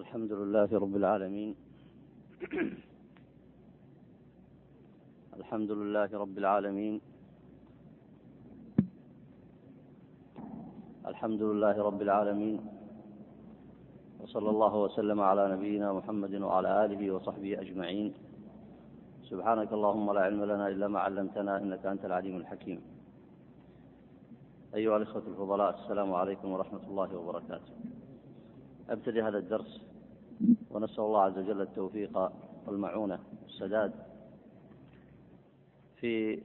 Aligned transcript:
الحمد 0.00 0.32
لله 0.32 0.70
رب 0.84 0.96
العالمين. 0.96 1.50
الحمد 5.38 5.70
لله 5.80 6.10
رب 6.24 6.36
العالمين. 6.42 6.94
الحمد 11.10 11.42
لله 11.42 11.76
رب 11.88 12.00
العالمين. 12.02 12.58
وصلى 14.20 14.50
الله 14.50 14.74
وسلم 14.84 15.20
على 15.20 15.42
نبينا 15.54 15.92
محمد 15.92 16.34
وعلى 16.34 16.70
آله 16.84 17.02
وصحبه 17.14 17.60
أجمعين. 17.64 18.08
سبحانك 19.30 19.70
اللهم 19.72 20.06
لا 20.16 20.20
علم 20.20 20.42
لنا 20.44 20.66
إلا 20.68 20.86
ما 20.88 21.00
علمتنا 21.06 21.52
إنك 21.62 21.86
أنت 21.86 22.04
العليم 22.04 22.36
الحكيم. 22.36 22.80
أيها 24.74 24.96
الإخوة 24.96 25.24
الفضلاء 25.32 25.70
السلام 25.78 26.10
عليكم 26.20 26.48
ورحمة 26.52 26.84
الله 26.90 27.10
وبركاته. 27.18 27.74
أبتدي 28.90 29.22
هذا 29.22 29.38
الدرس 29.38 29.89
ونسأل 30.70 31.04
الله 31.04 31.22
عز 31.22 31.38
وجل 31.38 31.60
التوفيق 31.60 32.30
والمعونة 32.66 33.18
والسداد. 33.42 33.92
في 35.96 36.42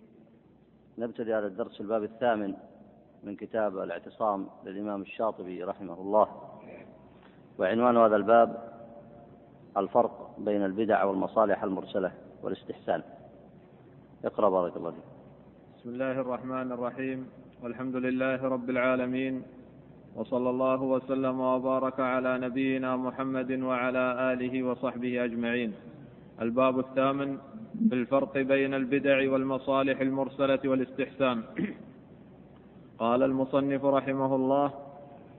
نبتدي 0.98 1.34
هذا 1.34 1.48
الدرس 1.48 1.82
الباب 1.82 2.04
الثامن 2.04 2.54
من 3.24 3.36
كتاب 3.36 3.78
الاعتصام 3.78 4.48
للإمام 4.66 5.02
الشاطبي 5.02 5.64
رحمه 5.64 6.02
الله. 6.02 6.28
وعنوان 7.60 7.98
هذا 7.98 8.16
الباب 8.16 8.74
الفرق 9.78 10.36
بين 10.40 10.66
البدع 10.66 11.04
والمصالح 11.04 11.64
المرسلة 11.64 12.12
والاستحسان. 12.44 13.04
اقرأ 14.26 14.50
بارك 14.50 14.78
الله 14.78 14.92
فيك. 14.92 15.04
بسم 15.78 15.90
الله 15.90 16.12
الرحمن 16.12 16.72
الرحيم. 16.72 17.30
والحمد 17.64 17.96
لله 17.96 18.44
رب 18.44 18.70
العالمين. 18.70 19.44
وصلى 20.16 20.50
الله 20.50 20.82
وسلم 20.82 21.40
وبارك 21.40 22.00
على 22.00 22.38
نبينا 22.38 22.96
محمد 22.96 23.52
وعلى 23.62 24.34
آله 24.34 24.64
وصحبه 24.64 25.24
أجمعين. 25.26 25.74
الباب 26.42 26.80
الثامن 26.80 27.38
في 27.90 27.96
الفرق 27.96 28.38
بين 28.38 28.74
البدع 28.74 29.32
والمصالح 29.32 30.00
المرسلة 30.02 30.60
والاستحسان. 30.66 31.42
قال 33.00 33.24
المصنف 33.24 33.86
رحمه 33.86 34.36
الله 34.36 34.72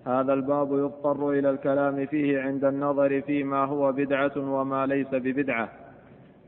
هذا 0.07 0.33
الباب 0.33 0.73
يضطر 0.73 1.31
إلى 1.31 1.51
الكلام 1.51 2.07
فيه 2.07 2.41
عند 2.41 2.65
النظر 2.65 3.21
فيما 3.21 3.65
هو 3.65 3.93
بدعة 3.93 4.37
وما 4.37 4.87
ليس 4.87 5.15
ببدعة. 5.15 5.69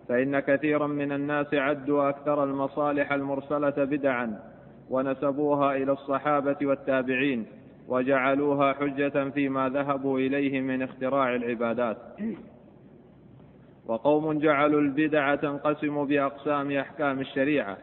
فإن 0.09 0.41
كثيرا 0.41 0.87
من 0.87 1.13
الناس 1.13 1.55
عدوا 1.55 2.09
أكثر 2.09 2.45
المصالح 2.45 3.13
المرسلة 3.13 3.85
بدعا 3.85 4.41
ونسبوها 4.91 5.77
إلى 5.77 5.93
الصحابة 5.93 6.57
والتابعين. 6.63 7.47
وجعلوها 7.89 8.73
حجة 8.73 9.31
فيما 9.31 9.69
ذهبوا 9.69 10.19
إليه 10.19 10.61
من 10.61 10.83
اختراع 10.83 11.35
العبادات. 11.35 11.97
وقوم 13.87 14.39
جعلوا 14.39 14.81
البدع 14.81 15.35
تنقسم 15.35 16.05
بأقسام 16.05 16.71
أحكام 16.73 17.21
الشريعة 17.21 17.77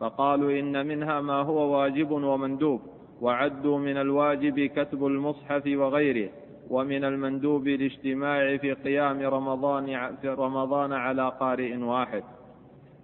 فقالوا 0.00 0.50
إن 0.58 0.86
منها 0.86 1.20
ما 1.20 1.34
هو 1.42 1.78
واجب 1.78 2.10
ومندوب 2.10 2.80
وعدوا 3.20 3.78
من 3.78 3.96
الواجب 3.96 4.60
كتب 4.60 5.06
المصحف 5.06 5.62
وغيره 5.66 6.28
ومن 6.70 7.04
المندوب 7.04 7.68
الاجتماع 7.68 8.56
في 8.56 8.72
قيام 8.72 9.20
رمضان 9.20 10.16
في 10.22 10.28
رمضان 10.28 10.92
على 10.92 11.28
قارئ 11.40 11.76
واحد. 11.76 12.22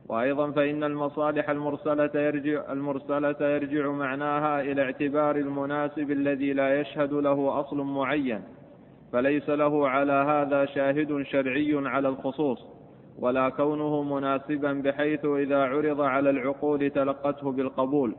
وأيضا 0.08 0.50
فإن 0.50 0.84
المصالح 0.84 1.50
المرسلة 1.50 2.10
يرجع 2.14 2.72
المرسلة 2.72 3.36
يرجع 3.40 3.90
معناها 3.90 4.60
إلى 4.60 4.82
اعتبار 4.82 5.36
المناسب 5.36 6.10
الذي 6.10 6.52
لا 6.52 6.80
يشهد 6.80 7.12
له 7.12 7.60
أصل 7.60 7.76
معين 7.76 8.42
فليس 9.12 9.48
له 9.50 9.88
على 9.88 10.12
هذا 10.12 10.64
شاهد 10.64 11.22
شرعي 11.22 11.88
على 11.88 12.08
الخصوص 12.08 12.66
ولا 13.18 13.48
كونه 13.48 14.02
مناسبا 14.02 14.72
بحيث 14.72 15.24
إذا 15.24 15.58
عرض 15.58 16.00
على 16.00 16.30
العقول 16.30 16.91
تلقته 16.91 17.52
بالقبول 17.52 18.14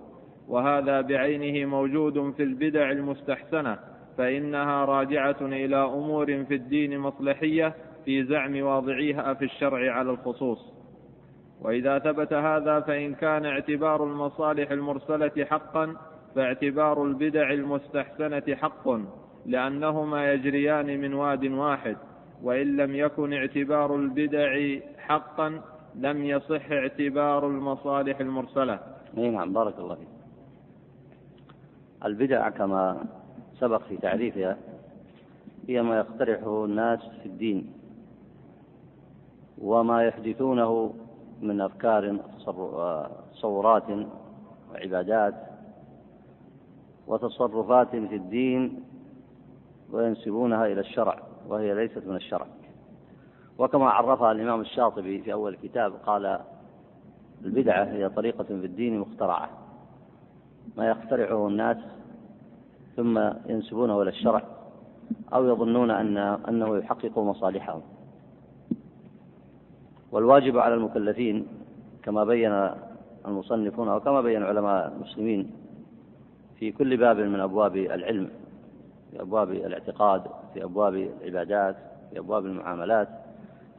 وهذا 0.48 1.02
بعينه 1.02 1.70
موجود 1.70 2.34
في 2.38 2.44
البدع 2.44 2.92
المستحسنة 2.92 3.80
فإنها 4.18 4.86
راجعة 4.86 5.38
إلى 5.42 5.76
أمور 5.76 6.26
في 6.26 6.56
الدين 6.56 7.00
مصلحية 7.00 7.74
في 8.06 8.24
زعم 8.24 8.62
واضعيها 8.62 9.34
في 9.34 9.46
الشرع 9.46 9.94
على 9.94 10.12
الخصوص. 10.12 10.79
وإذا 11.62 12.00
ثبت 12.00 12.34
هذا 12.34 12.80
فإن 12.80 13.14
كان 13.14 13.46
اعتبار 13.46 14.04
المصالح 14.04 14.72
المرسلة 14.72 15.46
حقا 15.46 15.96
فاعتبار 16.36 17.04
البدع 17.04 17.52
المستحسنة 17.52 18.56
حق 18.56 18.88
لأنهما 19.46 20.34
يجريان 20.34 21.02
من 21.02 21.14
واد 21.14 21.46
واحد. 21.46 21.98
وإن 22.44 22.78
لم 22.78 22.96
يكن 22.96 23.34
اعتبار 23.34 23.96
البدع 23.96 24.80
حقا 24.98 25.62
لم 25.96 26.26
يصح 26.26 26.72
اعتبار 26.72 27.48
المصالح 27.48 28.20
المرسلة. 28.20 28.80
إي 29.18 29.30
نعم 29.30 29.54
بارك 29.54 29.80
الله 29.80 29.96
فيك. 29.96 30.08
البدع 32.06 32.50
كما 32.50 33.06
سبق 33.60 33.82
في 33.84 33.98
تعريفها 33.98 34.58
هي 35.68 35.82
ما 35.82 35.98
يقترحه 35.98 36.66
الناس 36.66 37.00
في 37.00 37.26
الدين 37.26 37.74
وما 39.62 40.04
يحدثونه 40.04 40.94
من 41.42 41.62
أفكار 41.62 42.18
وتصورات 42.48 43.84
وعبادات 44.74 45.36
وتصرفات 47.08 47.90
في 47.90 48.16
الدين 48.16 48.84
وينسبونها 49.92 50.66
إلى 50.66 50.80
الشرع 50.80 51.20
وهي 51.48 51.74
ليست 51.74 52.08
من 52.08 52.16
الشرع. 52.16 52.46
وكما 53.58 53.90
عرفها 53.90 54.32
الإمام 54.32 54.62
الشاطبي 54.62 55.22
في 55.22 55.34
أول 55.34 55.54
الكتاب 55.54 55.94
قال 56.06 56.40
البدعة 57.46 57.84
هي 57.84 58.10
طريقة 58.10 58.44
في 58.44 58.54
الدين 58.66 59.00
مخترعة 59.00 59.50
ما 60.78 60.90
يخترعه 60.90 61.48
الناس 61.48 61.78
ثم 62.96 63.20
ينسبونه 63.46 64.02
إلى 64.02 64.10
الشرع 64.10 64.44
أو 65.34 65.46
يظنون 65.46 65.92
أن 65.92 66.18
أنه 66.18 66.78
يحقق 66.78 67.20
مصالحهم. 67.20 67.82
والواجب 70.12 70.58
على 70.58 70.74
المكلفين 70.74 71.48
كما 72.04 72.24
بين 72.24 72.70
المصنفون 73.28 73.88
أو 73.90 74.00
كما 74.00 74.22
بين 74.22 74.44
علماء 74.44 74.94
المسلمين 74.96 75.52
في 76.60 76.72
كل 76.72 76.98
باب 76.98 77.18
من 77.18 77.40
أبواب 77.40 77.76
العلم 77.78 78.30
في 79.12 79.22
أبواب 79.22 79.52
الاعتقاد 79.52 80.24
في 80.54 80.64
أبواب 80.64 80.96
العبادات 80.96 81.76
في 82.12 82.20
أبواب 82.20 82.46
المعاملات 82.46 83.08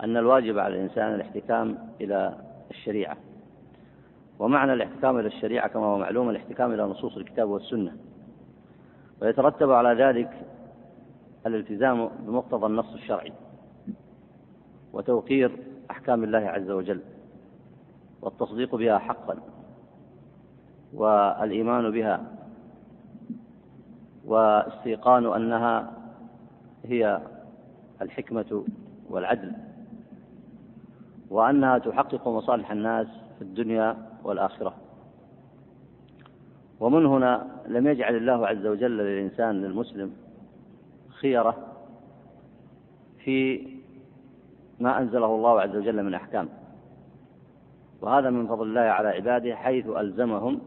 أن 0.03 0.17
الواجب 0.17 0.59
على 0.59 0.75
الإنسان 0.75 1.15
الاحتكام 1.15 1.79
إلى 2.01 2.35
الشريعة. 2.71 3.17
ومعنى 4.39 4.73
الاحتكام 4.73 5.19
إلى 5.19 5.27
الشريعة 5.27 5.69
كما 5.69 5.87
هو 5.87 5.99
معلوم 5.99 6.31
الاحتكام 6.31 6.73
إلى 6.73 6.83
نصوص 6.83 7.17
الكتاب 7.17 7.49
والسنة. 7.49 7.97
ويترتب 9.23 9.71
على 9.71 10.05
ذلك 10.05 10.31
الالتزام 11.47 12.11
بمقتضى 12.27 12.67
النص 12.67 12.93
الشرعي 12.95 13.33
وتوقير 14.93 15.57
أحكام 15.91 16.25
الله 16.25 16.39
عز 16.39 16.71
وجل 16.71 17.01
والتصديق 18.23 18.75
بها 18.75 18.99
حقا 18.99 19.37
والإيمان 20.95 21.91
بها 21.91 22.25
واستيقان 24.25 25.27
أنها 25.27 25.93
هي 26.85 27.21
الحكمة 28.03 28.65
والعدل 29.11 29.53
وأنها 31.31 31.79
تحقق 31.79 32.29
مصالح 32.29 32.71
الناس 32.71 33.07
في 33.39 33.43
الدنيا 33.43 33.97
والآخرة. 34.25 34.75
ومن 36.81 37.07
هنا 37.07 37.47
لم 37.69 37.87
يجعل 37.87 38.17
الله 38.17 38.47
عز 38.47 38.67
وجل 38.67 38.99
للإنسان 38.99 39.63
للمسلم 39.63 40.13
خيرة 41.09 41.57
في 43.25 43.67
ما 44.81 44.99
أنزله 44.99 45.27
الله 45.27 45.61
عز 45.61 45.77
وجل 45.77 46.03
من 46.03 46.15
أحكام. 46.15 46.49
وهذا 48.01 48.31
من 48.31 48.47
فضل 48.47 48.67
الله 48.67 48.81
على 48.81 49.09
عباده 49.09 49.57
حيث 49.57 49.87
ألزمهم 49.87 50.61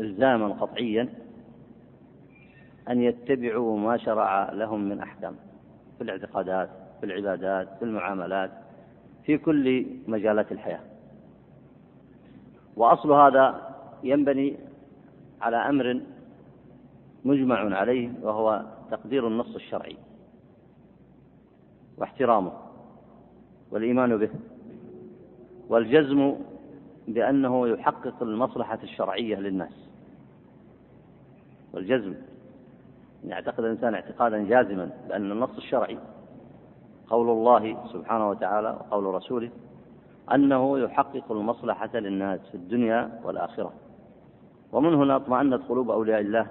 إلزاما 0.00 0.48
قطعيا 0.48 1.08
أن 2.88 3.02
يتبعوا 3.02 3.78
ما 3.78 3.96
شرع 3.96 4.52
لهم 4.52 4.88
من 4.88 5.00
أحكام 5.00 5.36
في 5.98 6.04
الاعتقادات 6.04 6.68
في 7.00 7.06
العبادات 7.06 7.68
في 7.78 7.84
المعاملات 7.84 8.50
في 9.24 9.38
كل 9.38 9.86
مجالات 10.06 10.52
الحياة. 10.52 10.80
وأصل 12.76 13.12
هذا 13.12 13.74
ينبني 14.02 14.56
على 15.40 15.56
أمر 15.56 16.00
مجمع 17.24 17.76
عليه 17.76 18.10
وهو 18.22 18.62
تقدير 18.90 19.26
النص 19.26 19.54
الشرعي. 19.54 19.96
واحترامه 21.98 22.52
والإيمان 23.70 24.16
به 24.16 24.30
والجزم 25.68 26.34
بأنه 27.08 27.68
يحقق 27.68 28.22
المصلحة 28.22 28.78
الشرعية 28.82 29.36
للناس. 29.36 29.88
والجزم 31.74 32.14
يعتقد 33.24 33.64
الإنسان 33.64 33.94
اعتقادا 33.94 34.44
جازما 34.48 34.90
بأن 35.08 35.32
النص 35.32 35.56
الشرعي 35.56 35.98
قول 37.10 37.30
الله 37.30 37.86
سبحانه 37.92 38.30
وتعالى 38.30 38.68
وقول 38.68 39.14
رسوله 39.14 39.50
أنه 40.34 40.78
يحقق 40.78 41.32
المصلحة 41.32 41.98
للناس 41.98 42.40
في 42.50 42.54
الدنيا 42.54 43.20
والآخرة. 43.24 43.72
ومن 44.72 44.94
هنا 44.94 45.16
اطمأنت 45.16 45.62
قلوب 45.68 45.90
أولياء 45.90 46.20
الله 46.20 46.46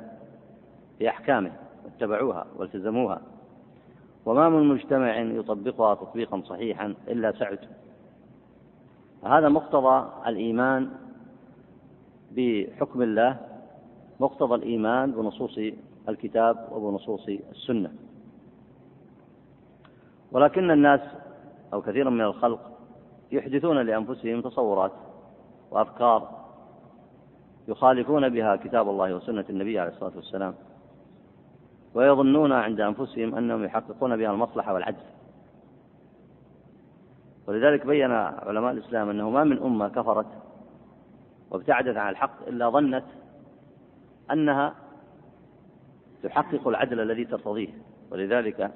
بأحكامه 0.99 1.51
واتبعوها 1.85 2.45
والتزموها. 2.57 3.21
وما 4.25 4.49
من 4.49 4.67
مجتمع 4.67 5.19
يطبقها 5.19 5.95
تطبيقا 5.95 6.41
صحيحا 6.41 6.95
إلا 7.07 7.31
سعد. 7.31 7.59
هذا 9.23 9.49
مقتضى 9.49 10.09
الإيمان 10.27 10.89
بحكم 12.31 13.01
الله 13.01 13.37
مقتضى 14.19 14.55
الإيمان 14.55 15.11
بنصوص 15.11 15.59
الكتاب 16.09 16.67
وبنصوص 16.71 17.29
السنة. 17.51 17.91
ولكن 20.31 20.71
الناس 20.71 21.01
أو 21.73 21.81
كثيرا 21.81 22.09
من 22.09 22.21
الخلق 22.21 22.71
يحدثون 23.31 23.77
لأنفسهم 23.77 24.41
تصورات 24.41 24.91
وأفكار 25.71 26.45
يخالفون 27.67 28.29
بها 28.29 28.55
كتاب 28.55 28.89
الله 28.89 29.15
وسنة 29.15 29.45
النبي 29.49 29.79
عليه 29.79 29.91
الصلاة 29.91 30.15
والسلام. 30.15 30.55
ويظنون 31.95 32.51
عند 32.51 32.81
أنفسهم 32.81 33.35
أنهم 33.35 33.63
يحققون 33.63 34.17
بها 34.17 34.31
المصلحة 34.31 34.73
والعدل. 34.73 35.03
ولذلك 37.47 37.85
بين 37.85 38.11
علماء 38.11 38.71
الإسلام 38.71 39.09
أنه 39.09 39.29
ما 39.29 39.43
من 39.43 39.59
أمة 39.59 39.87
كفرت 39.87 40.27
وابتعدت 41.51 41.97
عن 41.97 42.09
الحق 42.09 42.47
إلا 42.47 42.69
ظنت 42.69 43.05
أنها 44.31 44.75
تحقق 46.23 46.67
العدل 46.67 46.99
الذي 46.99 47.25
ترتضيه. 47.25 47.69
ولذلك 48.11 48.71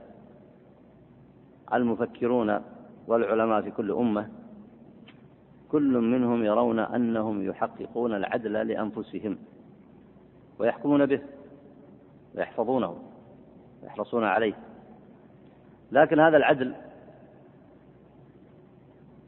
المفكرون 1.73 2.61
والعلماء 3.07 3.61
في 3.61 3.71
كل 3.71 3.91
أمة 3.91 4.29
كل 5.71 5.97
منهم 5.97 6.43
يرون 6.43 6.79
أنهم 6.79 7.45
يحققون 7.49 8.13
العدل 8.13 8.67
لأنفسهم 8.67 9.37
ويحكمون 10.59 11.05
به 11.05 11.21
ويحفظونه. 12.35 13.08
ويحرصون 13.83 14.23
عليه. 14.23 14.53
لكن 15.91 16.19
هذا 16.19 16.37
العدل 16.37 16.75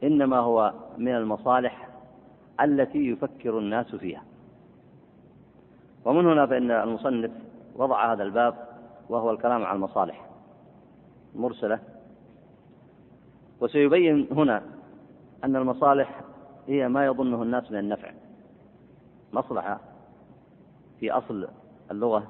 إنما 0.02 0.38
هو 0.38 0.72
من 0.98 1.14
المصالح 1.14 1.88
التي 2.60 2.98
يفكر 2.98 3.58
الناس 3.58 3.94
فيها. 3.94 4.24
ومن 6.04 6.26
هنا 6.26 6.46
فإن 6.46 6.70
المصنف 6.70 7.30
وضع 7.76 8.12
هذا 8.12 8.22
الباب 8.22 8.54
وهو 9.08 9.30
الكلام 9.30 9.64
عن 9.64 9.76
المصالح 9.76 10.26
المرسلة 11.34 11.78
وسيبين 13.60 14.28
هنا 14.32 14.62
أن 15.44 15.56
المصالح 15.56 16.20
هي 16.68 16.88
ما 16.88 17.06
يظنه 17.06 17.42
الناس 17.42 17.70
من 17.70 17.78
النفع. 17.78 18.12
مصلحة 19.32 19.80
في 21.00 21.10
أصل 21.10 21.48
اللغة 21.90 22.26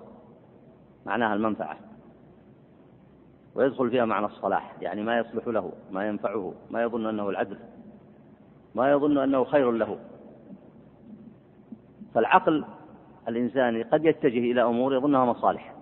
معناها 1.07 1.35
المنفعة. 1.35 1.77
ويدخل 3.55 3.91
فيها 3.91 4.05
معنى 4.05 4.27
الصلاح 4.27 4.77
يعني 4.81 5.03
ما 5.03 5.19
يصلح 5.19 5.49
له 5.49 5.73
ما 5.91 6.09
ينفعه 6.09 6.55
ما 6.71 6.83
يظن 6.83 7.07
أنه 7.07 7.29
العدل 7.29 7.59
ما 8.75 8.91
يظن 8.91 9.19
أنه 9.19 9.45
خير 9.45 9.71
له. 9.71 9.99
فالعقل 12.15 12.65
الإنساني 13.29 13.83
قد 13.83 14.05
يتجه 14.05 14.53
إلى 14.53 14.63
أمور 14.63 14.95
يظنها 14.95 15.25
مصالح 15.25 15.75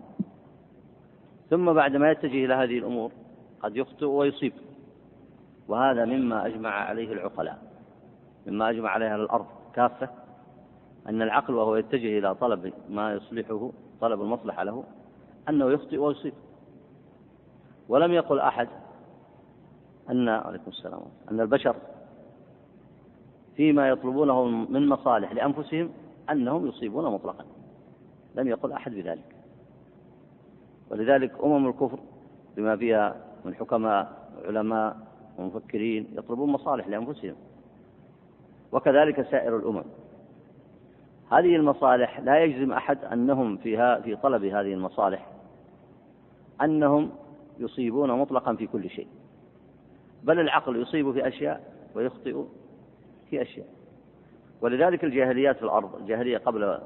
ثم 1.51 1.73
بعد 1.73 1.97
ما 1.97 2.11
يتجه 2.11 2.45
إلى 2.45 2.55
هذه 2.55 2.79
الأمور 2.79 3.13
قد 3.63 3.77
يخطئ 3.77 4.07
ويصيب. 4.07 4.53
وهذا 5.69 6.05
مما 6.05 6.47
أجمع 6.47 6.71
عليه 6.71 7.13
العقلاء 7.13 7.63
مما 8.47 8.71
أجمع 8.71 8.91
عليه 8.91 9.15
الأرض 9.15 9.47
كافة 9.75 10.09
أن 11.09 11.23
العقل 11.23 11.55
وهو 11.55 11.77
يتجه 11.77 12.19
إلى 12.19 12.35
طلب 12.35 12.73
ما 12.89 13.13
يصلحه 13.13 13.71
طلب 14.01 14.23
المصلحة 14.23 14.63
له 14.65 14.85
أنه 15.49 15.71
يخطئ 15.71 15.97
ويصيب. 15.97 16.33
ولم 17.91 18.13
يقل 18.13 18.41
أحد 18.41 18.69
أن 20.11 20.29
عليكم 20.29 20.71
السلام 20.71 21.01
أن 21.31 21.41
البشر 21.41 21.77
فيما 23.57 23.89
يطلبونه 23.89 24.45
من 24.45 24.89
مصالح 24.89 25.33
لأنفسهم 25.33 25.91
أنهم 26.31 26.67
يصيبون 26.67 27.13
مطلقا. 27.13 27.45
لم 28.35 28.49
يقل 28.49 28.73
أحد 28.73 28.93
بذلك. 28.93 29.37
ولذلك 30.91 31.45
أمم 31.45 31.69
الكفر 31.69 31.99
بما 32.57 32.77
فيها 32.77 33.17
من 33.45 33.55
حكماء 33.55 34.31
علماء 34.45 34.97
ومفكرين 35.39 36.09
يطلبون 36.13 36.51
مصالح 36.51 36.89
لأنفسهم. 36.89 37.35
وكذلك 38.73 39.23
سائر 39.31 39.57
الأمم. 39.57 39.85
هذه 41.31 41.57
المصالح 41.57 42.21
لا 42.21 42.45
يجزم 42.45 42.73
أحد 42.73 43.05
أنهم 43.05 43.57
فيها 43.57 44.01
في 44.01 44.17
طلب 44.17 44.45
هذه 44.45 44.75
المصالح 44.75 45.27
أنهم 46.63 47.11
يصيبون 47.61 48.19
مطلقا 48.19 48.55
في 48.55 48.67
كل 48.67 48.91
شيء. 48.91 49.09
بل 50.23 50.41
العقل 50.41 50.83
يصيب 50.83 51.13
في 51.13 51.29
أشياء 51.29 51.75
ويخطئ 51.95 52.45
في 53.31 53.43
أشياء. 53.43 53.67
ولذلك 54.61 55.05
الجاهليات 55.05 55.57
في 55.57 55.63
الأرض 55.63 55.95
الجاهلية 55.95 56.39
قبل 56.39 56.79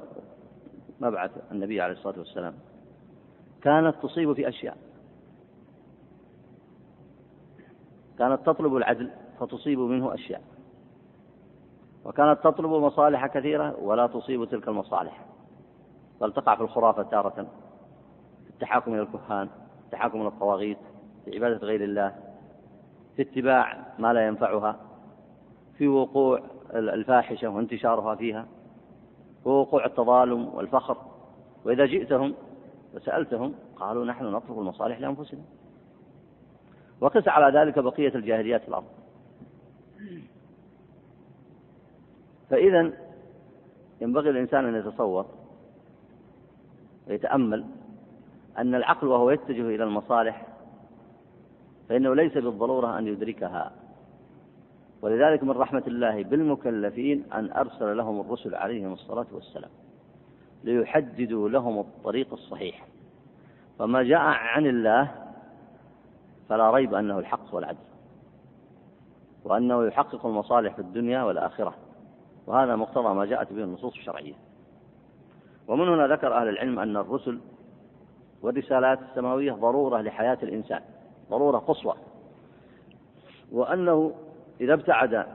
مبعث 1.01 1.31
النبي 1.51 1.81
عليه 1.81 1.93
الصلاة 1.93 2.19
والسلام 2.19 2.53
كانت 3.61 3.95
تصيب 4.03 4.33
في 4.33 4.47
أشياء. 4.47 4.77
كانت 8.19 8.45
تطلب 8.45 8.75
العدل 8.75 9.11
فتصيب 9.39 9.79
منه 9.79 10.13
أشياء. 10.13 10.41
وكانت 12.05 12.39
تطلب 12.43 12.69
مصالح 12.71 13.27
كثيرة 13.27 13.79
ولا 13.79 14.07
تصيب 14.07 14.45
تلك 14.45 14.67
المصالح. 14.67 15.25
بل 16.21 16.33
تقع 16.33 16.55
في 16.55 16.61
الخرافة 16.61 17.03
تارة 17.03 17.47
في 18.43 18.49
التحاكم 18.49 18.93
إلى 18.93 19.01
الكهان 19.01 19.49
التحاكم 19.85 20.21
إلى 20.21 20.27
الطواغيت 20.27 20.77
في 21.25 21.35
عبادة 21.35 21.57
غير 21.57 21.83
الله 21.83 22.15
في 23.15 23.21
اتباع 23.21 23.85
ما 23.99 24.13
لا 24.13 24.27
ينفعها 24.27 24.79
في 25.77 25.87
وقوع 25.87 26.41
الفاحشة 26.73 27.47
وانتشارها 27.47 28.15
فيها 28.15 28.47
ووقوع 29.45 29.85
التظالم 29.85 30.47
والفخر. 30.55 30.97
وإذا 31.65 31.85
جئتهم 31.85 32.33
وسألتهم 32.95 33.53
قالوا 33.75 34.05
نحن 34.05 34.25
نطلب 34.25 34.59
المصالح 34.59 34.99
لأنفسنا. 34.99 35.41
وقس 37.01 37.27
على 37.27 37.59
ذلك 37.59 37.79
بقية 37.79 38.15
الجاهليات 38.15 38.61
في 38.61 38.67
الأرض. 38.67 38.85
فإذا 42.49 42.93
ينبغي 44.01 44.29
الإنسان 44.29 44.65
أن 44.65 44.75
يتصور 44.75 45.25
ويتأمل 47.07 47.65
أن 48.57 48.75
العقل 48.75 49.07
وهو 49.07 49.29
يتجه 49.29 49.61
إلى 49.61 49.83
المصالح 49.83 50.47
فإنه 51.89 52.15
ليس 52.15 52.33
بالضرورة 52.33 52.99
أن 52.99 53.07
يدركها. 53.07 53.71
ولذلك 55.01 55.43
من 55.43 55.51
رحمة 55.51 55.83
الله 55.87 56.23
بالمكلفين 56.23 57.23
أن 57.33 57.51
أرسل 57.51 57.97
لهم 57.97 58.21
الرسل 58.21 58.55
عليهم 58.55 58.93
الصلاة 58.93 59.25
والسلام 59.31 59.69
ليحددوا 60.63 61.49
لهم 61.49 61.79
الطريق 61.79 62.33
الصحيح. 62.33 62.87
فما 63.79 64.03
جاء 64.03 64.19
عن 64.19 64.65
الله 64.65 65.11
فلا 66.49 66.71
ريب 66.71 66.93
أنه 66.93 67.19
الحق 67.19 67.55
والعدل 67.55 67.77
وأنه 69.43 69.85
يحقق 69.85 70.25
المصالح 70.25 70.73
في 70.73 70.79
الدنيا 70.79 71.23
والآخرة. 71.23 71.75
وهذا 72.47 72.75
مقتضى 72.75 73.13
ما 73.13 73.25
جاءت 73.25 73.53
به 73.53 73.63
النصوص 73.63 73.95
الشرعية. 73.95 74.33
ومن 75.67 75.89
هنا 75.89 76.07
ذكر 76.07 76.37
أهل 76.37 76.49
العلم 76.49 76.79
أن 76.79 76.97
الرسل 76.97 77.39
والرسالات 78.45 78.99
السماوية 79.09 79.51
ضرورة 79.51 80.01
لحياة 80.01 80.37
الإنسان 80.43 80.81
ضرورة 81.29 81.57
قصوى. 81.57 81.93
وأنه 83.51 84.11
إذا 84.61 84.73
ابتعد 84.73 85.25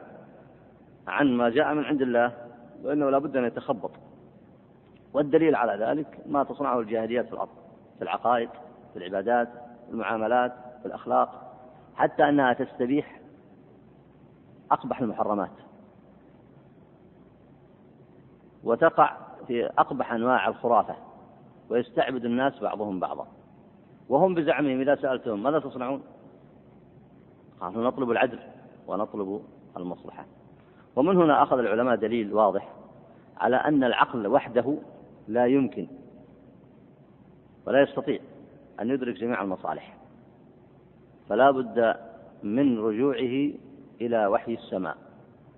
عن 1.09 1.37
ما 1.37 1.49
جاء 1.49 1.75
من 1.75 1.85
عند 1.85 2.03
الله 2.03 2.33
فإنه 2.85 3.11
لابد 3.11 3.37
أن 3.37 3.45
يتخبط. 3.45 3.91
والدليل 5.13 5.55
على 5.55 5.85
ذلك 5.85 6.19
ما 6.27 6.45
تصنعه 6.45 6.81
الجاهليات 6.81 7.27
في 7.27 7.33
الأرض 7.33 7.49
في 7.99 8.03
العقائد 8.03 8.49
في 8.93 8.99
العبادات 8.99 9.49
في 9.87 9.93
المعاملات 9.93 10.53
في 10.81 10.87
الأخلاق 10.87 11.57
حتى 11.97 12.29
أنها 12.29 12.53
تستبيح 12.53 13.21
أقبح 14.71 15.01
المحرمات. 15.01 15.51
وتقع 18.65 19.17
في 19.47 19.67
أقبح 19.67 20.13
أنواع 20.13 20.49
الخرافة. 20.49 21.10
ويستعبد 21.71 22.25
الناس 22.25 22.59
بعضهم 22.61 23.01
بعضا. 23.01 23.27
وهم 24.09 24.35
بزعمهم 24.35 24.81
إذا 24.81 24.95
سألتهم 24.95 25.43
ماذا 25.43 25.59
تصنعون؟ 25.59 26.03
قالوا 27.61 27.85
نطلب 27.85 28.11
العدل 28.11 28.39
ونطلب 28.87 29.43
المصلحة. 29.77 30.27
ومن 30.97 31.17
هنا 31.17 31.43
أخذ 31.43 31.59
العلماء 31.59 31.97
دليل 31.97 32.35
واضح 32.35 32.73
على 33.37 33.57
أن 33.57 33.85
العقل 33.85 34.27
وحده 34.27 34.77
لا 35.29 35.47
يمكن 35.47 35.87
ولا 37.67 37.83
يستطيع 37.83 38.19
أن 38.81 38.91
يدرك 38.91 39.15
جميع 39.15 39.43
المصالح. 39.43 39.97
فلا 41.29 41.51
بد 41.51 41.97
من 42.43 42.79
رجوعه 42.79 43.51
إلى 44.01 44.27
وحي 44.27 44.55
السماء. 44.55 44.97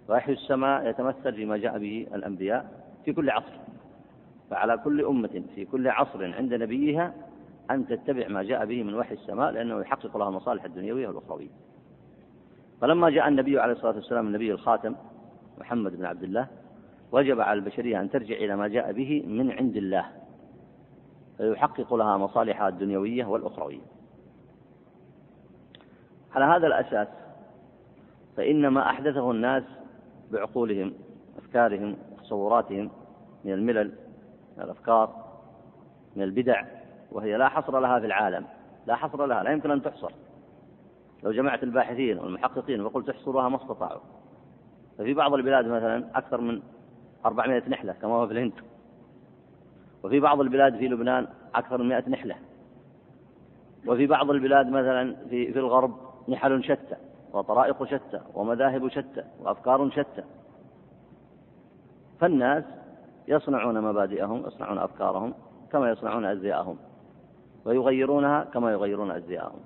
وحي 0.08 0.32
السماء 0.32 0.88
يتمثل 0.88 1.34
فيما 1.34 1.56
جاء 1.56 1.78
به 1.78 2.06
الأنبياء 2.14 2.84
في 3.04 3.12
كل 3.12 3.30
عصر. 3.30 3.52
فعلى 4.52 4.78
كل 4.78 5.04
أمة 5.04 5.42
في 5.54 5.64
كل 5.64 5.88
عصر 5.88 6.34
عند 6.34 6.54
نبيها 6.54 7.14
أن 7.70 7.86
تتبع 7.86 8.28
ما 8.28 8.42
جاء 8.42 8.66
به 8.66 8.82
من 8.82 8.94
وحي 8.94 9.14
السماء 9.14 9.50
لأنه 9.50 9.80
يحقق 9.80 10.16
لها 10.16 10.28
المصالح 10.28 10.64
الدنيوية 10.64 11.08
والأخروية 11.08 11.48
فلما 12.80 13.10
جاء 13.10 13.28
النبي 13.28 13.60
عليه 13.60 13.72
الصلاة 13.72 13.94
والسلام 13.94 14.26
النبي 14.26 14.52
الخاتم 14.52 14.94
محمد 15.58 15.96
بن 15.96 16.04
عبد 16.04 16.22
الله 16.22 16.46
وجب 17.12 17.40
على 17.40 17.58
البشرية 17.58 18.00
أن 18.00 18.10
ترجع 18.10 18.34
إلى 18.36 18.56
ما 18.56 18.68
جاء 18.68 18.92
به 18.92 19.24
من 19.26 19.50
عند 19.52 19.76
الله. 19.76 20.06
فيحقق 21.38 21.94
لها 21.94 22.16
مصالحها 22.16 22.68
الدنيوية 22.68 23.24
والأخروية. 23.24 23.80
على 26.34 26.44
هذا 26.44 26.66
الأساس 26.66 27.08
فإن 28.36 28.68
ما 28.68 28.90
أحدثه 28.90 29.30
الناس 29.30 29.62
بعقولهم 30.32 30.92
أفكارهم 31.38 31.96
تصوراتهم 32.22 32.90
من 33.44 33.52
الملل 33.52 33.92
الأفكار 34.58 35.24
من 36.16 36.22
البدع 36.22 36.64
وهي 37.12 37.36
لا 37.36 37.48
حصر 37.48 37.80
لها 37.80 38.00
في 38.00 38.06
العالم 38.06 38.46
لا 38.86 38.96
حصر 38.96 39.26
لها 39.26 39.42
لا 39.42 39.50
يمكن 39.50 39.70
أن 39.70 39.82
تحصر. 39.82 40.12
لو 41.22 41.32
جمعت 41.32 41.62
الباحثين 41.62 42.18
والمحققين 42.18 42.80
وقلت 42.80 43.08
احصروها 43.08 43.48
ما 43.48 43.56
استطاعوا. 43.56 44.00
ففي 44.98 45.14
بعض 45.14 45.34
البلاد 45.34 45.66
مثلا 45.66 46.04
أكثر 46.14 46.40
من 46.40 46.62
400 47.26 47.62
نحلة 47.68 47.92
كما 47.92 48.14
هو 48.14 48.26
في 48.26 48.32
الهند. 48.32 48.52
وفي 50.02 50.20
بعض 50.20 50.40
البلاد 50.40 50.76
في 50.76 50.88
لبنان 50.88 51.26
أكثر 51.54 51.78
من 51.78 51.88
100 51.88 52.08
نحلة. 52.08 52.36
وفي 53.86 54.06
بعض 54.06 54.30
البلاد 54.30 54.66
مثلا 54.66 55.16
في 55.28 55.52
في 55.52 55.58
الغرب 55.58 55.96
نحل 56.28 56.64
شتى 56.64 56.96
وطرائق 57.32 57.84
شتى 57.84 58.20
ومذاهب 58.34 58.88
شتى 58.88 59.24
وأفكار 59.40 59.90
شتى. 59.90 60.24
فالناس 62.20 62.64
يصنعون 63.28 63.80
مبادئهم 63.80 64.46
يصنعون 64.46 64.78
أفكارهم 64.78 65.34
كما 65.72 65.90
يصنعون 65.90 66.24
أزياءهم 66.24 66.76
ويغيرونها 67.64 68.44
كما 68.44 68.72
يغيرون 68.72 69.10
أزياءهم 69.10 69.60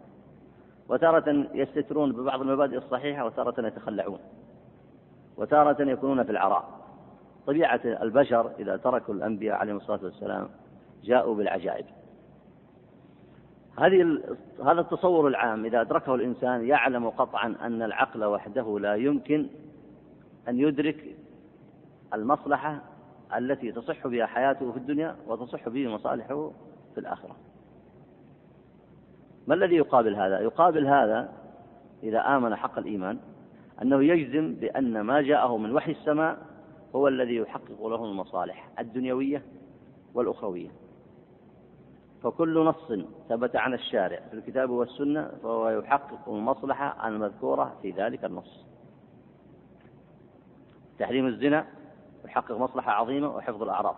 وتارة 0.89 1.47
يستترون 1.55 2.13
ببعض 2.13 2.41
المبادئ 2.41 2.77
الصحيحة 2.77 3.27
وتارة 3.27 3.67
يتخلعون. 3.67 4.19
وتارة 5.37 5.83
يكونون 5.83 6.25
في 6.25 6.31
العراء. 6.31 6.69
طبيعة 7.47 7.81
البشر 7.85 8.51
إذا 8.59 8.77
تركوا 8.77 9.15
الأنبياء 9.15 9.57
عليهم 9.57 9.77
الصلاة 9.77 10.05
والسلام 10.05 10.49
جاءوا 11.05 11.35
بالعجائب. 11.35 11.87
هذه 13.79 14.23
هذا 14.65 14.81
التصور 14.81 15.29
العام 15.29 15.65
إذا 15.65 15.81
أدركه 15.81 16.15
الإنسان 16.15 16.67
يعلم 16.67 17.11
قطعا 17.11 17.55
أن 17.61 17.83
العقل 17.83 18.25
وحده 18.25 18.79
لا 18.79 18.95
يمكن 18.95 19.47
أن 20.49 20.61
يدرك 20.61 21.17
المصلحة 22.15 22.83
التي 23.37 23.73
تصح 23.73 24.07
بها 24.07 24.27
حياته 24.27 24.73
في 24.73 24.79
الدنيا 24.79 25.17
وتصح 25.27 25.69
به 25.69 25.89
مصالحه 25.89 26.51
في 26.95 27.01
الآخرة. 27.01 27.37
ما 29.47 29.55
الذي 29.55 29.77
يقابل 29.77 30.17
هذا؟ 30.17 30.41
يقابل 30.41 30.87
هذا 30.87 31.33
إذا 32.03 32.37
آمن 32.37 32.57
حق 32.57 32.79
الإيمان 32.79 33.19
أنه 33.83 34.05
يجزم 34.05 34.55
بأن 34.55 35.01
ما 35.01 35.23
جاءه 35.23 35.57
من 35.57 35.75
وحي 35.75 35.93
السماء 35.93 36.39
هو 36.95 37.09
الذي 37.09 37.37
يحقق 37.37 37.87
له 37.87 38.05
المصالح 38.05 38.71
الدنيوية 38.79 39.43
والأخروية. 40.15 40.69
فكل 42.23 42.65
نص 42.65 42.93
ثبت 43.29 43.57
عن 43.57 43.75
الشارع 43.75 44.21
في 44.31 44.35
الكتاب 44.35 44.71
والسنة 44.71 45.31
فهو 45.43 45.69
يحقق 45.69 46.29
المصلحة 46.29 47.09
المذكورة 47.09 47.77
في 47.83 47.91
ذلك 47.91 48.25
النص. 48.25 48.67
تحريم 50.99 51.27
الزنا 51.27 51.67
يحقق 52.27 52.59
مصلحة 52.59 52.93
عظيمة 52.93 53.29
وحفظ 53.29 53.63
الأعراض. 53.63 53.97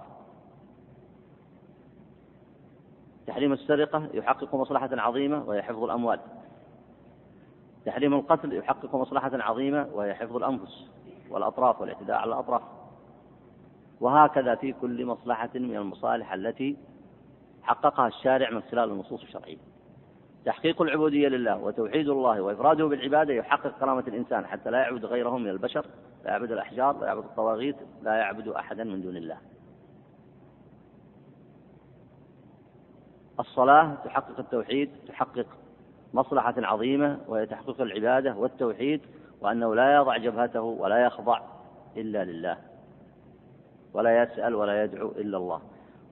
تحريم 3.27 3.53
السرقة 3.53 4.09
يحقق 4.15 4.55
مصلحة 4.55 4.91
عظيمة 4.93 5.45
وهي 5.45 5.63
حفظ 5.63 5.85
الأموال. 5.85 6.21
تحريم 7.87 8.15
القتل 8.15 8.53
يحقق 8.53 8.95
مصلحة 8.95 9.31
عظيمة 9.35 9.89
وهي 9.93 10.15
حفظ 10.15 10.37
الأنفس 10.37 10.89
والأطراف 11.31 11.81
والاعتداء 11.81 12.17
على 12.17 12.29
الأطراف. 12.29 12.63
وهكذا 14.01 14.55
في 14.55 14.73
كل 14.73 15.07
مصلحة 15.07 15.51
من 15.55 15.77
المصالح 15.77 16.33
التي 16.33 16.77
حققها 17.63 18.07
الشارع 18.07 18.51
من 18.51 18.63
خلال 18.63 18.91
النصوص 18.91 19.23
الشرعية. 19.23 19.68
تحقيق 20.45 20.83
العبودية 20.83 21.29
لله 21.29 21.59
وتوحيد 21.59 22.09
الله 22.09 22.41
وإفراده 22.41 22.87
بالعبادة 22.87 23.35
يحقق 23.35 23.79
كرامة 23.81 24.05
الإنسان 24.09 24.47
حتى 24.47 24.71
لا 24.71 24.79
يعبد 24.79 25.05
غيره 25.05 25.39
من 25.39 25.49
البشر 25.49 25.87
لا 26.25 26.31
يعبد 26.31 26.53
الأحجار 26.53 27.01
لا 27.01 27.07
يعبد 27.07 27.25
الطواغيت 27.25 27.77
لا 28.03 28.15
يعبد 28.15 28.49
أحدا 28.49 28.85
من 28.85 29.03
دون 29.03 29.17
الله. 29.17 29.39
الصلاة 33.41 33.95
تحقق 34.05 34.39
التوحيد 34.39 34.91
تحقق 35.09 35.47
مصلحة 36.15 36.55
عظيمة 36.59 37.19
وهي 37.29 37.47
تحقيق 37.47 37.81
العبادة 37.81 38.35
والتوحيد 38.37 39.01
وأنه 39.41 39.75
لا 39.75 39.95
يضع 39.95 40.17
جبهته 40.17 40.61
ولا 40.61 40.99
يخضع 40.99 41.41
إلا 41.97 42.25
لله 42.25 42.59
ولا 43.93 44.23
يسأل 44.23 44.55
ولا 44.55 44.85
يدعو 44.85 45.09
إلا 45.09 45.37
الله. 45.37 45.61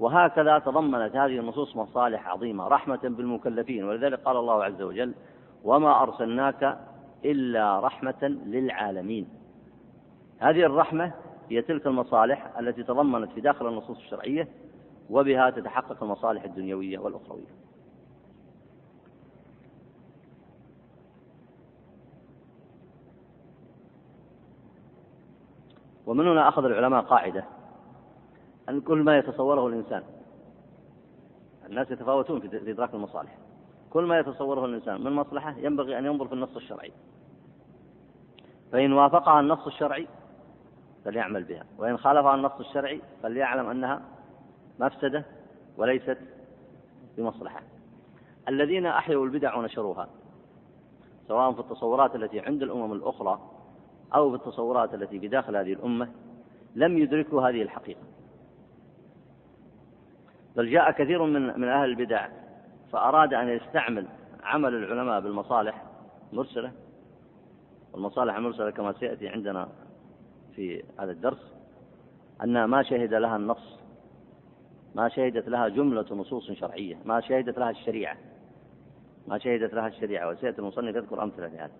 وهكذا 0.01 0.59
تضمنت 0.59 1.17
هذه 1.17 1.39
النصوص 1.39 1.77
مصالح 1.77 2.29
عظيمة 2.29 2.69
رحمة 2.69 3.01
بالمكلفين. 3.03 3.85
ولذلك 3.85 4.21
قال 4.21 4.37
الله 4.37 4.65
عز 4.65 4.83
وجل 4.83 5.15
وما 5.65 6.03
أرسلناك 6.03 6.79
إلا 7.25 7.81
رحمة 7.81 8.23
للعالمين. 8.23 9.29
هذه 10.39 10.67
الرحمة 10.67 11.13
هي 11.51 11.63
تلك 11.63 11.87
المصالح 11.87 12.59
التي 12.59 12.83
تضمنت 12.83 13.33
في 13.33 13.41
داخل 13.41 13.69
النصوص 13.69 13.99
الشرعية 13.99 14.49
وبها 15.11 15.51
تتحقق 15.51 16.03
المصالح 16.03 16.45
الدنيوية 16.45 16.99
والأخروية. 16.99 17.57
ومن 26.07 26.29
هنا 26.29 26.49
أخذ 26.49 26.65
العلماء 26.65 27.03
قاعدة. 27.03 27.45
أن 28.69 28.81
كل 28.81 28.99
ما 28.99 29.19
يتصوره 29.19 29.67
الإنسان. 29.67 30.03
الناس 31.67 31.91
يتفاوتون 31.91 32.41
في 32.41 32.71
إدراك 32.71 32.95
المصالح. 32.95 33.39
كل 33.91 34.05
ما 34.05 34.19
يتصوره 34.19 34.65
الإنسان 34.65 35.05
من 35.05 35.13
مصلحة 35.13 35.55
ينبغي 35.59 35.99
أن 35.99 36.07
ينظر 36.07 36.27
في 36.27 36.35
النص 36.35 36.57
الشرعي. 36.57 36.93
فإن 38.73 38.93
وافقها 38.93 39.41
النص 39.41 39.67
الشرعي 39.67 40.07
فليعمل 41.05 41.45
بها. 41.45 41.65
وإن 41.79 41.97
خالفها 41.97 42.35
النص 42.35 42.61
الشرعي 42.61 43.03
فليعلم 43.23 43.69
أنها 43.69 44.03
مفسدة 44.81 45.25
وليست 45.77 46.19
بمصلحة. 47.17 47.63
الذين 48.49 48.87
أحيوا 48.87 49.25
البدع 49.25 49.57
ونشروها 49.57 50.09
سواء 51.29 51.53
في 51.53 51.61
التصورات 51.61 52.17
التي 52.17 52.41
عند 52.41 52.63
الأمم 52.63 52.93
الأخرى 52.93 53.41
أو 54.15 54.31
في 54.31 54.37
التصورات 54.37 54.95
التي 54.95 55.19
بداخل 55.19 55.57
هذه 55.57 55.73
الأمة 55.73 56.09
لم 56.75 56.99
يدركوا 56.99 57.49
هذه 57.49 57.63
الحقيقة. 57.63 58.01
بل 60.57 60.71
جاء 60.71 60.91
كثير 60.91 61.23
من 61.23 61.61
من 61.61 61.69
أهل 61.69 61.89
البدع 61.89 62.29
فأراد 62.93 63.35
أن 63.35 63.49
يستعمل 63.49 64.07
عمل 64.43 64.75
العلماء 64.75 65.21
بالمصالح 65.21 65.83
المرسلة. 66.33 66.73
والمصالح 67.93 68.37
المرسلة 68.37 68.71
كما 68.71 68.93
سيأتي 68.93 69.29
عندنا 69.29 69.69
في 70.55 70.85
هذا 71.01 71.13
الدرس 71.13 71.53
أنها 72.45 72.67
ما 72.67 72.83
شهد 72.83 73.15
لها 73.15 73.37
النص 73.37 73.77
ما 74.95 75.09
شهدت 75.09 75.49
لها 75.49 75.69
جملة 75.69 76.07
نصوص 76.11 76.51
شرعية 76.51 76.99
ما 77.05 77.21
شهدت 77.21 77.59
لها 77.59 77.71
الشريعة 77.71 78.17
ما 79.29 79.39
شهدت 79.39 79.75
لها 79.75 79.87
الشريعة. 79.87 80.29
وسيأتي 80.29 80.59
المصنف 80.59 80.97
يذكر 80.97 81.23
أمثلة 81.23 81.49
في 81.49 81.57
هذا. 81.57 81.73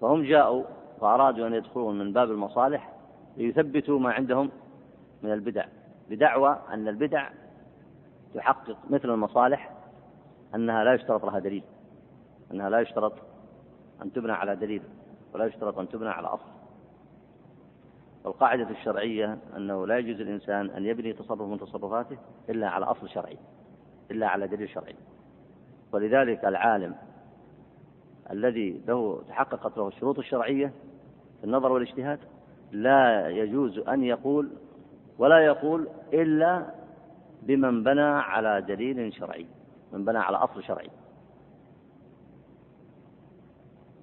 فهم 0.00 0.22
جاءوا 0.22 0.64
فأرادوا 1.00 1.46
أن 1.46 1.54
يدخلون 1.54 1.98
من 1.98 2.12
باب 2.12 2.30
المصالح 2.30 2.92
ليثبتوا 3.36 3.98
ما 3.98 4.12
عندهم 4.12 4.50
من 5.22 5.32
البدع. 5.32 5.64
بدعوى 6.10 6.58
أن 6.72 6.88
البدع 6.88 7.30
تحقق 8.34 8.76
مثل 8.90 9.10
المصالح 9.10 9.70
أنها 10.54 10.84
لا 10.84 10.94
يشترط 10.94 11.24
لها 11.24 11.38
دليل 11.38 11.62
أنها 12.52 12.70
لا 12.70 12.80
يشترط 12.80 13.12
أن 14.02 14.12
تبنى 14.12 14.32
على 14.32 14.56
دليل 14.56 14.82
ولا 15.34 15.44
يشترط 15.44 15.78
أن 15.78 15.88
تبنى 15.88 16.08
على 16.08 16.26
أصل. 16.26 16.50
والقاعدة 18.24 18.70
الشرعية 18.70 19.38
أنه 19.56 19.86
لا 19.86 19.98
يجوز 19.98 20.20
الإنسان 20.20 20.70
أن 20.70 20.84
يبني 20.86 21.12
تصرف 21.12 21.40
من 21.40 21.58
تصرفاته 21.58 22.18
إلا 22.48 22.68
على 22.68 22.84
أصل 22.84 23.08
شرعي 23.08 23.36
إلا 24.10 24.28
على 24.28 24.46
دليل 24.46 24.68
شرعي. 24.68 24.94
ولذلك 25.92 26.44
العالم 26.44 26.94
الذي 28.30 28.80
له 28.88 29.22
تحققت 29.28 29.78
له 29.78 29.88
الشروط 29.88 30.18
الشرعية 30.18 30.72
في 31.40 31.44
النظر 31.44 31.72
والاجتهاد 31.72 32.18
لا 32.72 33.28
يجوز 33.28 33.78
أن 33.78 34.04
يقول 34.04 34.50
ولا 35.18 35.38
يقول 35.38 35.88
إلا 36.12 36.66
بمن 37.42 37.82
بنى 37.84 38.00
على 38.00 38.60
دليل 38.60 39.14
شرعي 39.14 39.46
من 39.92 40.04
بنى 40.04 40.18
على 40.18 40.36
أصل 40.36 40.62
شرعي. 40.62 40.90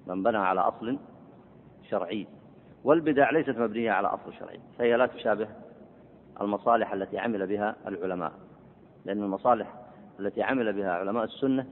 من 0.08 0.24
بنى 0.24 0.38
على 0.38 0.62
أصل 0.62 0.98
شرعي. 1.90 2.28
والبدع 2.84 3.30
ليست 3.30 3.58
مبنية 3.58 3.92
على 3.92 4.08
أصل 4.08 4.34
شرعي 4.34 4.60
فهي 4.78 4.98
لا 4.98 5.06
تشابه 5.06 5.48
المصالح 6.42 6.94
التي 6.94 7.20
عمل 7.20 7.48
بها 7.48 7.76
العلماء. 7.88 8.32
لأن 9.06 9.24
المصالح 9.24 9.74
التي 10.20 10.44
عمل 10.44 10.74
بها 10.74 10.92
علماء 10.92 11.24
السنة 11.24 11.68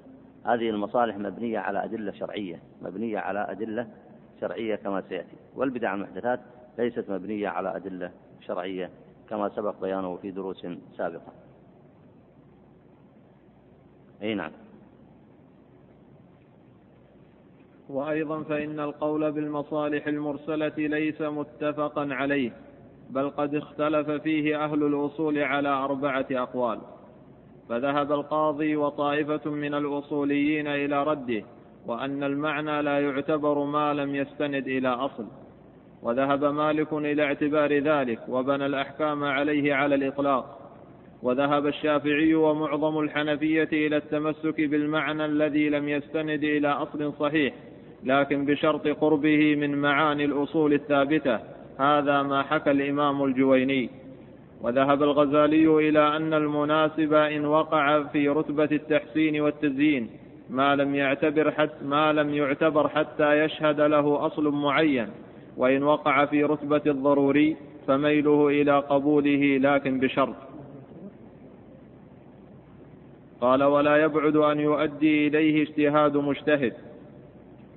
هذه 0.46 0.70
المصالح 0.70 1.18
مبنية 1.18 1.60
على 1.60 1.84
أدلة 1.84 2.12
شرعية 2.12 2.60
مبنية 2.82 3.20
على 3.20 3.52
أدلة 3.52 3.88
شرعية 4.42 4.76
كما 4.76 5.02
سيأتي. 5.02 5.36
والبدع 5.56 5.94
المحدثات 5.94 6.40
ليست 6.78 7.10
مبنية 7.10 7.48
على 7.48 7.76
أدلة 7.76 8.12
شرعية. 8.42 8.90
كما 9.34 9.50
سبق 9.50 9.82
بيانه 9.82 10.16
في 10.16 10.32
دروس 10.32 10.68
سابقة. 10.98 11.34
أي 14.22 14.34
نعم. 14.34 14.52
وأيضا 17.90 18.44
فإن 18.44 18.80
القول 18.80 19.32
بالمصالح 19.32 20.08
المرسلة 20.08 20.74
ليس 20.78 21.22
متفقا 21.22 22.14
عليه 22.14 22.52
بل 23.10 23.30
قد 23.30 23.56
اختلف 23.56 24.10
فيه 24.10 24.66
أهل 24.66 24.84
الأصول 24.84 25.40
على 25.40 25.70
أربعة 25.70 26.28
أقوال. 26.32 26.80
فذهب 27.70 28.12
القاضي 28.12 28.76
وطائفة 28.76 29.50
من 29.50 29.74
الأصوليين 29.74 30.68
إلى 30.68 31.04
رده 31.04 31.44
وأن 31.86 32.24
المعنى 32.24 32.82
لا 32.82 33.00
يعتبر 33.00 33.64
ما 33.64 33.94
لم 33.94 34.16
يستند 34.16 34.68
إلى 34.68 34.88
أصل. 34.88 35.26
وذهب 36.04 36.46
مالك 36.46 36.94
إلى 36.94 37.24
اعتبار 37.24 37.78
ذلك 37.80 38.20
وبنى 38.30 38.66
الأحكام 38.66 39.24
عليه 39.24 39.74
على 39.74 39.96
الإطلاق. 39.96 40.60
وذهب 41.22 41.68
الشافعي 41.68 42.36
ومعظم 42.36 43.00
الحنفية 43.00 43.70
إلى 43.74 43.98
التمسك 43.98 44.62
بالمعنى 44.62 45.26
الذي 45.26 45.70
لم 45.70 45.90
يستند 45.90 46.44
إلى 46.44 46.68
أصل 46.68 47.14
صحيح 47.20 47.54
لكن 48.04 48.46
بشرط 48.46 48.88
قربه 48.88 49.56
من 49.56 49.76
معاني 49.76 50.26
الأصول 50.26 50.74
الثابتة. 50.74 51.40
هذا 51.80 52.22
ما 52.22 52.44
حكى 52.44 52.72
الإمام 52.72 53.24
الجويني. 53.24 53.90
وذهب 54.62 55.04
الغزالي 55.04 55.90
إلى 55.90 56.18
أن 56.18 56.34
المناسب 56.34 57.14
إن 57.14 57.46
وقع 57.46 58.04
في 58.04 58.30
رتبة 58.30 58.70
التحسين 58.72 59.42
والتزيين 59.42 60.10
ما 60.50 60.76
لم 60.76 60.96
يعتبر 60.96 61.52
حتى 61.52 61.86
ما 61.86 62.14
لم 62.14 62.34
يعتبر 62.34 62.90
حتى 62.90 63.44
يشهد 63.44 63.82
له 63.82 64.26
أصل 64.26 64.50
معين. 64.50 65.08
وإن 65.58 65.84
وقع 65.84 66.26
في 66.26 66.44
رتبة 66.44 66.82
الضروري 66.86 67.56
فميله 67.88 68.48
إلى 68.48 68.80
قبوله 68.80 69.58
لكن 69.58 70.00
بشرط. 70.00 70.36
قال 73.42 73.64
ولا 73.64 73.98
يبعد 73.98 74.36
أن 74.36 74.60
يؤدي 74.60 75.28
إليه 75.28 75.64
اجتهاد 75.64 76.18
مجتهد. 76.18 76.74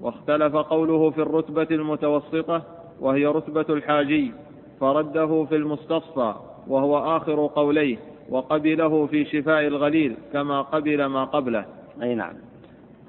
واختلف 0.01 0.57
قوله 0.57 1.11
في 1.11 1.19
الرتبة 1.19 1.69
المتوسطة 1.71 2.63
وهي 3.01 3.27
رتبة 3.27 3.67
الحاجي 3.75 4.33
فرده 4.81 5.45
في 5.45 5.57
المستصفى 5.57 6.35
وهو 6.69 7.17
آخر 7.17 7.47
قوليه 7.47 7.97
وقبله 8.29 9.07
في 9.07 9.25
شفاء 9.25 9.67
الغليل 9.67 10.17
كما 10.33 10.63
قبل 10.63 11.05
ما 11.05 11.25
قبله. 11.25 11.65
أي 12.03 12.15
نعم. 12.15 12.35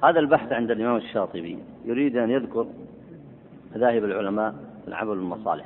هذا 0.04 0.20
البحث 0.20 0.52
عند 0.52 0.72
الإمام 0.72 0.96
الشاطبي 0.96 1.58
يريد 1.86 2.18
أن 2.18 2.30
يذكر 2.30 2.68
مذاهب 3.76 4.04
العلماء 4.04 4.56
العمل 4.88 5.10
بالمصالح 5.10 5.66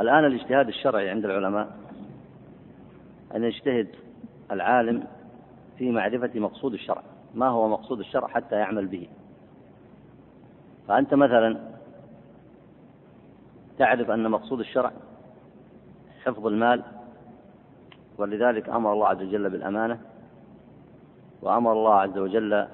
الآن 0.00 0.24
الاجتهاد 0.24 0.68
الشرعي 0.68 1.10
عند 1.10 1.24
العلماء 1.24 1.76
أن 3.34 3.44
يجتهد 3.44 3.88
العالم 4.50 5.06
في 5.78 5.90
معرفة 5.90 6.30
مقصود 6.34 6.72
الشرع 6.72 7.02
ما 7.34 7.48
هو 7.48 7.68
مقصود 7.68 7.98
الشرع 7.98 8.28
حتى 8.28 8.56
يعمل 8.56 8.86
به. 8.86 9.08
فأنت 10.88 11.14
مثلا 11.14 11.60
تعرف 13.78 14.10
أن 14.10 14.30
مقصود 14.30 14.60
الشرع 14.60 14.92
حفظ 16.24 16.46
المال 16.46 16.82
ولذلك 18.18 18.68
أمر 18.68 18.92
الله 18.92 19.08
عز 19.08 19.22
وجل 19.22 19.50
بالأمانة 19.50 20.00
وأمر 21.42 21.72
الله 21.72 21.94
عز 21.94 22.18
وجل 22.18 22.66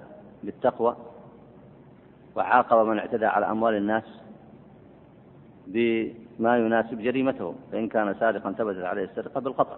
بالتقوى 0.43 0.97
وعاقب 2.37 2.87
من 2.87 2.99
اعتدى 2.99 3.27
على 3.27 3.51
أموال 3.51 3.75
الناس 3.75 4.05
بما 5.67 6.59
يناسب 6.59 6.99
جريمته 6.99 7.55
فإن 7.73 7.89
كان 7.89 8.15
سارقا 8.15 8.53
ثبتت 8.53 8.85
عليه 8.85 9.05
السرقة 9.05 9.41
بالقطع. 9.41 9.77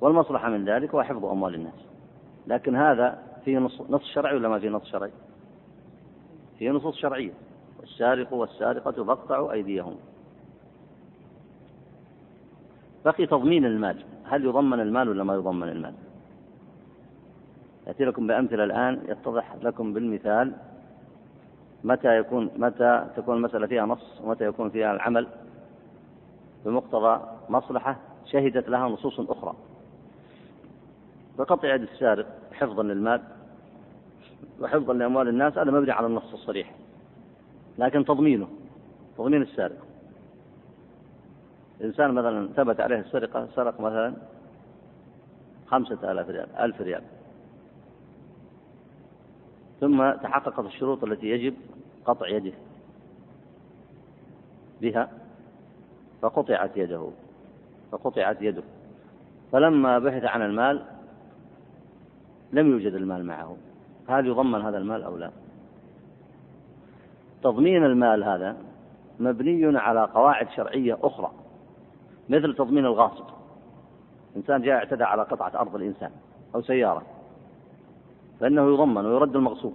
والمصلحة 0.00 0.48
من 0.48 0.64
ذلك 0.64 0.94
هو 0.94 1.02
حفظ 1.02 1.24
أموال 1.24 1.54
الناس. 1.54 1.86
لكن 2.46 2.76
هذا 2.76 3.22
فيه 3.44 3.58
نص, 3.58 4.04
شرعي 4.14 4.36
ولا 4.36 4.48
ما 4.48 4.58
فيه 4.58 4.68
نص 4.68 4.84
شرعي؟ 4.84 5.10
فيه 6.58 6.70
نصوص 6.70 6.96
شرعية. 6.96 7.32
والسارق 7.80 8.32
والسارقة 8.32 9.04
فاقطعوا 9.04 9.52
أيديهم. 9.52 9.96
بقي 13.04 13.26
تضمين 13.26 13.64
المال. 13.64 14.04
هل 14.24 14.44
يضمن 14.44 14.80
المال 14.80 15.08
ولا 15.08 15.24
ما 15.24 15.34
يضمن 15.34 15.68
المال؟ 15.68 15.94
يأتي 17.86 18.04
لكم 18.04 18.26
بأمثلة 18.26 18.64
الآن 18.64 19.00
يتضح 19.08 19.54
لكم 19.62 19.92
بالمثال 19.92 20.52
متى 21.84 22.18
يكون 22.18 22.50
متى 22.56 23.06
تكون 23.16 23.36
المسألة 23.36 23.66
فيها 23.66 23.86
نص 23.86 24.20
ومتى 24.24 24.44
يكون 24.44 24.70
فيها 24.70 24.92
العمل؟ 24.92 25.28
بمقتضى 26.64 27.20
مصلحة 27.48 27.96
شهدت 28.26 28.68
لها 28.68 28.88
نصوص 28.88 29.20
أخرى. 29.30 29.54
فقطع 31.38 31.74
يد 31.74 31.82
السارق 31.82 32.26
حفظا 32.52 32.82
للمال 32.82 33.22
وحفظا 34.60 34.94
لأموال 34.94 35.28
الناس 35.28 35.58
هذا 35.58 35.70
مبني 35.70 35.92
على 35.92 36.06
النص 36.06 36.32
الصريح. 36.32 36.74
لكن 37.78 38.04
تضمينه 38.04 38.48
تضمين 39.18 39.42
السارق. 39.42 39.86
إنسان 41.84 42.12
مثلا 42.12 42.48
ثبت 42.56 42.80
عليه 42.80 42.98
السرقة 42.98 43.48
سرق 43.54 43.80
مثلا 43.80 44.14
خمسة 45.66 46.12
آلاف 46.12 46.28
ريال 46.28 46.56
ألف 46.56 46.80
ريال. 46.80 47.02
ثم 49.80 50.12
تحققت 50.12 50.64
الشروط 50.64 51.04
التي 51.04 51.26
يجب 51.26 51.54
قطع 52.04 52.28
يده 52.28 52.52
بها 54.80 55.08
فقطعت 56.22 56.76
يده 56.76 57.10
فقطعت 57.92 58.42
يده. 58.42 58.62
فلما 59.52 59.98
بحث 59.98 60.24
عن 60.24 60.42
المال 60.42 60.82
لم 62.52 62.70
يوجد 62.70 62.94
المال 62.94 63.26
معه. 63.26 63.56
هل 64.08 64.26
يضمن 64.26 64.62
هذا 64.62 64.78
المال 64.78 65.02
أو 65.02 65.16
لا؟ 65.16 65.30
تضمين 67.42 67.84
المال 67.84 68.24
هذا 68.24 68.56
مبني 69.20 69.78
على 69.78 70.04
قواعد 70.04 70.48
شرعية 70.50 70.98
أخرى 71.02 71.30
مثل 72.28 72.54
تضمين 72.54 72.84
الغاصب. 72.84 73.24
إنسان 74.36 74.62
جاء 74.62 74.74
اعتدى 74.74 75.04
على 75.04 75.22
قطعة 75.22 75.60
أرض 75.60 75.74
الإنسان 75.74 76.10
أو 76.54 76.62
سيارة. 76.62 77.02
فإنه 78.40 78.74
يضمن 78.74 79.06
ويرد 79.06 79.36
المغصوب 79.36 79.74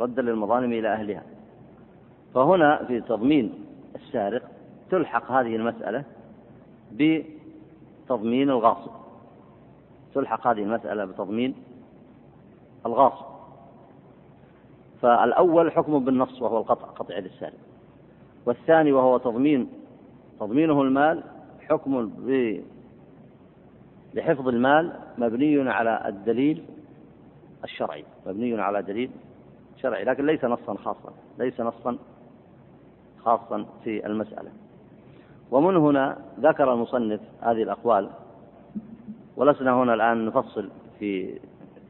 ردا 0.00 0.22
للمظالم 0.22 0.72
إلى 0.72 0.88
أهلها. 0.88 1.22
فهنا 2.34 2.84
في 2.84 3.00
تضمين 3.00 3.64
السارق 3.94 4.42
تلحق 4.90 5.30
هذه 5.30 5.56
المسألة 5.56 6.04
بتضمين 6.92 8.50
الغاصب. 8.50 8.90
تلحق 10.14 10.46
هذه 10.46 10.62
المسألة 10.62 11.04
بتضمين 11.04 11.54
الغاصب. 12.86 13.26
فالأول 15.02 15.72
حكم 15.72 16.04
بالنص 16.04 16.42
وهو 16.42 16.58
القطع 16.58 16.86
قطع 16.86 17.18
يد 17.18 17.24
السارق. 17.24 17.58
والثاني 18.46 18.92
وهو 18.92 19.18
تضمين 19.18 19.68
تضمينه 20.40 20.82
المال 20.82 21.22
حكم 21.60 22.10
بحفظ 24.14 24.48
المال 24.48 24.92
مبني 25.18 25.70
على 25.70 26.08
الدليل 26.08 26.64
الشرعي 27.64 28.04
مبني 28.26 28.60
على 28.60 28.82
دليل 28.82 29.10
شرعي 29.76 30.04
لكن 30.04 30.26
ليس 30.26 30.44
نصا 30.44 30.74
خاصا 30.74 31.12
ليس 31.38 31.60
نصا 31.60 31.98
خاصا 33.24 33.66
في 33.84 34.06
المسألة. 34.06 34.50
ومن 35.50 35.76
هنا 35.76 36.18
ذكر 36.40 36.72
المصنف 36.72 37.20
هذه 37.40 37.62
الأقوال 37.62 38.10
ولسنا 39.36 39.82
هنا 39.82 39.94
الآن 39.94 40.26
نفصل 40.26 40.70
في 40.98 41.38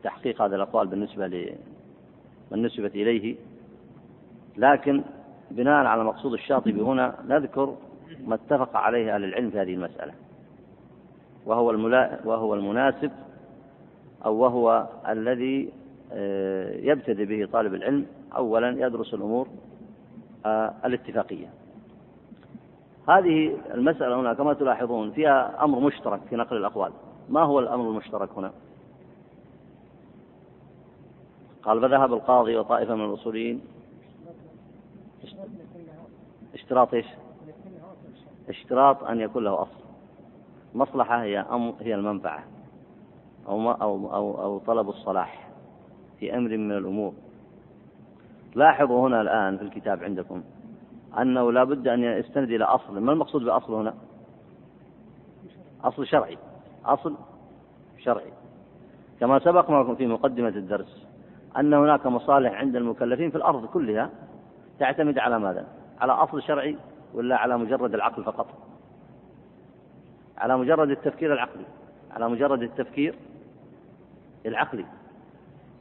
تحقيق 0.02 0.42
هذه 0.42 0.54
الأقوال 0.54 0.87
بالنسبة 0.87 1.26
بالنسبة 2.50 2.87
إليه. 2.87 3.37
لكن 4.56 5.02
بناء 5.50 5.87
على 5.87 6.04
مقصود 6.04 6.33
الشاطبي 6.33 6.80
هنا 6.80 7.14
نذكر 7.28 7.76
ما 8.26 8.35
اتفق 8.35 8.76
عليه 8.76 9.14
أهل 9.14 9.24
العلم 9.24 9.50
في 9.50 9.61
هذه 9.61 9.74
المسألة 9.74 10.12
وهو 11.46 11.70
وهو 12.24 12.54
المناسب 12.54 13.11
أو 14.24 14.35
وهو 14.35 14.88
الذي 15.09 15.72
آه، 16.12 16.76
يبتدئ 16.76 17.24
به 17.24 17.48
طالب 17.52 17.74
العلم 17.74 18.06
أولا 18.37 18.87
يدرس 18.87 19.14
الأمور 19.14 19.48
آه، 20.46 20.74
الاتفاقية. 20.85 21.46
هذه 23.09 23.59
المسألة 23.74 24.20
هنا 24.20 24.35
كما 24.35 24.54
تلاحظون 24.54 25.11
فيها 25.11 25.64
أمر 25.64 25.80
مشترك 25.80 26.20
في 26.30 26.37
نقل 26.37 26.56
الأقوال. 26.56 26.92
ما 27.28 27.40
هو 27.40 27.59
الأمر 27.59 27.90
المشترك 27.90 28.28
هنا؟ 28.37 28.52
قال 31.62 31.80
فذهب 31.80 32.12
القاضي 32.12 32.56
وطائفة 32.56 32.94
من 32.94 33.04
الأصوليين. 33.04 33.61
اشتراط 36.54 36.94
إيش؟ 36.94 37.06
اشتراط 38.48 39.04
أن 39.04 39.20
يكون 39.20 39.44
له 39.44 39.62
أصل. 39.62 39.80
مصلحة 40.74 41.22
هي 41.22 41.38
أمر 41.38 41.74
هي 41.80 41.94
المنفعة. 41.94 42.44
أو, 43.50 43.70
أو, 43.70 44.14
أو, 44.14 44.42
أو 44.42 44.58
طلب 44.58 44.88
الصلاح 44.88 45.48
في 46.18 46.36
أمر 46.36 46.56
من 46.56 46.72
الأمور. 46.72 47.12
لاحظوا 48.54 49.08
هنا 49.08 49.20
الآن 49.20 49.56
في 49.56 49.62
الكتاب 49.62 50.04
عندكم 50.04 50.42
أنه 51.18 51.52
لا 51.52 51.64
بد 51.64 51.88
أن 51.88 52.04
يستند 52.04 52.50
إلى 52.50 52.64
أصل. 52.64 53.00
ما 53.00 53.12
المقصود 53.12 53.42
بأصل 53.44 53.74
هنا؟ 53.74 53.94
أصل 55.84 56.06
شرعي. 56.06 56.38
أصل 56.84 57.14
شرعي. 57.98 58.32
كما 59.20 59.38
سبق 59.38 59.70
معكم 59.70 59.94
في 59.94 60.06
مقدمة 60.06 60.48
الدرس 60.48 61.06
أن 61.56 61.74
هناك 61.74 62.06
مصالح 62.06 62.52
عند 62.52 62.76
المكلفين 62.76 63.30
في 63.30 63.36
الأرض 63.36 63.66
كلها 63.66 64.10
تعتمد 64.78 65.18
على 65.18 65.38
ماذا؟ 65.38 65.66
على 66.00 66.12
أصل 66.12 66.42
شرعي 66.42 66.76
ولا 67.14 67.36
على 67.36 67.58
مجرد 67.58 67.94
العقل 67.94 68.24
فقط؟ 68.24 68.46
على 70.38 70.56
مجرد 70.56 70.90
التفكير 70.90 71.32
العقلي 71.32 71.64
على 72.10 72.28
مجرد 72.28 72.62
التفكير 72.62 73.14
العقلي 74.46 74.85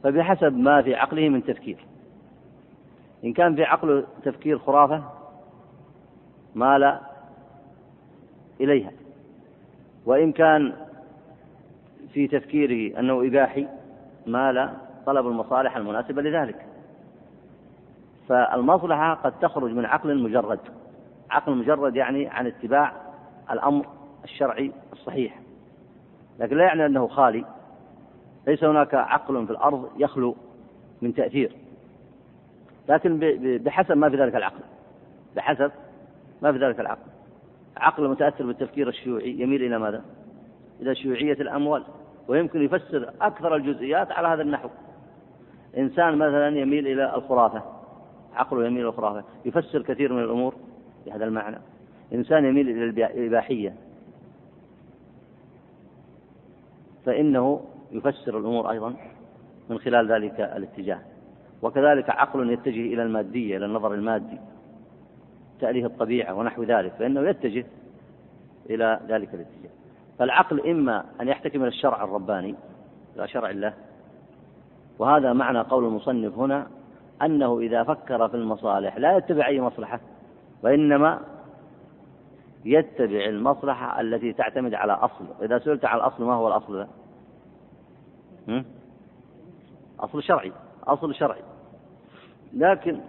فبحسب 0.02 0.56
ما 0.56 0.82
في 0.82 0.94
عقله 0.94 1.28
من 1.28 1.44
تفكير. 1.44 1.78
إن 3.24 3.32
كان 3.32 3.54
في 3.54 3.64
عقله 3.64 4.04
تفكير 4.22 4.58
خرافة 4.58 5.04
مال 6.54 7.00
إليها. 8.60 8.92
وإن 10.06 10.32
كان 10.32 10.72
في 12.12 12.28
تفكيره 12.28 12.98
أنه 12.98 13.26
إباحي 13.26 13.68
مال 14.26 14.70
طلب 15.06 15.26
المصالح 15.26 15.76
المناسبة 15.76 16.22
لذلك. 16.22 16.66
فالمصلحة 18.28 19.14
قد 19.14 19.32
تخرج 19.40 19.72
من 19.72 19.84
عقل 19.84 20.22
مجرد. 20.22 20.60
عقل 21.30 21.56
مجرد 21.56 21.96
يعني 21.96 22.28
عن 22.28 22.46
اتباع 22.46 22.92
الأمر 23.50 23.86
الشرعي 24.24 24.72
الصحيح. 24.92 25.40
لكن 26.38 26.56
لا 26.56 26.64
يعني 26.64 26.86
أنه 26.86 27.08
خالي. 27.08 27.44
ليس 28.46 28.64
هناك 28.64 28.94
عقل 28.94 29.46
في 29.46 29.52
الأرض 29.52 29.90
يخلو 29.98 30.36
من 31.02 31.14
تأثير. 31.14 31.52
لكن 32.88 33.18
بحسب 33.64 33.96
ما 33.96 34.10
في 34.10 34.16
ذلك 34.16 34.36
العقل. 34.36 34.60
بحسب 35.36 35.72
ما 36.42 36.52
في 36.52 36.58
ذلك 36.58 36.80
العقل. 36.80 37.10
عقل 37.76 38.08
متأثر 38.08 38.46
بالتفكير 38.46 38.88
الشيوعي. 38.88 39.30
يميل 39.40 39.62
إلى 39.62 39.78
ماذا؟ 39.78 40.04
إلى 40.80 40.94
شيوعية 40.94 41.32
الأموال. 41.32 41.84
ويمكن 42.28 42.62
يفسر 42.62 43.12
أكثر 43.20 43.56
الجزئيات 43.56 44.12
على 44.12 44.28
هذا 44.28 44.42
النحو. 44.42 44.68
إنسان 45.78 46.14
مثلا 46.14 46.48
يميل 46.58 46.86
إلى 46.86 47.14
الخرافة. 47.14 47.62
عقله 48.34 48.66
يميل 48.66 48.80
إلى 48.80 48.88
الخرافة. 48.88 49.24
يفسر 49.44 49.82
كثير 49.82 50.12
من 50.12 50.22
الأمور 50.22 50.54
بهذا 51.06 51.24
المعنى. 51.24 51.58
إنسان 52.12 52.44
يميل 52.44 52.68
إلى 52.68 52.84
الإباحية. 53.06 53.74
فإنه 57.06 57.60
يفسر 57.92 58.38
الأمور 58.38 58.70
أيضا 58.70 58.94
من 59.68 59.78
خلال 59.78 60.12
ذلك 60.12 60.40
الاتجاه. 60.40 60.98
وكذلك 61.62 62.10
عقل 62.10 62.50
يتجه 62.50 62.94
إلى 62.94 63.02
المادية 63.02 63.56
إلى 63.56 63.66
النظر 63.66 63.94
المادي 63.94 64.38
تأليه 65.60 65.86
الطبيعة 65.86 66.34
ونحو 66.34 66.62
ذلك 66.62 66.92
فإنه 66.92 67.28
يتجه 67.28 67.64
إلى 68.70 69.00
ذلك 69.08 69.34
الاتجاه. 69.34 69.70
فالعقل 70.18 70.70
إما 70.70 71.04
أن 71.20 71.28
يحتكم 71.28 71.60
إلى 71.60 71.68
الشرع 71.68 72.04
الرباني 72.04 72.54
إلى 73.16 73.28
شرع 73.28 73.50
الله 73.50 73.74
وهذا 74.98 75.32
معنى 75.32 75.60
قول 75.60 75.84
المصنف 75.84 76.38
هنا 76.38 76.66
أنه 77.22 77.58
إذا 77.58 77.82
فكر 77.82 78.28
في 78.28 78.36
المصالح 78.36 78.96
لا 78.96 79.16
يتبع 79.16 79.46
أي 79.46 79.60
مصلحة 79.60 80.00
وإنما 80.62 81.20
يتبع 82.64 83.24
المصلحة 83.24 84.00
التي 84.00 84.32
تعتمد 84.32 84.74
على 84.74 84.92
أصل 84.92 85.24
إذا 85.42 85.58
سئلت 85.58 85.84
عن 85.84 85.98
الأصل 85.98 86.24
ما 86.24 86.34
هو 86.34 86.48
الأصل؟ 86.48 86.78
ذا؟ 86.78 86.88
أصل 90.00 90.22
شرعي 90.22 90.52
أصل 90.84 91.14
شرعي. 91.14 91.42
لكن 92.52 93.00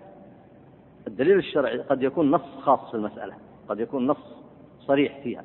الدليل 1.08 1.38
الشرعي 1.38 1.78
قد 1.78 2.04
يكون 2.04 2.32
نص 2.32 2.60
خاص 2.62 2.92
في 2.92 2.94
المسألة 2.94 3.34
قد 3.70 3.80
يكون 3.80 4.08
نص 4.08 4.36
صريح 4.80 5.20
فيها. 5.24 5.44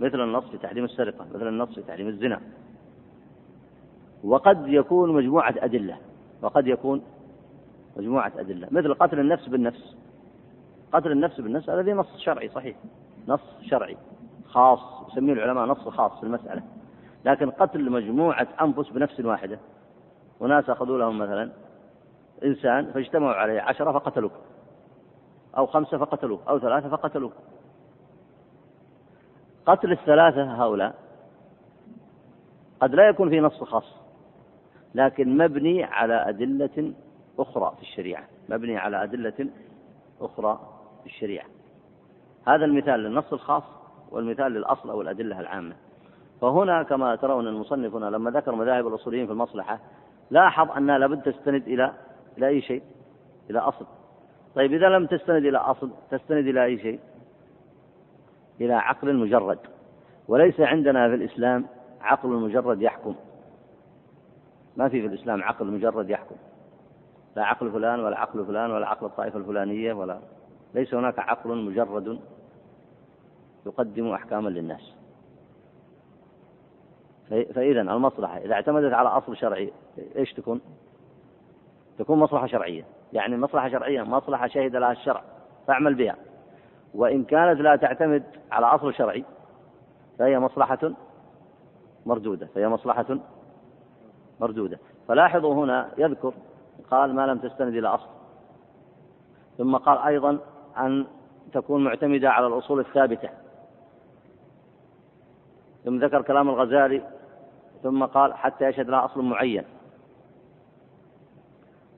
مثل 0.00 0.20
النص 0.20 0.44
في 0.44 0.58
تحريم 0.58 0.84
السرقة 0.84 1.26
مثل 1.34 1.48
النص 1.48 1.74
في 1.74 1.82
تحريم 1.82 2.08
الزنا. 2.08 2.40
وقد 4.24 4.68
يكون 4.68 5.12
مجموعة 5.12 5.54
أدلة 5.58 5.96
وقد 6.42 6.66
يكون 6.66 7.02
مجموعة 7.96 8.32
أدلة. 8.36 8.68
مثل 8.70 8.94
قتل 8.94 9.20
النفس 9.20 9.48
بالنفس. 9.48 9.96
قتل 10.92 11.12
النفس 11.12 11.40
بالنفس 11.40 11.70
هذا 11.70 11.94
نص 11.94 12.16
شرعي 12.18 12.48
صحيح. 12.48 12.76
نص 13.28 13.40
شرعي 13.62 13.96
خاص 14.48 14.80
يسميه 15.12 15.32
العلماء 15.32 15.66
نص 15.66 15.88
خاص 15.88 16.20
في 16.20 16.26
المسألة. 16.26 16.62
لكن 17.26 17.50
قتل 17.50 17.90
مجموعة 17.90 18.48
أنفس 18.60 18.88
بنفس 18.88 19.20
واحدة. 19.20 19.58
وناس 20.40 20.70
أخذوا 20.70 20.98
لهم 20.98 21.18
مثلا 21.18 21.50
إنسان 22.44 22.92
فاجتمعوا 22.92 23.34
عليه 23.34 23.60
عشرة 23.60 23.92
فقتلوه 23.92 24.30
أو 25.56 25.66
خمسة 25.66 25.98
فقتلوه 25.98 26.40
أو 26.48 26.58
ثلاثة 26.58 26.88
فقتلوه 26.88 27.32
قتل 29.66 29.92
الثلاثة 29.92 30.64
هؤلاء 30.64 30.94
قد 32.80 32.94
لا 32.94 33.08
يكون 33.08 33.30
في 33.30 33.40
نص 33.40 33.62
خاص 33.64 33.96
لكن 34.94 35.36
مبني 35.36 35.84
على 35.84 36.28
أدلة 36.28 36.92
أخرى 37.38 37.74
في 37.76 37.82
الشريعة. 37.82 38.24
مبني 38.48 38.78
على 38.78 39.02
أدلة 39.02 39.48
أخرى 40.20 40.60
في 41.00 41.06
الشريعة. 41.06 41.46
هذا 42.46 42.64
المثال 42.64 43.00
للنص 43.00 43.32
الخاص 43.32 43.62
والمثال 44.10 44.52
للأصل 44.52 44.90
أو 44.90 45.00
الأدلة 45.00 45.40
العامة. 45.40 45.76
فهنا 46.40 46.82
كما 46.82 47.16
ترون 47.16 47.46
المصنف 47.46 47.94
هنا 47.94 48.06
لما 48.06 48.30
ذكر 48.30 48.54
مذاهب 48.54 48.86
الأصوليين 48.86 49.26
في 49.26 49.32
المصلحة 49.32 49.78
لاحظ 50.30 50.70
أنها 50.70 50.98
لابد 50.98 51.22
تستند 51.22 51.62
إلى 51.68 51.92
إلى 52.38 52.48
أي 52.48 52.60
شيء؟ 52.60 52.82
إلى 53.50 53.58
أصل. 53.58 53.86
طيب 54.54 54.72
إذا 54.72 54.88
لم 54.88 55.06
تستند 55.06 55.44
إلى 55.44 55.58
أصل 55.58 55.90
تستند 56.10 56.46
إلى 56.46 56.64
أي 56.64 56.78
شيء؟ 56.78 57.00
إلى 58.60 58.74
عقل 58.74 59.16
مجرد. 59.16 59.58
وليس 60.28 60.60
عندنا 60.60 61.08
في 61.08 61.14
الإسلام 61.14 61.66
عقل 62.00 62.28
مجرد 62.28 62.82
يحكم. 62.82 63.14
ما 64.76 64.88
في 64.88 65.00
في 65.00 65.06
الإسلام 65.06 65.42
عقل 65.42 65.66
مجرد 65.66 66.10
يحكم. 66.10 66.36
لا 67.36 67.44
عقل 67.44 67.70
فلان 67.70 68.00
ولا 68.00 68.20
عقل 68.20 68.44
فلان 68.46 68.70
ولا 68.70 68.88
عقل 68.88 69.06
الطائفة 69.06 69.38
الفلانية 69.38 69.92
ولا 69.92 70.18
ليس 70.74 70.94
هناك 70.94 71.18
عقل 71.18 71.56
مجرد 71.64 72.18
يقدم 73.66 74.08
أحكاما 74.08 74.48
للناس. 74.48 74.95
فإذا 77.30 77.80
المصلحة 77.80 78.38
إذا 78.38 78.54
اعتمدت 78.54 78.92
على 78.92 79.08
أصل 79.08 79.36
شرعي 79.36 79.72
إيش 80.16 80.32
تكون؟ 80.32 80.60
تكون 81.98 82.18
مصلحة 82.18 82.46
شرعية. 82.46 82.84
يعني 83.12 83.36
مصلحة 83.36 83.68
شرعية 83.68 84.02
مصلحة 84.02 84.46
شهد 84.46 84.76
لها 84.76 84.92
الشرع 84.92 85.22
فاعمل 85.66 85.94
بها. 85.94 86.16
وإن 86.94 87.24
كانت 87.24 87.60
لا 87.60 87.76
تعتمد 87.76 88.22
على 88.52 88.66
أصل 88.66 88.94
شرعي 88.94 89.24
فهي 90.18 90.38
مصلحة 90.38 90.92
مردودة 92.06 92.46
فهي 92.46 92.68
مصلحة 92.68 93.18
مردودة. 94.40 94.78
فلاحظوا 95.08 95.54
هنا 95.54 95.90
يذكر 95.98 96.32
قال 96.90 97.14
ما 97.14 97.26
لم 97.26 97.38
تستند 97.38 97.74
إلى 97.74 97.88
أصل. 97.88 98.08
ثم 99.58 99.76
قال 99.76 99.98
أيضا 99.98 100.38
أن 100.78 101.06
تكون 101.52 101.84
معتمدة 101.84 102.30
على 102.30 102.46
الأصول 102.46 102.80
الثابتة. 102.80 103.28
ثم 105.84 105.98
ذكر 106.04 106.22
كلام 106.22 106.48
الغزالي 106.48 107.15
ثم 107.86 108.04
قال 108.04 108.34
حتى 108.34 108.64
يشهد 108.68 108.88
لها 108.88 109.04
أصل 109.04 109.24
معين. 109.24 109.64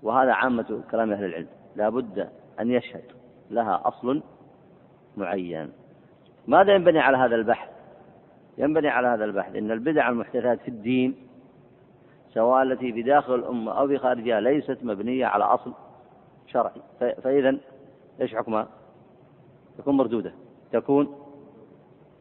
وهذا 0.03 0.33
عامة 0.33 0.83
كلام 0.91 1.13
أهل 1.13 1.25
العلم. 1.25 1.47
لا 1.77 1.89
بد 1.89 2.29
أن 2.61 2.71
يشهد 2.71 3.05
لها 3.51 3.83
أصل 3.85 4.23
معين. 5.17 5.73
ماذا 6.47 6.75
ينبني 6.75 6.99
على 6.99 7.17
هذا 7.17 7.35
البحث؟ 7.35 7.69
ينبني 8.59 8.89
على 8.89 9.09
هذا 9.09 9.25
البحث 9.25 9.57
إن 9.57 9.71
البدع 9.71 10.09
المحدثات 10.09 10.61
في 10.61 10.69
الدين 10.69 11.17
سواء 12.35 12.63
التي 12.63 12.93
في 12.93 13.03
داخل 13.03 13.35
الأمة 13.35 13.73
أو 13.73 13.89
في 13.89 13.99
خارجها 13.99 14.41
ليست 14.41 14.79
مبنية 14.83 15.27
على 15.27 15.45
أصل 15.45 15.73
شرعي. 16.47 16.83
فإذا 17.01 17.57
إيش 18.21 18.35
حكمها؟ 18.35 18.69
تكون 19.79 19.97
مردودة. 19.97 20.33
تكون 20.73 21.17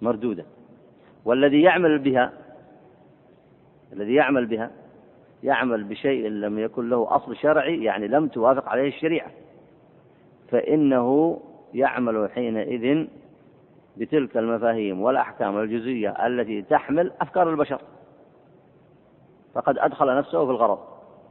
مردودة. 0.01 0.45
والذي 1.25 1.62
يعمل 1.62 1.99
بها 1.99 2.46
الذي 3.93 4.13
يعمل 4.13 4.45
بها 4.45 4.71
يعمل 5.43 5.84
بشيء 5.84 6.28
لم 6.28 6.60
يكن 6.60 6.89
له 6.89 7.15
أصل 7.15 7.36
شرعي 7.36 7.84
يعني 7.84 8.08
لم 8.08 8.28
توافق 8.28 8.69
عليه 8.69 8.88
الشريعة. 8.88 9.32
فإنه 10.50 11.39
يعمل 11.73 12.30
حينئذ 12.32 13.08
بتلك 13.97 14.38
المفاهيم 14.38 15.02
والأحكام 15.02 15.58
الجزئية 15.58 16.28
التي 16.28 16.62
تحمل 16.62 17.12
أفكار 17.21 17.50
البشر. 17.50 17.82
فقد 19.54 19.78
أدخل 19.78 20.17
نفسه 20.17 20.45
في 20.45 20.52
الغرض 20.52 20.80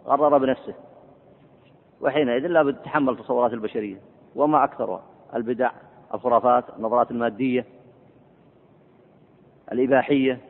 غرر 0.07 0.39
بنفسه. 0.39 0.75
وحينئذ 2.01 2.47
لا 2.47 2.63
بد 2.63 2.77
تحمل 2.83 3.17
تصورات 3.17 3.53
البشرية 3.53 3.97
وما 4.35 4.65
أكثرها 4.65 5.03
البدع 5.35 5.71
الخرافات 6.15 6.65
النظرات 6.79 7.11
المادية 7.11 7.65
الإباحية. 9.73 10.41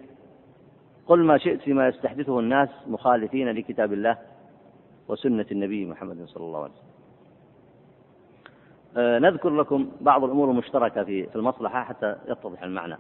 قل 1.07 1.25
ما 1.25 1.39
شئت 1.39 1.61
فيما 1.61 1.89
يستحدثه 1.89 2.41
الناس 2.41 2.69
مخالفين 2.87 3.49
لكتاب 3.49 3.93
الله 3.93 4.19
وسنة 5.09 5.47
النبي 5.53 5.87
محمد 5.87 6.25
صلى 6.27 6.45
الله 6.45 6.63
عليه 6.63 6.73
وسلم. 6.73 6.87
آه، 8.97 9.19
نذكر 9.19 9.51
لكم 9.51 9.91
بعض 10.01 10.25
الأمور 10.25 10.51
المشتركة 10.51 11.05
في 11.05 11.37
المصلحة 11.37 11.85
حتى 11.85 12.17
يتضح 12.29 12.63
المعنى. 12.63 12.97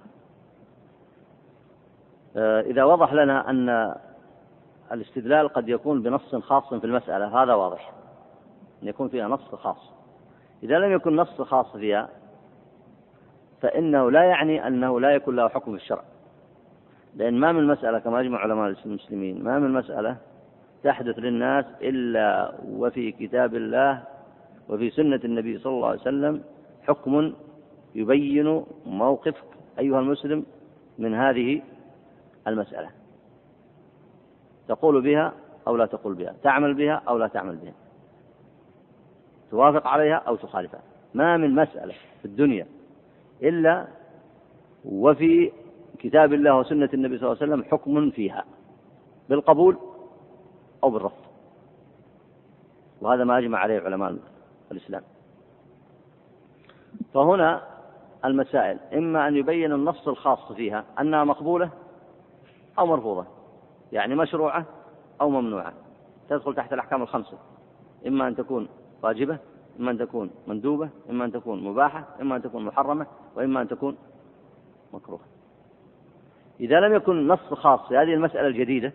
آه، 2.37 2.61
إذا 2.61 2.85
وضح 2.85 3.13
لنا 3.13 3.51
أن 3.51 3.95
الاستدلال 4.93 5.49
قد 5.49 5.69
يكون 5.69 6.03
بنص 6.03 6.35
خاص 6.35 6.75
في 6.75 6.85
المسألة 6.85 7.43
هذا 7.43 7.55
واضح. 7.55 7.93
أن 8.83 8.89
يكون 8.89 9.09
فيها 9.09 9.29
نص 9.29 9.55
خاص. 9.55 9.93
إذا 10.63 10.79
لم 10.79 10.93
يكن 10.93 11.17
نص 11.17 11.41
خاص 11.43 11.77
فيها 11.77 12.09
فإنه 13.61 14.11
لا 14.11 14.23
يعني 14.23 14.67
أنه 14.67 15.01
لا 15.01 15.11
يكون 15.11 15.37
له 15.37 15.49
حكم 15.49 15.77
في 15.77 15.83
الشرع. 15.83 16.03
لأن 17.17 17.35
ما 17.35 17.53
من 17.53 17.67
مسألة 17.67 17.99
كما 17.99 18.21
أجمع 18.21 18.39
علماء 18.39 18.75
المسلمين 18.87 19.45
ما 19.45 19.59
من 19.59 19.73
مسألة 19.73 20.17
تحدث 20.85 21.19
للناس 21.19 21.65
إلا 21.83 22.53
وفي 22.69 23.13
كتاب 23.13 23.55
الله 23.55 24.03
وفي 24.69 24.91
سنة 24.91 25.21
النبي 25.25 25.59
صلى 25.59 25.73
الله 25.73 25.89
عليه 25.89 26.01
وسلم 26.01 26.43
حكم 26.83 27.35
يبين 27.95 28.65
موقفك 28.87 29.45
أيها 29.79 30.01
المسلم 30.01 30.45
من 30.99 31.15
هذه 31.15 31.63
المسألة. 32.47 32.91
تقول 34.69 35.03
بها 35.03 35.33
أو 35.69 35.77
لا 35.77 35.87
تقول 35.87 36.15
بها 36.15 36.35
تعمل 36.43 36.75
بها 36.75 37.03
أو 37.09 37.19
لا 37.19 37.27
تعمل 37.27 37.57
بها. 37.57 37.75
توافق 39.51 39.87
عليها 39.87 40.15
أو 40.17 40.37
تخالفها. 40.37 40.81
ما 41.15 41.37
من 41.37 41.55
مسألة 41.55 41.95
في 42.23 42.25
الدنيا 42.25 42.67
إلا 43.43 43.87
وفي 44.85 45.53
كتاب 45.97 46.33
الله 46.33 46.59
وسنة 46.59 46.89
النبي 46.95 47.19
صلى 47.19 47.33
الله 47.33 47.43
عليه 47.43 47.53
وسلم 47.53 47.65
حكم 47.71 48.11
فيها 48.11 48.45
بالقبول 49.29 49.77
أو 50.85 50.91
بالرفض. 50.91 51.27
وهذا 53.01 53.25
ما 53.25 53.39
أجمع 53.39 53.59
عليه 53.59 53.81
علماء 53.81 54.17
الإسلام. 54.73 55.03
فهنا 57.15 57.63
المسائل 58.25 58.79
إما 58.95 59.29
أن 59.29 59.37
يبين 59.37 59.73
النص 59.73 60.09
الخاص 60.09 60.53
فيها 60.53 60.85
أنها 61.01 61.25
مقبولة 61.25 61.71
أو 62.79 62.87
مرفوضة 62.87 63.27
يعني 63.93 64.15
مشروعة 64.15 64.65
أو 65.21 65.31
ممنوعة. 65.31 65.73
تدخل 66.29 66.55
تحت 66.55 66.73
الأحكام 66.73 67.03
الخمسة 67.03 67.39
إما 68.07 68.29
أن 68.29 68.37
تكون 68.37 68.69
واجبة 69.03 69.39
إما 69.81 69.91
أن 69.91 69.99
تكون 69.99 70.31
مندوبة 70.47 70.89
إما 71.11 71.25
أن 71.25 71.33
تكون 71.33 71.65
مباحة 71.65 72.05
إما 72.21 72.37
أن 72.37 72.43
تكون 72.43 72.65
محرمة 72.65 73.07
وإما 73.37 73.63
أن 73.63 73.69
تكون 73.69 73.97
مكروهة. 74.93 75.36
إذا 76.61 76.81
لم 76.81 76.95
يكن 76.95 77.29
نص 77.29 77.55
خاص 77.55 77.89
في 77.89 77.97
هذه 77.97 78.15
المسألة 78.15 78.47
الجديدة 78.47 78.93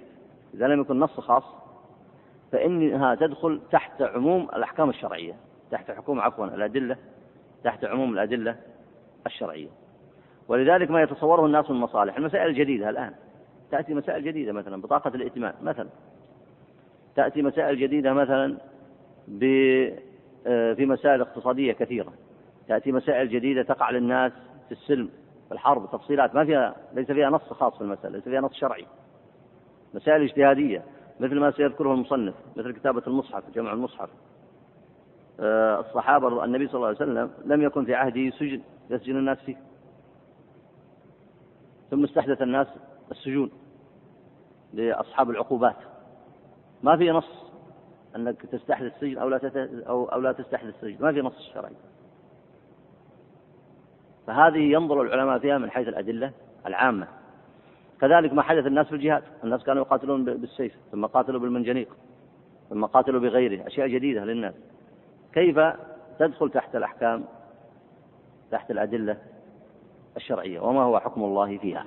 إذا 0.54 0.68
لم 0.68 0.82
يكن 0.82 1.00
نص 1.00 1.20
خاص 1.20 1.44
فإنها 2.52 3.16
تدخل 3.16 3.62
تحت 3.72 4.02
عموم 4.02 4.48
الأحكام 4.56 4.90
الشرعية 4.90 5.34
تحت 5.72 5.92
حكوم 5.92 6.20
عفوا 6.20 6.46
الأدلة 6.46 6.98
تحت 7.64 7.86
عموم 7.86 8.14
الأدلة 8.14 8.56
الشرعية. 9.26 9.68
ولذلك 10.48 10.92
ما 10.92 11.02
يتصوره 11.02 11.46
الناس 11.46 11.70
من 11.70 11.78
مصالح. 11.78 12.18
المسائل 12.18 12.48
الجديدة 12.48 12.90
الآن. 12.90 13.14
تأتي 13.72 13.94
مسائل 13.94 14.24
جديدة 14.24 14.54
مثلا 14.54 14.82
بطاقة 14.82 15.08
الائتمان 15.16 15.54
مثلا. 15.62 15.90
تأتي 17.16 17.42
مسائل 17.42 17.80
جديدة 17.80 18.14
مثلا 18.14 18.58
آه، 20.48 20.74
في 20.74 20.86
مسائل 20.86 21.22
اقتصادية 21.22 21.74
كثيرة. 21.74 22.14
تأتي 22.68 22.92
مسائل 22.92 23.30
جديدة 23.30 23.64
تقع 23.64 23.90
للناس 23.90 24.32
في 24.66 24.72
السلم. 24.72 25.10
الحرب 25.52 25.92
تفصيلات 25.92 26.36
ما 26.36 26.46
فيها 26.46 26.76
ليس 26.94 27.12
فيها 27.12 27.30
نص 27.30 27.54
خاص 27.54 27.76
في 27.76 27.82
المسألة 27.82 28.10
ليس 28.10 28.24
فيها 28.24 28.42
نص 28.42 28.54
شرعي. 28.54 28.86
مسائل 29.94 30.22
اجتهادية 30.22 30.84
مثل 31.20 31.40
ما 31.40 31.52
سيذكره 31.52 31.94
المصنف 31.94 32.34
مثل 32.56 32.72
كتابة 32.72 33.04
المصحف 33.08 33.44
جمع 33.56 33.74
المصحف. 33.74 34.10
آه، 35.40 35.80
الصحابة 35.80 36.44
النبي 36.44 36.68
صلى 36.68 36.76
الله 36.76 36.88
عليه 36.88 36.98
وسلم 36.98 37.32
لم 37.46 37.62
يكن 37.62 37.86
في 37.86 37.96
عهده 37.96 38.30
سجن 38.30 38.62
يسجن 38.90 39.18
الناس 39.18 39.38
فيه. 39.38 39.58
ثم 41.92 42.04
استحدث 42.04 42.42
الناس 42.42 42.68
السجون 43.12 43.52
لأصحاب 44.74 45.30
العقوبات. 45.30 45.78
ما 46.84 46.98
في 46.98 47.12
نص 47.12 47.52
أنك 48.16 48.46
تستحدث 48.46 48.94
السجن 48.94 49.18
أو 49.18 49.30
لا 49.30 49.40
أو 49.88 50.06
أو 50.06 50.20
لا 50.20 50.32
تستحدث 50.32 50.76
السجن 50.76 51.06
ما 51.06 51.12
في 51.12 51.22
نص 51.22 51.52
شرعي. 51.54 51.76
فهذه 54.28 54.60
ينظر 54.60 55.02
العلماء 55.02 55.40
فيها 55.40 55.58
من 55.58 55.72
حيث 55.72 55.88
الأدلة 55.88 56.32
العامة. 56.66 57.08
كذلك 58.02 58.34
ما 58.34 58.42
حدث 58.42 58.66
الناس 58.66 58.88
في 58.88 58.96
الجهاد. 58.96 59.24
الناس 59.44 59.64
كانوا 59.64 59.82
يقاتلون 59.82 60.26
بالسيف 60.26 60.76
ثم 60.92 61.06
قاتلوا 61.06 61.40
بالمنجنيق 61.40 61.88
ثم 62.70 62.86
قاتلوا 62.86 63.22
بغيره. 63.22 63.68
أشياء 63.68 63.88
جديدة 63.88 64.26
للناس. 64.26 64.54
كيف 65.34 65.60
تدخل 66.20 66.50
تحت 66.50 66.76
الأحكام 66.76 67.24
تحت 68.52 68.72
الأدلة 68.72 69.18
الشرعية؟ 70.18 70.60
وما 70.60 70.82
هو 70.82 71.00
حكم 71.00 71.24
الله 71.24 71.58
فيها؟ 71.58 71.86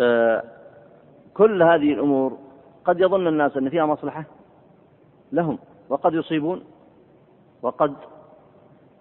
آه، 0.00 0.44
كل 1.34 1.62
هذه 1.62 1.92
الأمور 1.92 2.38
قد 2.84 3.00
يظن 3.00 3.26
الناس 3.26 3.56
أن 3.56 3.68
فيها 3.68 3.86
مصلحة 3.86 4.24
لهم 5.32 5.58
وقد 5.88 6.14
يصيبون 6.14 6.64
وقد 7.62 7.94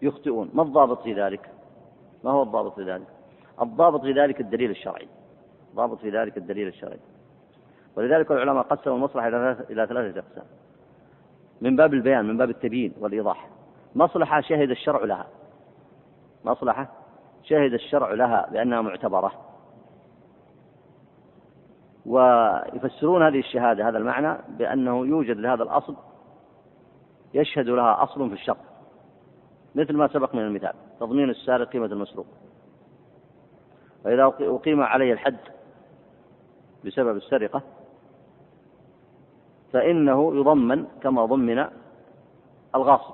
يخطئون. 0.01 0.49
ما 0.53 0.63
الضابط 0.63 1.01
في 1.01 1.13
ذلك؟ 1.13 1.49
ما 2.23 2.31
هو 2.31 2.43
الضابط 2.43 2.75
في 2.75 2.83
ذلك؟ 2.83 3.07
الضابط 3.61 4.01
في 4.01 4.11
ذلك 4.11 4.41
الدليل 4.41 4.69
الشرعي. 4.69 5.07
ضابط 5.75 5.97
في 5.99 6.09
ذلك 6.09 6.37
الدليل 6.37 6.67
الشرعي. 6.67 6.99
ولذلك 7.95 8.31
العلماء 8.31 8.63
قسموا 8.63 8.95
المصلحة 8.95 9.27
إلى 9.69 9.87
ثلاثة 9.87 10.19
أقسام. 10.19 10.45
من 11.61 11.75
باب 11.75 11.93
البيان 11.93 12.25
من 12.25 12.37
باب 12.37 12.49
التبيين 12.49 12.93
والإيضاح. 12.99 13.49
مصلحة 13.95 14.41
شهد 14.41 14.69
الشرع 14.69 15.05
لها. 15.05 15.27
مصلحة 16.45 16.87
شهد 17.43 17.73
الشرع 17.73 18.13
لها 18.13 18.49
بأنها 18.51 18.81
معتبرة. 18.81 19.31
ويفسرون 22.05 23.23
هذه 23.23 23.39
الشهادة 23.39 23.89
هذا 23.89 23.97
المعنى 23.97 24.37
بأنه 24.49 25.05
يوجد 25.05 25.37
لهذا 25.37 25.63
الأصل 25.63 25.95
يشهد 27.33 27.69
لها 27.69 28.03
أصل 28.03 28.29
في 28.29 28.33
الشرع. 28.33 28.70
مثل 29.75 29.93
ما 29.93 30.07
سبق 30.07 30.35
من 30.35 30.41
المثال 30.41 30.73
تضمين 30.99 31.29
السارق 31.29 31.69
قيمة 31.69 31.85
المسروق. 31.85 32.25
وإذا 34.05 34.33
أقيم 34.39 34.81
عليه 34.81 35.13
الحد 35.13 35.37
بسبب 36.85 37.17
السرقة 37.17 37.61
فإنه 39.73 40.35
يضمن 40.35 40.85
كما 41.03 41.25
ضمن 41.25 41.65
الغاصب. 42.75 43.13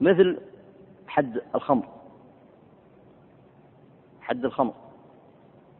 مثل 0.00 0.38
حد 1.06 1.40
الخمر. 1.54 1.84
حد 4.20 4.44
الخمر. 4.44 4.74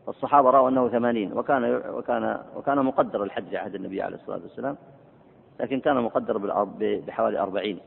الصحابة 0.09 0.51
رأوا 0.51 0.69
أنه 0.69 0.89
ثمانين 0.89 1.33
وكان 1.33 1.75
وكان 1.75 2.43
وكان 2.57 2.85
مقدر 2.85 3.23
الحد 3.23 3.45
في 3.45 3.57
عهد 3.57 3.75
النبي 3.75 4.03
عليه 4.03 4.17
الصلاة 4.17 4.41
والسلام 4.43 4.77
لكن 5.61 5.81
كان 5.81 5.97
مقدر 5.97 6.39
بحوالي 7.07 7.39
أربعين. 7.39 7.81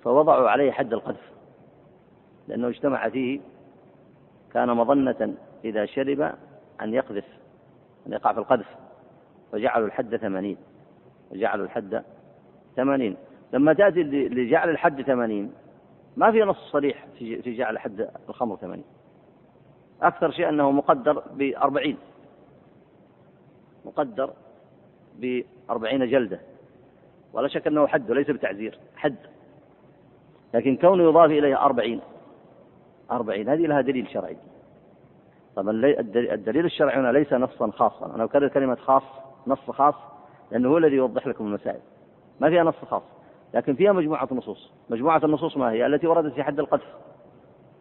فوضعوا 0.04 0.50
عليه 0.50 0.72
حد 0.72 0.94
القذف 0.94 1.32
لأنه 2.48 2.68
اجتمع 2.68 3.10
فيه. 3.10 3.40
كان 4.54 4.70
مظنة 4.70 5.34
إذا 5.66 5.86
شرب 5.86 6.22
أن 6.82 6.94
يقذف 6.94 7.26
أن 8.08 8.14
يقع 8.14 8.34
في 8.34 8.40
القذف. 8.40 8.68
فجعلوا 9.52 9.88
الحد 9.88 10.16
ثمانين 10.16 10.58
وجعلوا 11.32 11.66
الحد 11.66 12.04
ثمانين. 12.76 13.18
لما 13.54 13.74
تأتي 13.74 14.04
لجعل 14.04 14.70
الحد 14.70 15.02
ثمانين 15.02 15.54
ما 16.18 16.32
في 16.32 16.42
نص 16.42 16.72
صريح 16.72 17.06
في 17.18 17.56
جعل 17.58 17.80
حد 17.80 18.10
الخمر 18.30 18.56
ثمانين. 18.56 18.86
أكثر 20.02 20.32
شيء 20.32 20.50
أنه 20.50 20.72
مقدر 20.72 21.24
بأربعين. 21.34 21.98
مقدر 23.86 24.34
بأربعين 25.20 26.10
جلدة. 26.10 26.40
ولا 27.34 27.48
شك 27.48 27.68
أنه 27.68 27.88
حد 27.88 28.12
وليس 28.12 28.30
بتعزير 28.30 28.80
حد. 28.96 29.16
لكن 30.54 30.78
كونه 30.78 31.04
يضاف 31.04 31.32
إليه 31.32 31.62
أربعين 31.62 32.02
أربعين 33.12 33.50
هذه 33.50 33.68
لها 33.68 33.82
دليل 33.82 34.10
شرعي. 34.10 34.38
طبعا 35.56 35.72
الدليل 36.10 36.66
الشرعي 36.66 37.00
هنا 37.00 37.12
ليس 37.12 37.34
نصا 37.34 37.72
خاصا. 37.72 38.16
أنا 38.16 38.24
أكرر 38.24 38.48
كلمة 38.48 38.76
خاص 38.76 39.04
نص 39.48 39.72
خاص 39.72 39.96
لأنه 40.52 40.70
هو 40.70 40.78
الذي 40.78 40.96
يوضح 40.96 41.28
لكم 41.28 41.46
المسائل. 41.46 41.80
ما 42.40 42.50
فيها 42.50 42.64
نص 42.64 42.76
خاص 42.76 43.04
لكن 43.54 43.76
فيها 43.76 43.92
مجموعة 43.92 44.28
نصوص. 44.32 44.72
مجموعة 44.90 45.22
النصوص 45.24 45.58
ما 45.58 45.72
هي؟ 45.72 45.86
التي 45.86 46.08
وردت 46.08 46.34
في 46.34 46.44
حد 46.44 46.60
القذف. 46.60 46.94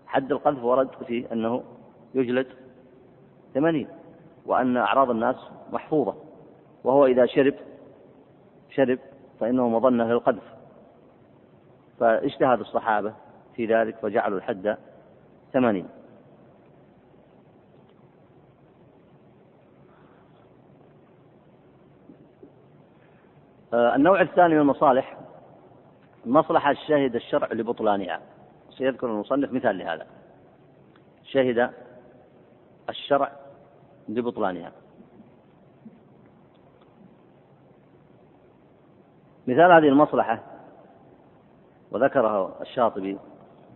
حد 0.06 0.32
القذف 0.32 0.64
ورد 0.64 0.88
في 1.06 1.32
أنه 1.32 1.62
يجلد 2.14 2.46
ثمانين. 3.54 3.88
وأن 4.46 4.76
أعراض 4.76 5.10
الناس 5.10 5.36
محفوظة. 5.72 6.14
وهو 6.84 7.06
إذا 7.06 7.26
شرب 7.26 7.54
شرب 8.70 8.98
فإنه 9.40 9.68
مظنة 9.68 10.04
للقذف. 10.04 10.54
فاجتهد 12.00 12.60
الصحابة 12.60 13.14
في 13.56 13.66
ذلك 13.66 13.96
فجعلوا 13.96 14.38
الحد 14.38 14.76
ثمانين. 15.52 15.88
آه، 23.74 23.94
النوع 23.96 24.20
الثاني 24.20 24.54
من 24.54 24.60
المصالح 24.60 25.18
مصلحة 26.26 26.74
شهد 26.74 27.14
الشرع 27.14 27.52
لبطلانها. 27.52 28.20
سيذكر 28.70 29.06
المصنف 29.06 29.52
مثال 29.52 29.78
لهذا. 29.78 30.06
شهد 31.24 31.70
الشرع 32.88 33.43
لبطلانها 34.08 34.72
مثال 39.46 39.72
هذه 39.72 39.88
المصلحة 39.88 40.42
وذكره 41.90 42.60
الشاطبي 42.60 43.18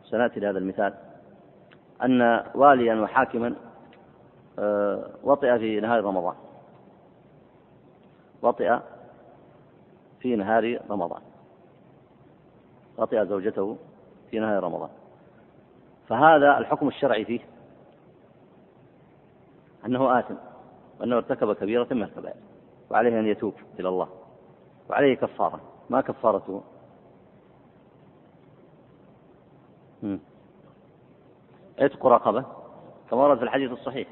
سنأتي 0.05 0.41
لهذا 0.41 0.59
المثال 0.59 0.95
أن 2.03 2.45
واليا 2.55 2.95
وحاكما 2.95 3.55
آه، 4.59 5.11
وطئ 5.23 5.59
في 5.59 5.81
نهار 5.81 6.05
رمضان. 6.05 6.35
وطئ 8.43 8.79
في 10.21 10.37
نهار 10.37 10.81
رمضان. 10.91 11.23
وطئ 12.97 13.27
زوجته 13.27 13.77
في 14.31 14.39
نهار 14.39 14.63
رمضان. 14.63 14.91
فهذا 16.09 16.59
الحكم 16.59 16.89
الشرعي 16.89 17.25
فيه. 17.25 17.41
أنه 19.87 20.19
آثم 20.19 20.35
وأنه 21.01 21.17
ارتكب 21.17 21.53
كبيرة 21.53 21.87
من 21.91 22.03
الكبائر 22.03 22.37
وعليه 22.91 23.21
أن 23.21 23.27
يتوب 23.27 23.55
إلى 23.81 23.89
الله 23.89 24.09
وعليه 24.91 25.15
كفارة. 25.15 25.61
ما 25.91 26.01
كفارته؟ 26.01 26.63
عتق 31.79 32.07
رقبة 32.07 32.45
كما 33.11 33.23
ورد 33.23 33.39
في 33.39 33.45
الحديث 33.45 33.73
الصحيح. 33.73 34.09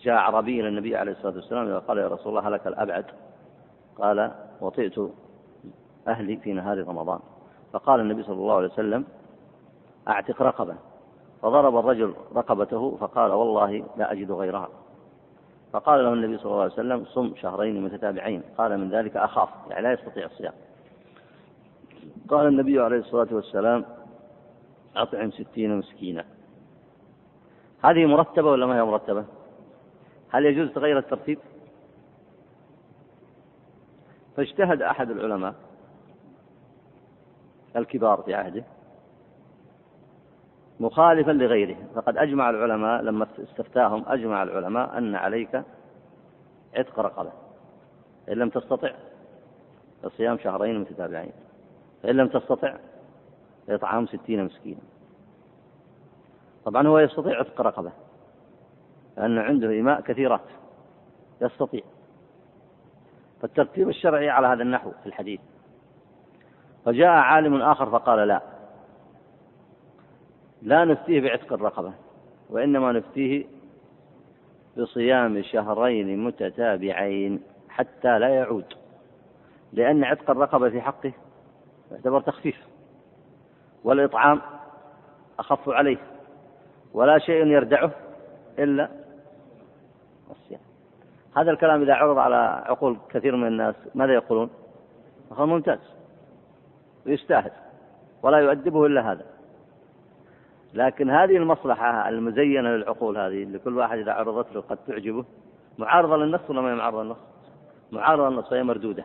جاء 0.00 0.14
أعرابي 0.14 0.60
إلى 0.60 0.68
النبي 0.68 0.96
عليه 0.96 1.12
الصلاة 1.12 1.34
والسلام 1.34 1.72
وقال 1.72 1.98
يا 1.98 2.08
رسول 2.08 2.38
الله 2.38 2.48
هلك 2.48 2.66
الأبعد؟ 2.66 3.04
قال 3.98 4.32
وطئت 4.60 5.10
أهلي 6.08 6.36
في 6.36 6.52
نهار 6.52 6.88
رمضان. 6.88 7.20
فقال 7.72 8.00
النبي 8.00 8.22
صلى 8.22 8.34
الله 8.34 8.54
عليه 8.54 8.68
وسلم 8.68 9.04
أعتق 10.08 10.42
رقبة. 10.42 10.76
فضرب 11.42 11.78
الرجل 11.78 12.14
رقبته 12.34 12.96
فقال 12.96 13.32
والله 13.32 13.84
لا 13.96 14.12
أجد 14.12 14.32
غيرها. 14.32 14.68
فقال 15.72 16.04
له 16.04 16.12
النبي 16.12 16.38
صلى 16.38 16.46
الله 16.52 16.62
عليه 16.62 16.72
وسلم 16.72 17.04
صم 17.04 17.34
شهرين 17.36 17.84
متتابعين. 17.84 18.42
قال 18.58 18.78
من 18.78 18.90
ذلك 18.90 19.16
أخاف 19.16 19.48
يعني 19.70 19.82
لا 19.82 19.92
يستطيع 19.92 20.26
الصيام. 20.26 20.52
قال 22.28 22.46
النبي 22.46 22.80
عليه 22.80 22.98
الصلاة 22.98 23.28
والسلام 23.30 23.84
أطعم 24.96 25.30
ستين 25.30 25.78
مسكينا. 25.78 26.24
هذه 27.84 28.06
مرتبة 28.06 28.50
ولا 28.50 28.66
ما 28.66 28.76
هي 28.76 28.82
مرتبة؟ 28.82 29.24
هل 30.30 30.46
يجوز 30.46 30.70
تغير 30.72 30.98
الترتيب؟ 30.98 31.38
فاجتهد 34.36 34.82
أحد 34.82 35.10
العلماء 35.10 35.54
الكبار 37.76 38.22
في 38.22 38.34
عهده 38.34 38.64
مخالفا 40.82 41.30
لغيره. 41.30 41.76
فقد 41.94 42.16
أجمع 42.16 42.50
العلماء 42.50 43.02
لما 43.02 43.26
استفتاهم 43.38 44.04
أجمع 44.06 44.42
العلماء 44.42 44.98
أن 44.98 45.14
عليك 45.14 45.62
عتق 46.74 47.00
رقبة. 47.00 47.32
إن 48.28 48.34
لم 48.34 48.48
تستطع 48.48 48.90
فصيام 50.02 50.38
شهرين 50.38 50.80
متتابعين 50.80 51.32
فإن 52.02 52.16
لم 52.16 52.28
تستطع 52.28 52.76
إطعام 53.68 54.06
ستين 54.06 54.44
مسكينا. 54.44 54.80
طبعا 56.64 56.86
هو 56.86 56.98
يستطيع 56.98 57.38
عتق 57.38 57.60
رقبة 57.60 57.92
لأن 59.16 59.38
عنده 59.38 59.80
إماء 59.80 60.00
كثيرات. 60.00 60.40
يستطيع. 61.40 61.82
فالترتيب 63.42 63.88
الشرعي 63.88 64.30
على 64.30 64.46
هذا 64.46 64.62
النحو 64.62 64.90
في 65.02 65.06
الحديث. 65.06 65.40
فجاء 66.84 67.08
عالم 67.08 67.62
آخر 67.62 67.90
فقال 67.90 68.28
لا. 68.28 68.51
لا 70.62 70.84
نفتيه 70.84 71.20
بعتق 71.20 71.52
الرقبة 71.52 71.92
وإنما 72.50 72.92
نفتيه 72.92 73.44
بصيام 74.78 75.42
شهرين 75.42 76.24
متتابعين 76.24 77.42
حتى 77.68 78.18
لا 78.18 78.28
يعود 78.28 78.64
لأن 79.72 80.04
عتق 80.04 80.30
الرقبة 80.30 80.70
في 80.70 80.80
حقه 80.80 81.12
يعتبر 81.92 82.20
تخفيف 82.20 82.56
والإطعام 83.84 84.40
أخف 85.38 85.68
عليه 85.68 85.98
ولا 86.94 87.18
شيء 87.18 87.46
يردعه 87.46 87.90
إلا 88.58 88.88
الصيام 90.30 90.60
هذا 91.36 91.50
الكلام 91.50 91.82
إذا 91.82 91.94
عرض 91.94 92.18
على 92.18 92.64
عقول 92.66 92.96
كثير 93.10 93.36
من 93.36 93.46
الناس 93.46 93.74
ماذا 93.94 94.12
يقولون؟ 94.12 94.50
هو 95.32 95.46
ممتاز 95.46 95.78
ويستاهل 97.06 97.50
ولا 98.22 98.38
يؤدبه 98.38 98.86
إلا 98.86 99.12
هذا 99.12 99.31
لكن 100.74 101.10
هذه 101.10 101.36
المصلحة 101.36 102.08
المزينة 102.08 102.68
للعقول 102.68 103.18
هذه 103.18 103.42
اللي 103.42 103.58
كل 103.58 103.78
واحد 103.78 103.98
إذا 103.98 104.12
عرضت 104.12 104.52
له 104.52 104.60
قد 104.60 104.78
تعجبه 104.86 105.24
معارضة 105.78 106.16
للنص 106.16 106.40
ولا 106.50 106.60
ما 106.60 106.70
هي 106.70 106.74
معارضة 106.74 107.02
للنص؟ 107.02 107.16
معارضة 107.92 108.28
للنص 108.28 108.48
فهي 108.50 108.62
مردودة. 108.62 109.04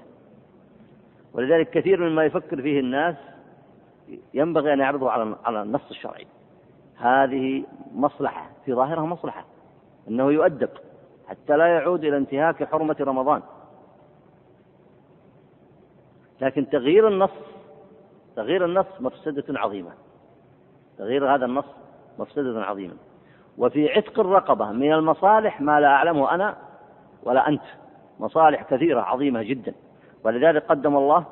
ولذلك 1.33 1.69
كثير 1.69 2.09
مما 2.09 2.25
يفكر 2.25 2.61
فيه 2.61 2.79
الناس 2.79 3.15
ينبغي 4.33 4.73
أن 4.73 4.79
يعرضه 4.79 5.11
على 5.11 5.35
على 5.45 5.61
النص 5.61 5.89
الشرعي. 5.89 6.27
هذه 6.97 7.63
مصلحة 7.93 8.49
في 8.65 8.73
ظاهرها 8.73 9.05
مصلحة 9.05 9.45
أنه 10.07 10.31
يؤدب 10.31 10.69
حتى 11.27 11.57
لا 11.57 11.67
يعود 11.67 12.03
إلى 12.03 12.17
انتهاك 12.17 12.63
حرمة 12.63 12.95
رمضان. 13.01 13.41
لكن 16.41 16.69
تغيير 16.69 17.07
النص 17.07 17.31
تغيير 18.35 18.65
النص 18.65 18.85
مفسدة 18.99 19.59
عظيمة. 19.59 19.91
تغيير 20.97 21.35
هذا 21.35 21.45
النص 21.45 21.65
مفسدة 22.19 22.63
عظيمة 22.63 22.93
وفي 23.57 23.89
عتق 23.89 24.19
الرقبة 24.19 24.71
من 24.71 24.93
المصالح 24.93 25.61
ما 25.61 25.79
لا 25.79 25.87
أعلمه 25.87 26.35
أنا 26.35 26.55
ولا 27.23 27.47
أنت. 27.47 27.61
مصالح 28.19 28.63
كثيرة 28.63 29.01
عظيمة 29.01 29.43
جدا. 29.43 29.73
ولذلك 30.23 30.63
قدم 30.63 30.97
الله 30.97 31.25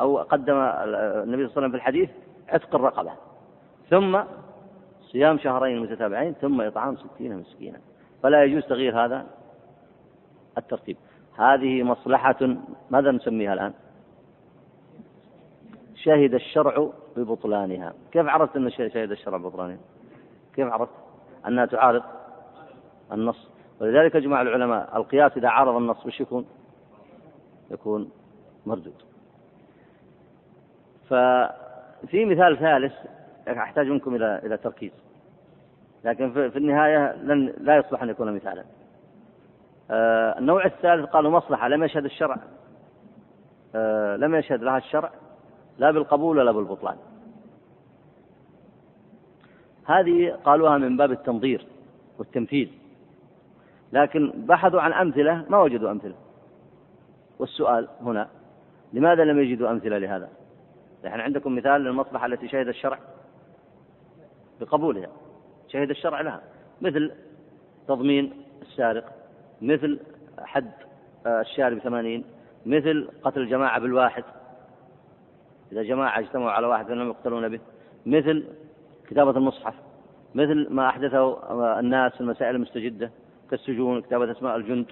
أو 0.00 0.18
قدم 0.18 0.54
النبي 0.56 0.82
صلى 0.84 1.26
الله 1.26 1.32
عليه 1.32 1.44
وسلم 1.44 1.70
في 1.70 1.76
الحديث 1.76 2.10
عتق 2.48 2.74
الرقبة. 2.74 3.12
ثم 3.90 4.20
صيام 5.00 5.38
شهرين 5.38 5.82
متتابعين 5.82 6.32
ثم 6.32 6.60
إطعام 6.60 6.96
ستين 6.96 7.36
مسكينا. 7.36 7.78
فلا 8.22 8.44
يجوز 8.44 8.62
تغيير 8.66 9.04
هذا 9.04 9.26
الترتيب. 10.58 10.96
هذه 11.38 11.82
مصلحة 11.82 12.56
ماذا 12.90 13.10
نسميها 13.10 13.52
الآن؟ 13.52 13.72
شهد 16.04 16.34
الشرع 16.34 16.90
ببطلانها. 17.16 17.94
كيف 18.12 18.26
عرفت 18.26 18.56
أن 18.56 18.70
شهد 18.70 19.10
الشرع 19.10 19.36
ببطلانها؟ 19.36 19.78
كيف 20.54 20.72
عرفت؟ 20.72 20.92
أنها 21.46 21.66
تعارض 21.66 22.02
النص. 23.12 23.50
ولذلك 23.80 24.16
أجمع 24.16 24.42
العلماء 24.42 24.96
القياس 24.96 25.36
إذا 25.36 25.48
عارض 25.48 25.76
النص 25.76 26.06
وش 26.06 26.20
يكون؟ 26.20 26.46
يكون 27.70 28.10
مردود. 28.66 29.02
ففي 31.08 32.24
مثال 32.24 32.58
ثالث 32.58 32.92
أحتاج 33.48 33.86
منكم 33.86 34.14
إلى 34.14 34.40
إلى 34.44 34.56
تركيز. 34.56 34.92
لكن 36.04 36.32
في 36.50 36.58
النهاية 36.58 37.16
لن 37.16 37.54
لا 37.58 37.76
يصلح 37.76 38.02
أن 38.02 38.08
يكون 38.08 38.34
مثالا. 38.34 38.64
آه، 39.90 40.38
النوع 40.38 40.64
الثالث 40.64 41.10
قالوا 41.10 41.30
مصلحة 41.30 41.68
لم 41.68 41.84
يشهد 41.84 42.04
الشرع. 42.04 42.36
آه، 43.74 44.16
لم 44.16 44.34
يشهد 44.34 44.62
لها 44.62 44.78
الشرع. 44.78 45.10
لا 45.78 45.90
بالقبول 45.90 46.38
ولا 46.38 46.52
بالبطلان. 46.52 46.96
هذه 49.84 50.38
قالوها 50.44 50.78
من 50.78 50.96
باب 50.96 51.12
التنظير 51.12 51.66
والتمثيل 52.18 52.72
لكن 53.92 54.32
بحثوا 54.36 54.80
عن 54.80 54.92
أمثلة 54.92 55.44
ما 55.48 55.58
وجدوا 55.58 55.90
أمثلة. 55.90 56.14
والسؤال 57.38 57.88
هنا 58.00 58.28
لماذا 58.92 59.24
لم 59.24 59.38
يجدوا 59.40 59.70
أمثلة 59.70 59.98
لهذا؟ 59.98 60.28
نحن 61.04 61.20
عندكم 61.20 61.54
مثال 61.54 61.80
للمصلحة 61.80 62.26
التي 62.26 62.48
شهد 62.48 62.68
الشرع. 62.68 62.98
بقبولها. 64.60 65.08
شهد 65.68 65.90
الشرع 65.90 66.20
لها. 66.20 66.42
مثل 66.80 67.12
تضمين 67.88 68.32
السارق 68.62 69.12
مثل 69.62 70.00
حد 70.38 70.72
الشارب 71.26 71.78
ثمانين 71.78 72.24
مثل 72.66 73.08
قتل 73.22 73.40
الجماعة 73.40 73.80
بالواحد. 73.80 74.24
إذا 75.72 75.82
جماعة 75.82 76.18
اجتمعوا 76.18 76.50
على 76.50 76.66
واحد 76.66 76.86
فإنهم 76.86 77.08
يقتلون 77.08 77.48
به. 77.48 77.60
مثل 78.06 78.44
كتابة 79.08 79.30
المصحف. 79.30 79.74
مثل 80.34 80.66
ما 80.70 80.88
أحدثه 80.88 81.38
الناس 81.80 82.12
في 82.12 82.20
المسائل 82.20 82.54
المستجدة 82.54 83.10
كالسجون 83.50 84.02
كتابة 84.02 84.30
أسماء 84.30 84.56
الجند 84.56 84.86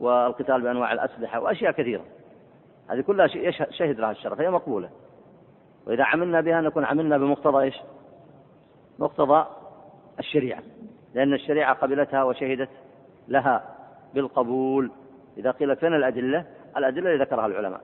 والقتال 0.00 0.62
بأنواع 0.62 0.92
الأسلحة 0.92 1.40
وأشياء 1.40 1.72
كثيرة. 1.72 2.04
هذه 2.88 3.00
كلها 3.00 3.26
شهد 3.70 4.00
لها 4.00 4.10
الشرع 4.10 4.34
فهي 4.34 4.50
مقبولة. 4.50 4.90
وإذا 5.86 6.04
عملنا 6.04 6.40
بها 6.40 6.60
نكون 6.60 6.84
عملنا 6.84 7.18
بمقتضى 7.18 7.62
إيش؟ 7.62 7.80
مقتضى 8.98 9.46
الشريعة. 10.18 10.62
لأن 11.14 11.34
الشريعة 11.34 11.74
قبلتها 11.74 12.22
وشهدت 12.22 12.70
لها 13.28 13.76
بالقبول. 14.14 14.90
إذا 15.38 15.50
قيل 15.50 15.76
فين 15.76 15.94
الأدلة؟ 15.94 16.44
الأدلة 16.76 17.12
اللي 17.12 17.24
ذكرها 17.24 17.46
العلماء. 17.46 17.80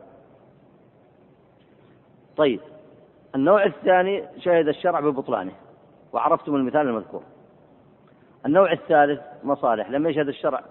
طيب 2.40 2.60
النوع 3.34 3.64
الثاني 3.64 4.24
شهد 4.38 4.68
الشرع 4.68 5.00
ببطلانه 5.00 5.52
وعرفتم 6.12 6.56
المثال 6.56 6.80
المذكور. 6.80 7.22
النوع 8.46 8.72
الثالث 8.72 9.20
مصالح 9.44 9.90
لم 9.90 10.06
يشهد 10.06 10.28
الشرع 10.28 10.62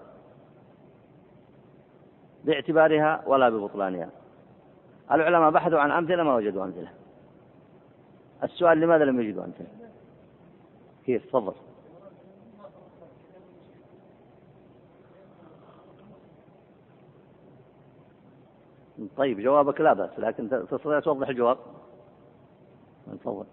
باعتبارها 2.44 3.22
ولا 3.26 3.48
ببطلانها. 3.48 4.08
العلماء 5.12 5.50
بحثوا 5.50 5.78
عن 5.78 5.90
أمثلة 5.90 6.22
ما 6.22 6.34
وجدوا 6.34 6.64
أمثلة. 6.64 6.88
السؤال 8.42 8.80
لماذا 8.80 9.04
لم 9.04 9.20
يجدوا 9.20 9.44
أمثلة؟ 9.44 9.66
كيف؟ 11.06 11.26
تفضل. 11.26 11.54
طيب 19.16 19.40
جوابك 19.40 19.80
لا 19.80 19.92
بأس 19.92 20.18
لكن 20.18 20.48
تستطيع 20.48 21.00
توضح 21.00 21.28
الجواب. 21.28 21.58
تفضل. 23.20 23.44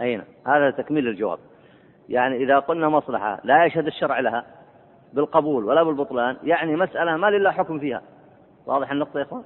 أين 0.00 0.22
هذا 0.46 0.70
تكميل 0.70 1.08
الجواب. 1.08 1.38
يعني 2.08 2.36
إذا 2.36 2.58
قلنا 2.58 2.88
مصلحة 2.88 3.40
لا 3.44 3.64
يشهد 3.64 3.86
الشرع 3.86 4.20
لها 4.20 4.44
بالقبول 5.12 5.64
ولا 5.64 5.82
بالبطلان 5.82 6.36
يعني 6.42 6.76
مسألة 6.76 7.16
ما 7.16 7.30
لله 7.30 7.50
حكم 7.50 7.78
فيها. 7.78 8.02
واضح 8.66 8.90
النقطة 8.90 9.18
يا 9.18 9.24
إخوان؟ 9.24 9.44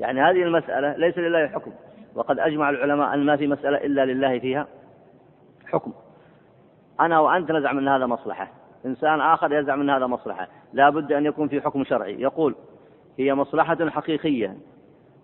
يعني 0.00 0.20
هذه 0.20 0.42
المسألة 0.42 0.96
ليس 0.96 1.18
لله 1.18 1.48
حكم. 1.48 1.72
وقد 2.14 2.38
أجمع 2.38 2.70
العلماء 2.70 3.14
أن 3.14 3.26
ما 3.26 3.36
في 3.36 3.46
مسألة 3.46 3.76
إلا 3.76 4.04
لله 4.04 4.38
فيها 4.38 4.66
حكم. 5.66 5.92
أنا 7.00 7.20
وأنت 7.20 7.50
نزعم 7.50 7.78
أن 7.78 7.88
هذا 7.88 8.06
مصلحة. 8.06 8.63
إنسان 8.86 9.20
آخر 9.20 9.52
يزعم 9.52 9.80
أن 9.80 9.90
هذا 9.90 10.06
مصلحة. 10.06 10.48
لا 10.72 10.90
بد 10.90 11.12
أن 11.12 11.26
يكون 11.26 11.48
في 11.48 11.60
حكم 11.60 11.84
شرعي. 11.84 12.20
يقول 12.20 12.54
هي 13.18 13.34
مصلحة 13.34 13.88
حقيقية. 13.88 14.56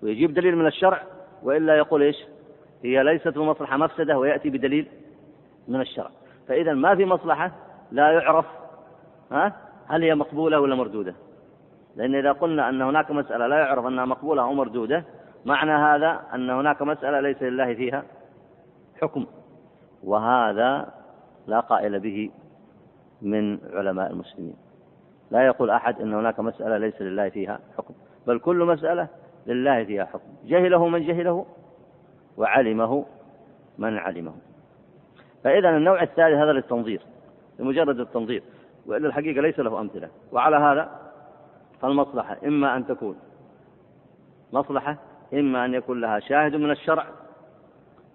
ويجيب 0.02 0.34
دليل 0.34 0.56
من 0.56 0.66
الشرع 0.66 1.02
وإلا 1.42 1.76
يقول 1.76 2.02
إيش؟ 2.02 2.16
هي 2.84 3.02
ليست 3.02 3.28
بمصلحة 3.28 3.76
مفسدة 3.76 4.18
ويأتي 4.18 4.50
بدليل 4.50 4.88
من 5.68 5.80
الشرع. 5.80 6.10
فإذا 6.48 6.74
ما 6.74 6.94
في 6.94 7.04
مصلحة 7.04 7.52
لا 7.92 8.10
يعرف 8.10 8.46
ها 9.32 9.56
هل 9.86 10.02
هي 10.02 10.14
مقبولة 10.14 10.60
ولا 10.60 10.74
مردودة. 10.74 11.14
لأن 11.96 12.14
إذا 12.14 12.32
قلنا 12.32 12.68
أن 12.68 12.82
هناك 12.82 13.10
مسألة 13.10 13.46
لا 13.46 13.58
يعرف 13.58 13.86
أنها 13.86 14.04
مقبولة 14.04 14.42
أو 14.42 14.52
مردودة 14.52 15.04
معنى 15.44 15.72
هذا 15.72 16.20
أن 16.34 16.50
هناك 16.50 16.82
مسألة 16.82 17.20
ليس 17.20 17.42
لله 17.42 17.74
فيها 17.74 18.02
حكم. 19.00 19.26
وهذا 20.04 20.92
لا 21.46 21.60
قائل 21.60 22.00
به 22.00 22.30
من 23.22 23.58
علماء 23.72 24.10
المسلمين. 24.10 24.56
لا 25.30 25.46
يقول 25.46 25.70
أحد 25.70 26.00
أن 26.00 26.14
هناك 26.14 26.40
مسألة 26.40 26.78
ليس 26.78 27.02
لله 27.02 27.28
فيها 27.28 27.60
حكم 27.78 27.94
بل 28.26 28.38
كل 28.38 28.64
مسألة 28.64 29.08
لله 29.46 29.84
فيها 29.84 30.04
حكم. 30.04 30.28
جهله 30.44 30.88
من 30.88 31.06
جهله 31.06 31.46
وعلمه 32.36 33.06
من 33.78 33.98
علمه. 33.98 34.32
فإذا 35.44 35.68
النوع 35.68 36.02
الثالث 36.02 36.36
هذا 36.36 36.52
للتنظير 36.52 37.02
لمجرد 37.58 38.00
التنظير 38.00 38.42
وإلا 38.86 39.06
الحقيقة 39.06 39.42
ليس 39.42 39.58
له 39.58 39.80
أمثلة. 39.80 40.08
وعلى 40.32 40.56
هذا 40.56 40.90
فالمصلحة 41.80 42.36
إما 42.44 42.76
أن 42.76 42.86
تكون 42.86 43.16
مصلحة 44.52 44.96
إما 45.34 45.64
أن 45.64 45.74
يكون 45.74 46.00
لها 46.00 46.20
شاهد 46.20 46.56
من 46.56 46.70
الشرع 46.70 47.06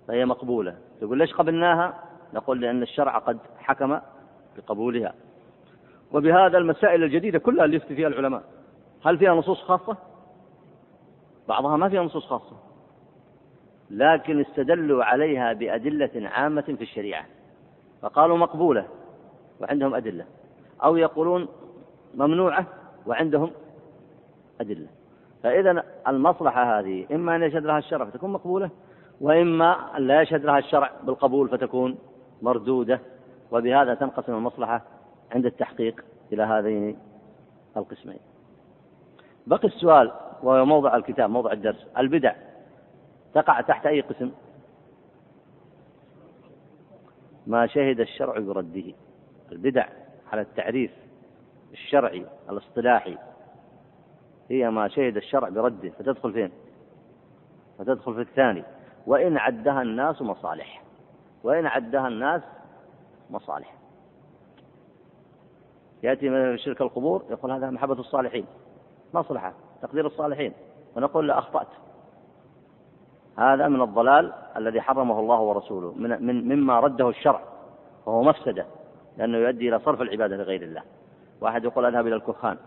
فهي 0.07 0.25
مقبولة. 0.25 0.75
تقول 1.01 1.17
ليش 1.17 1.33
قبلناها؟ 1.33 1.93
نقول 2.33 2.61
لأن 2.61 2.81
الشرع 2.81 3.17
قد 3.17 3.37
حكم 3.57 3.99
بقبولها. 4.57 5.13
وبهذا 6.13 6.57
المسائل 6.57 7.03
الجديدة 7.03 7.39
كلها 7.39 7.65
اللي 7.65 7.75
يفتي 7.77 7.95
فيها 7.95 8.07
العلماء. 8.07 8.43
هل 9.05 9.17
فيها 9.17 9.33
نصوص 9.33 9.61
خاصة؟ 9.61 9.97
بعضها 11.47 11.77
ما 11.77 11.89
فيها 11.89 12.03
نصوص 12.03 12.25
خاصة. 12.25 12.57
لكن 13.89 14.41
استدلوا 14.41 15.03
عليها 15.03 15.53
بأدلة 15.53 16.29
عامة 16.29 16.61
في 16.61 16.81
الشريعة. 16.81 17.25
فقالوا 18.01 18.37
مقبولة 18.37 18.85
وعندهم 19.61 19.95
أدلة. 19.95 20.25
أو 20.83 20.95
يقولون 20.95 21.47
ممنوعة 22.15 22.65
وعندهم 23.05 23.51
أدلة. 24.61 24.87
فإذا 25.43 25.83
المصلحة 26.07 26.79
هذه 26.79 27.05
إما 27.11 27.35
أن 27.35 27.43
يشهد 27.43 27.65
لها 27.65 27.77
الشرع 27.77 28.05
فتكون 28.05 28.29
مقبولة 28.29 28.69
وإما 29.21 29.97
أن 29.97 30.07
لا 30.07 30.21
يشهد 30.21 30.45
لها 30.45 30.57
الشرع 30.57 30.91
بالقبول 31.03 31.49
فتكون 31.49 31.97
مردودة. 32.41 32.99
وبهذا 33.51 33.93
تنقسم 33.93 34.33
المصلحة 34.33 34.81
عند 35.31 35.45
التحقيق 35.45 36.05
إلى 36.33 36.43
هذين 36.43 36.97
القسمين. 37.77 38.19
بقي 39.47 39.67
السؤال 39.67 40.11
وهو 40.43 40.65
موضع 40.65 40.95
الكتاب 40.95 41.29
موضع 41.29 41.51
الدرس. 41.51 41.87
البدع 41.97 42.33
تقع 43.33 43.61
تحت 43.61 43.85
أي 43.85 44.01
قسم؟ 44.01 44.31
ما 47.47 47.67
شهد 47.67 47.99
الشرع 47.99 48.39
برده 48.39 48.93
البدع 49.51 49.85
على 50.31 50.41
التعريف 50.41 50.91
الشرعي 51.73 52.25
الاصطلاحي. 52.49 53.17
هي 54.49 54.69
ما 54.69 54.87
شهد 54.87 55.17
الشرع 55.17 55.49
برده. 55.49 55.89
فتدخل 55.89 56.33
فين؟ 56.33 56.51
فتدخل 57.79 58.13
في 58.13 58.21
الثاني. 58.21 58.63
وإن 59.07 59.37
عدها 59.37 59.81
الناس 59.81 60.21
مصالح. 60.21 60.81
وإن 61.43 61.65
عدها 61.65 62.07
الناس 62.07 62.41
مصالح. 63.29 63.73
يأتي 66.03 66.29
من 66.29 66.57
شرك 66.57 66.81
القبور 66.81 67.23
يقول 67.29 67.51
هذا 67.51 67.69
محبة 67.69 67.93
الصالحين. 67.93 68.45
مصلحة 69.13 69.53
تقدير 69.81 70.05
الصالحين. 70.05 70.53
ونقول 70.95 71.27
لا 71.27 71.39
أخطأت. 71.39 71.67
هذا 73.37 73.67
من 73.67 73.81
الضلال 73.81 74.33
الذي 74.57 74.81
حرمه 74.81 75.19
الله 75.19 75.39
ورسوله 75.39 75.93
من, 75.97 76.25
من 76.25 76.47
مما 76.47 76.79
رده 76.79 77.09
الشرع 77.09 77.41
وهو 78.05 78.23
مفسدة 78.23 78.65
لأنه 79.17 79.37
يؤدي 79.37 79.69
إلى 79.69 79.79
صرف 79.79 80.01
العبادة 80.01 80.37
لغير 80.37 80.61
الله. 80.61 80.81
واحد 81.41 81.63
يقول 81.63 81.85
أذهب 81.85 82.07
إلى 82.07 82.15
الكهان. 82.15 82.57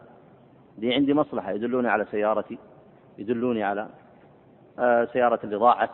دي 0.78 0.94
عندي 0.94 1.14
مصلحة 1.14 1.50
يدلوني 1.50 1.88
على 1.88 2.04
سيارتي 2.10 2.58
يدلوني 3.18 3.62
على 3.62 3.88
آه، 4.78 5.04
سيارة 5.04 5.40
اللي 5.44 5.56
ضاعت 5.56 5.90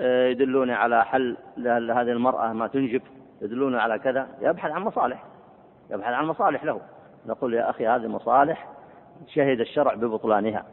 آه، 0.00 0.28
يدلوني 0.28 0.72
على 0.72 1.04
حل 1.04 1.36
لهذه 1.56 2.12
المرأة 2.12 2.52
ما 2.52 2.66
تنجب. 2.66 3.02
يدلوني 3.42 3.76
على 3.76 3.98
كذا 3.98 4.26
يبحث 4.40 4.70
عن 4.70 4.82
مصالح 4.82 5.24
يبحث 5.90 6.12
عن 6.12 6.26
مصالح 6.26 6.64
له. 6.64 6.80
نقول 7.26 7.54
يا 7.54 7.70
أخي 7.70 7.86
هذه 7.86 8.06
مصالح 8.06 8.68
شهد 9.26 9.60
الشرع 9.60 9.94
ببطلانها 9.94 10.64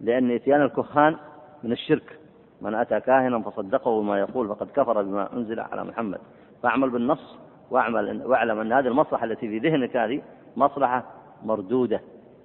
لأن 0.00 0.30
إتيان 0.30 0.62
الكهان 0.62 1.16
من 1.62 1.72
الشرك. 1.72 2.18
من 2.60 2.74
أتى 2.74 3.00
كاهنا 3.00 3.40
فصدقه 3.40 4.00
بما 4.00 4.18
يقول 4.18 4.48
فقد 4.48 4.70
كفر 4.70 5.02
بما 5.02 5.32
أنزل 5.32 5.60
على 5.60 5.84
محمد. 5.84 6.18
فاعمل 6.62 6.90
بالنص 6.90 7.38
واعمل 7.70 8.26
واعلم 8.26 8.60
أن 8.60 8.72
هذه 8.72 8.86
المصلحة 8.86 9.24
التي 9.24 9.48
في 9.48 9.58
ذهنك 9.68 9.96
هذه 9.96 10.22
مصلحة 10.56 11.04
مردودة 11.42 12.00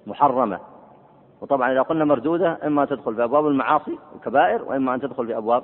محرمة. 0.08 0.60
وطبعا 1.42 1.72
إذا 1.72 1.82
قلنا 1.82 2.06
مردودة 2.06 2.58
إما 2.64 2.86
تدخل 2.86 3.16
في 3.16 3.24
أبواب 3.24 3.48
المعاصي 3.48 4.00
والكبائر 4.14 4.64
وإما 4.64 4.96
أن 4.96 5.02
تدخل 5.02 5.28
في 5.28 5.38
أبواب 5.38 5.64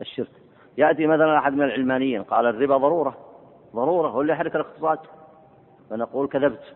الشرك. 0.00 0.32
يأتي 0.78 1.06
مثلا 1.06 1.38
أحد 1.38 1.52
من 1.52 1.62
العلمانيين 1.62 2.22
قال 2.22 2.46
الربا 2.46 2.76
ضرورة. 2.76 3.27
ضرورة 3.74 4.08
هو 4.08 4.20
اللي 4.20 4.32
يحرك 4.32 4.56
الاقتصاد. 4.56 4.98
فنقول 5.90 6.28
كذبت 6.28 6.74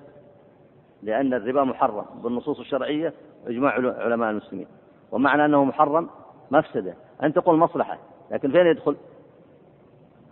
لأن 1.02 1.34
الربا 1.34 1.64
محرم. 1.64 2.04
بالنصوص 2.22 2.58
الشرعية 2.58 3.12
وإجماع 3.46 3.72
علماء 3.72 4.30
المسلمين. 4.30 4.66
ومعنى 5.12 5.44
أنه 5.44 5.64
محرم 5.64 6.08
مفسدة. 6.50 6.94
أن 7.22 7.32
تقول 7.32 7.56
مصلحة 7.56 7.98
لكن 8.30 8.52
فين 8.52 8.66
يدخل؟ 8.66 8.96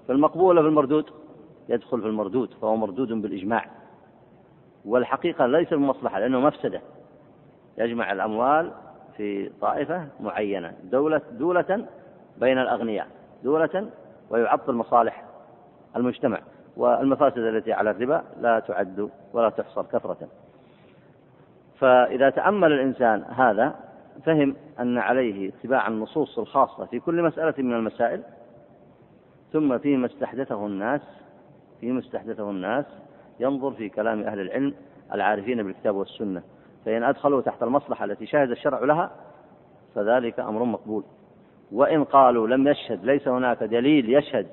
في 0.07 0.13
المقبول 0.13 0.45
ولا 0.45 0.63
في 0.63 0.69
المردود؟ 0.69 1.11
يدخل 1.69 2.01
في 2.01 2.07
المردود 2.07 2.55
فهو 2.63 2.77
مردود 2.77 3.13
بالإجماع. 3.13 3.67
والحقيقة 4.85 5.47
ليس 5.47 5.75
بمصلحة 5.75 6.19
لأنه 6.19 6.41
مفسدة. 6.41 6.81
يجمع 7.79 8.13
الأموال 8.13 8.73
في 9.17 9.51
طائفة 9.61 10.07
معينة 10.21 10.75
دولة 10.85 11.21
دولة 11.31 11.87
بين 12.39 12.59
الأغنياء 12.59 13.07
دولة 13.45 13.91
ويعطل 14.31 14.73
مصالح 14.73 15.25
المجتمع 15.97 16.41
والمفاسد 16.77 17.39
التي 17.39 17.73
على 17.73 17.91
الربا 17.91 18.23
لا 18.41 18.59
تعد 18.61 19.11
ولا 19.33 19.51
تحصر 19.51 19.83
كثرة. 19.83 20.29
فإذا 21.79 22.31
تأمل 22.31 22.73
الإنسان 22.73 23.25
هذا 23.29 23.75
فهم 24.25 24.57
أن 24.81 24.99
عليه 24.99 25.49
اتباع 25.49 25.89
النصوص 25.89 26.39
الخاصة 26.39 26.85
في 26.85 27.01
كل 27.01 27.23
مسألة 27.23 27.55
من 27.59 27.75
المسائل 27.75 28.23
ثم 29.53 29.79
فيما 29.79 30.07
استحدثه 30.07 30.67
الناس 30.67 31.01
فيما 31.81 32.01
استحدثه 32.01 32.51
الناس 32.51 32.85
ينظر 33.41 33.71
في 33.71 33.89
كلام 33.89 34.23
أهل 34.23 34.41
العلم 34.41 34.75
العارفين 35.15 35.63
بالكتاب 35.63 35.97
والسنة. 35.97 36.43
فإن 36.85 37.03
أدخلوا 37.03 37.41
تحت 37.41 37.63
المصلحة 37.63 38.05
التي 38.05 38.27
شهد 38.27 38.51
الشرع 38.51 38.85
لها 38.85 39.11
فذلك 39.95 40.41
أمر 40.41 40.65
مقبول. 40.65 41.05
وإن 41.73 42.05
قالوا 42.05 42.49
لم 42.49 42.69
يشهد 42.69 43.05
ليس 43.05 43.29
هناك 43.29 43.63
دليل 43.63 44.15
يشهد 44.15 44.47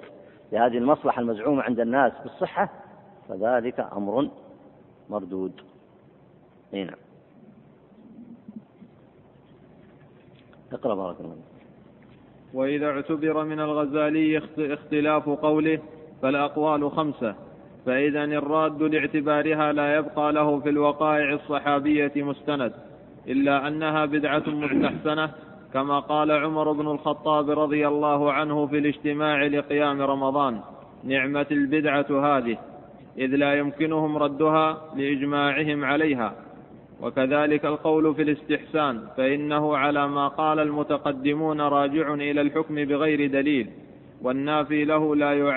لهذه 0.51 0.77
المصلحة 0.77 1.21
المزعومة 1.21 1.61
عند 1.61 1.79
الناس 1.79 2.13
بالصحة 2.23 2.69
فذلك 3.29 3.79
أمر 3.79 4.29
مردود. 5.09 5.61
أي 6.73 6.83
نعم. 6.83 6.95
اقرأ 10.73 10.95
بارك 10.95 11.15
الله 11.19 11.35
وإذا 12.53 12.85
اعتبر 12.85 13.43
من 13.43 13.59
الغزالي 13.59 14.41
اختلاف 14.59 15.29
قوله 15.29 15.79
فالأقوال 16.21 16.91
خمسة. 16.91 17.35
فإذا 17.85 18.23
الراد 18.23 18.81
لاعتبارها 18.83 19.73
لا 19.73 19.95
يبقى 19.95 20.33
له 20.33 20.59
في 20.59 20.69
الوقائع 20.69 21.33
الصحابية 21.33 22.11
مستند 22.15 22.73
إلا 23.27 23.67
أنها 23.67 24.05
بدعة 24.05 24.43
مستحسنة 24.47 25.31
كما 25.73 25.99
قال 25.99 26.31
عمر 26.31 26.71
بن 26.71 26.87
الخطاب 26.87 27.49
رضي 27.49 27.87
الله 27.87 28.33
عنه 28.33 28.67
في 28.67 28.77
الاجتماع 28.77 29.45
لقيام 29.45 30.01
رمضان 30.01 30.59
نعمة 31.03 31.45
البدعة 31.51 32.05
هذه 32.09 32.57
إذ 33.17 33.35
لا 33.35 33.53
يمكنهم 33.53 34.17
ردها 34.17 34.81
لإجماعهم 34.95 35.85
عليها. 35.85 36.33
وكذلك 37.01 37.65
القول 37.65 38.15
في 38.15 38.21
الاستحسان 38.21 39.07
فإنه 39.17 39.77
على 39.77 40.07
ما 40.07 40.27
قال 40.27 40.59
المتقدمون 40.59 41.61
راجع 41.61 42.13
إلى 42.13 42.41
الحكم 42.41 42.75
بغير 42.75 43.31
دليل 43.31 43.69
والنافي 44.21 44.85
له 44.85 45.15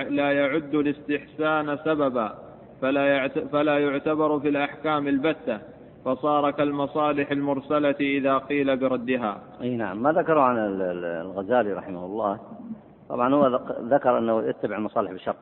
لا 0.08 0.32
يعد 0.32 0.74
الاستحسان 0.74 1.76
سببا 1.84 2.34
فلا 3.52 3.78
يعتبر 3.78 4.40
في 4.40 4.48
الأحكام 4.48 5.08
البتة. 5.08 5.60
فصار 6.04 6.50
كالمصالح 6.50 7.30
المرسلة 7.30 7.96
إذا 8.00 8.38
قيل 8.38 8.76
بردها. 8.76 9.40
أي 9.60 9.76
نعم. 9.76 10.02
ما 10.02 10.12
ذكروا 10.12 10.42
عن 10.42 10.58
الغزالي 10.58 11.72
رحمه 11.72 12.04
الله. 12.06 12.38
طبعا 13.08 13.34
هو 13.34 13.60
ذكر 13.80 14.18
أنه 14.18 14.42
يتبع 14.42 14.76
المصالح 14.76 15.12
بشرط. 15.12 15.36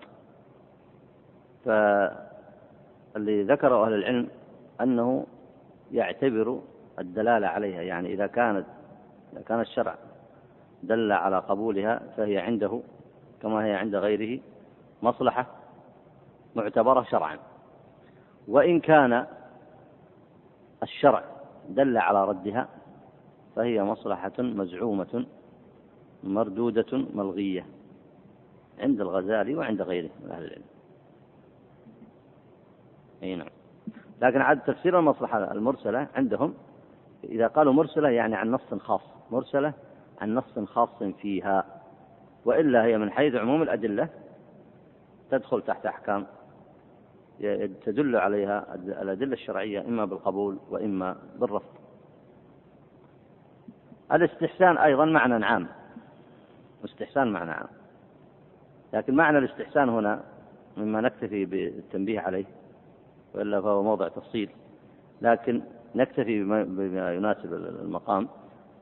فاللي 1.65 3.43
ذكره 3.43 3.87
أهل 3.87 3.95
العلم 3.95 4.29
أنه 4.81 5.27
يعتبر 5.93 6.61
الدلالة 6.99 7.47
عليها. 7.47 7.83
يعني 7.83 8.13
إذا 8.13 8.27
كانت 8.27 8.67
إذا 9.33 9.43
كان 9.43 9.61
الشرع 9.61 9.95
دل 10.83 11.13
على 11.13 11.39
قبولها 11.39 12.01
فهي 12.17 12.39
عنده 12.39 12.81
كما 13.43 13.65
هي 13.65 13.75
عند 13.75 13.95
غيره 13.95 14.41
مصلحة 15.03 15.47
معتبرة 16.57 17.03
شرعا. 17.03 17.39
وإن 18.49 18.81
كان 18.81 19.27
الشرع 20.83 21.25
دل 21.69 21.99
على 21.99 22.25
ردها 22.25 22.69
فهي 23.57 23.83
مصلحة 23.83 24.33
مزعومة 24.39 25.27
مردودة 26.25 26.99
ملغية 27.15 27.67
عند 28.79 29.01
الغزالي 29.01 29.57
وعند 29.57 29.83
غيره 29.83 30.11
من 30.25 30.31
أهل 30.31 30.45
العلم. 30.45 30.65
أي 33.23 33.37
نعم. 33.37 33.49
لكن 34.23 34.41
عاد 34.41 34.61
تفسير 34.61 34.99
المصلحة 34.99 35.53
المرسلة 35.53 36.09
عندهم 36.15 36.55
إذا 37.25 37.47
قالوا 37.47 37.73
مرسلة 37.73 38.09
يعني 38.09 38.37
عن 38.37 38.51
نص 38.51 38.75
خاص 38.75 39.01
مرسلة 39.31 39.73
عن 40.21 40.35
نص 40.35 40.59
خاص 40.59 41.03
فيها 41.03 41.65
وإلا 42.45 42.85
هي 42.85 42.99
من 42.99 43.11
حيث 43.11 43.35
عموم 43.35 43.63
الأدلة 43.63 44.09
تدخل 45.31 45.63
تحت 45.63 45.87
أحكام 45.87 46.27
تدل 47.85 48.17
عليها 48.17 48.75
الأدلة 48.75 49.33
الشرعية 49.33 49.81
إما 49.81 50.05
بالقبول 50.05 50.59
وإما 50.71 51.17
بالرفض. 51.41 51.79
الاستحسان 54.13 54.79
أيضا 54.79 55.05
معنى 55.05 55.47
عام 55.47 55.69
استحسان 56.85 57.33
معنى 57.33 57.51
عام. 57.51 57.69
لكن 58.93 59.15
معنى 59.15 59.39
الاستحسان 59.39 59.89
هنا 59.89 60.23
مما 60.77 61.01
نكتفي 61.01 61.45
بالتنبيه 61.45 62.21
عليه 62.21 62.45
وإلا 63.35 63.61
فهو 63.61 63.83
موضع 63.83 64.09
تفصيل. 64.09 64.51
لكن 65.23 65.63
نكتفي 65.95 66.45
بما 66.45 67.15
يناسب 67.15 67.55
المقام 67.55 68.29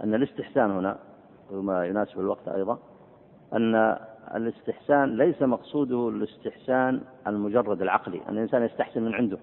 أن 0.05 0.15
الاستحسان 0.15 0.71
هنا 0.71 0.99
وما 1.51 1.87
يناسب 1.87 2.21
الوقت 2.21 2.49
أيضا 2.49 2.79
أن 3.53 3.99
الاستحسان 4.35 5.17
ليس 5.17 5.43
مقصوده 5.43 6.09
الاستحسان 6.09 7.01
المجرد 7.27 7.83
العقلي 7.83 8.21
أن 8.29 8.35
الإنسان 8.35 8.63
يستحسن 8.63 9.03
من 9.03 9.15
عنده. 9.15 9.39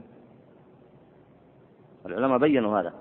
العلماء 2.06 2.38
بينوا 2.38 2.80
هذا. 2.80 2.94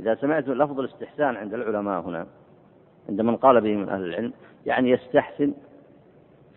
إذا 0.00 0.14
سمعت 0.14 0.48
لفظ 0.48 0.80
الاستحسان 0.80 1.36
عند 1.36 1.54
العلماء 1.54 2.00
هنا 2.00 2.26
عند 3.08 3.20
من 3.20 3.36
قال 3.36 3.60
به 3.60 3.76
من 3.76 3.88
أهل 3.88 4.04
العلم 4.04 4.32
يعني 4.66 4.90
يستحسن 4.90 5.54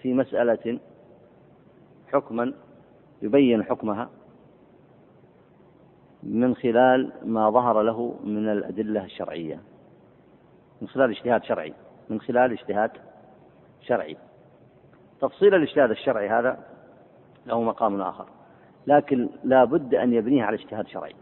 في 0.02 0.14
مسألة 0.14 0.80
حكما 2.14 2.54
يبين 3.22 3.64
حكمها 3.64 4.10
من 6.24 6.56
خلال 6.56 7.12
ما 7.26 7.50
ظهر 7.50 7.82
له 7.82 8.16
من 8.24 8.50
الأدلة 8.50 9.06
الشرعية. 9.06 9.60
من 10.82 10.88
خلال 10.88 11.12
اجتهاد 11.12 11.44
شرعي. 11.44 11.74
من 12.10 12.22
خلال 12.22 12.52
اجتهاد 12.52 12.92
شرعي. 13.82 14.18
تفصيل 15.24 15.56
الاجتهاد 15.56 15.92
الشرعي 15.92 16.30
هذا 16.30 16.60
له 17.46 17.62
مقام 17.62 18.02
آخر 18.02 18.26
لكن 18.88 19.30
لا 19.44 19.64
بد 19.64 19.96
أن 19.96 20.14
يبنيه 20.14 20.44
على 20.44 20.56
اجتهاد 20.56 20.88
شرعي. 20.88 21.16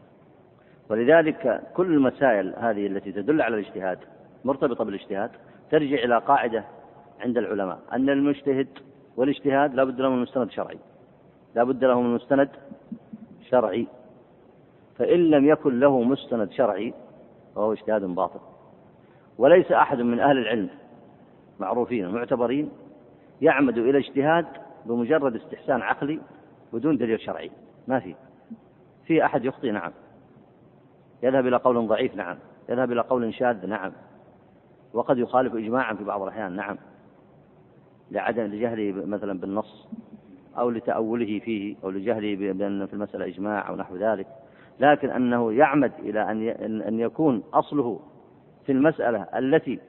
ولذلك 0.90 1.62
كل 1.74 1.94
المسائل 1.94 2.54
هذه 2.58 2.88
التي 2.88 3.12
تدل 3.12 3.42
على 3.42 3.60
الاجتهاد 3.60 4.00
مرتبطة 4.46 4.84
بالاجتهاد 4.84 5.32
ترجع 5.72 6.04
إلى 6.04 6.18
قاعدة 6.18 6.64
عند 7.20 7.38
العلماء 7.38 7.80
أن 7.94 8.10
المجتهد 8.10 8.68
والاجتهاد 9.18 9.76
لا 9.76 9.84
بد 9.84 10.02
له 10.02 10.10
من 10.10 10.22
مستند 10.22 10.52
شرعي. 10.52 10.80
لا 11.56 11.64
بد 11.64 11.84
له 11.84 12.02
من 12.02 12.16
مستند 12.16 12.50
شرعي. 13.50 13.88
فإن 14.98 15.20
لم 15.20 15.48
يكن 15.48 15.80
له 15.80 16.02
مستند 16.02 16.52
شرعي 16.52 16.94
فهو 17.56 17.74
اجتهاد 17.74 18.04
باطل. 18.04 18.40
وليس 19.38 19.72
أحد 19.72 20.02
من 20.02 20.20
أهل 20.20 20.38
العلم 20.38 20.70
معروفين 21.60 22.06
ومعتبرين 22.06 22.72
يعمد 23.42 23.78
إلى 23.78 23.98
اجتهاد 23.98 24.46
بمجرد 24.86 25.36
استحسان 25.36 25.82
عقلي 25.82 26.20
بدون 26.74 26.98
دليل 26.98 27.20
شرعي. 27.20 27.52
ما 27.88 28.00
في. 28.00 28.16
في 29.06 29.26
أحد 29.26 29.46
يخطي 29.46 29.72
نعم. 29.72 29.92
يذهب 31.24 31.48
إلى 31.48 31.58
قول 31.58 31.88
ضعيف؟ 31.88 32.16
نعم. 32.16 32.38
يذهب 32.70 32.92
إلى 32.92 33.02
قول 33.02 33.34
شاذ؟ 33.34 33.66
نعم. 33.66 33.92
وقد 34.94 35.18
يخالف 35.18 35.56
إجماعا 35.56 35.94
في 35.94 36.04
بعض 36.04 36.22
الأحيان؟ 36.22 36.56
نعم. 36.56 36.78
لعدم 38.12 38.44
لجهله 38.44 39.06
مثلا 39.06 39.40
بالنص 39.40 39.90
أو 40.58 40.70
لتأوله 40.70 41.40
فيه 41.40 41.76
أو 41.84 41.90
لجهله 41.90 42.54
بأن 42.54 42.86
في 42.86 42.94
المسألة 42.94 43.26
إجماع 43.26 43.70
أو 43.70 43.76
نحو 43.76 43.96
ذلك. 43.96 44.28
لكن 44.80 45.10
أنه 45.10 45.54
يعمد 45.54 45.92
إلى 46.00 46.32
أن 46.32 46.82
أن 46.82 47.00
يكون 47.00 47.44
أصله 47.54 48.00
في 48.66 48.72
المسألة 48.72 49.28
التي 49.36 49.80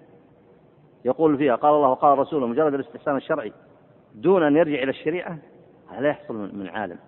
يقول 1.04 1.38
فيها 1.38 1.56
قال 1.56 1.74
الله 1.74 1.88
وقال 1.88 2.18
رسوله 2.18 2.46
مجرد 2.46 2.74
الاستحسان 2.74 3.16
الشرعي 3.16 3.52
دون 4.14 4.42
أن 4.42 4.56
يرجع 4.56 4.82
إلى 4.82 4.90
الشريعة 4.90 5.38
هذا 5.90 6.00
لا 6.00 6.08
يحصل 6.08 6.34
من 6.34 6.68
عالم. 6.68 6.98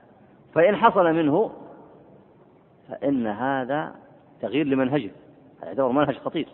فإن 0.55 0.77
حصل 0.77 1.13
منه 1.13 1.51
فإن 2.89 3.27
هذا 3.27 3.95
تغيير 4.41 4.67
لمنهجه 4.67 5.11
هذا 5.61 5.69
يعتبر 5.69 5.89
منهج 5.89 6.19
خطير. 6.19 6.49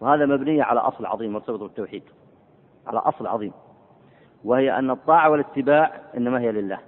وهذا 0.00 0.26
مبني 0.26 0.62
على 0.62 0.80
أصل 0.80 1.06
عظيم 1.06 1.32
مرتبط 1.32 1.60
بالتوحيد 1.60 2.02
على 2.86 2.98
أصل 2.98 3.26
عظيم. 3.26 3.52
وهي 4.44 4.78
أن 4.78 4.90
الطاعة 4.90 5.30
والاتباع 5.30 6.00
إنما 6.16 6.40
هي 6.40 6.52
لله 6.52 6.78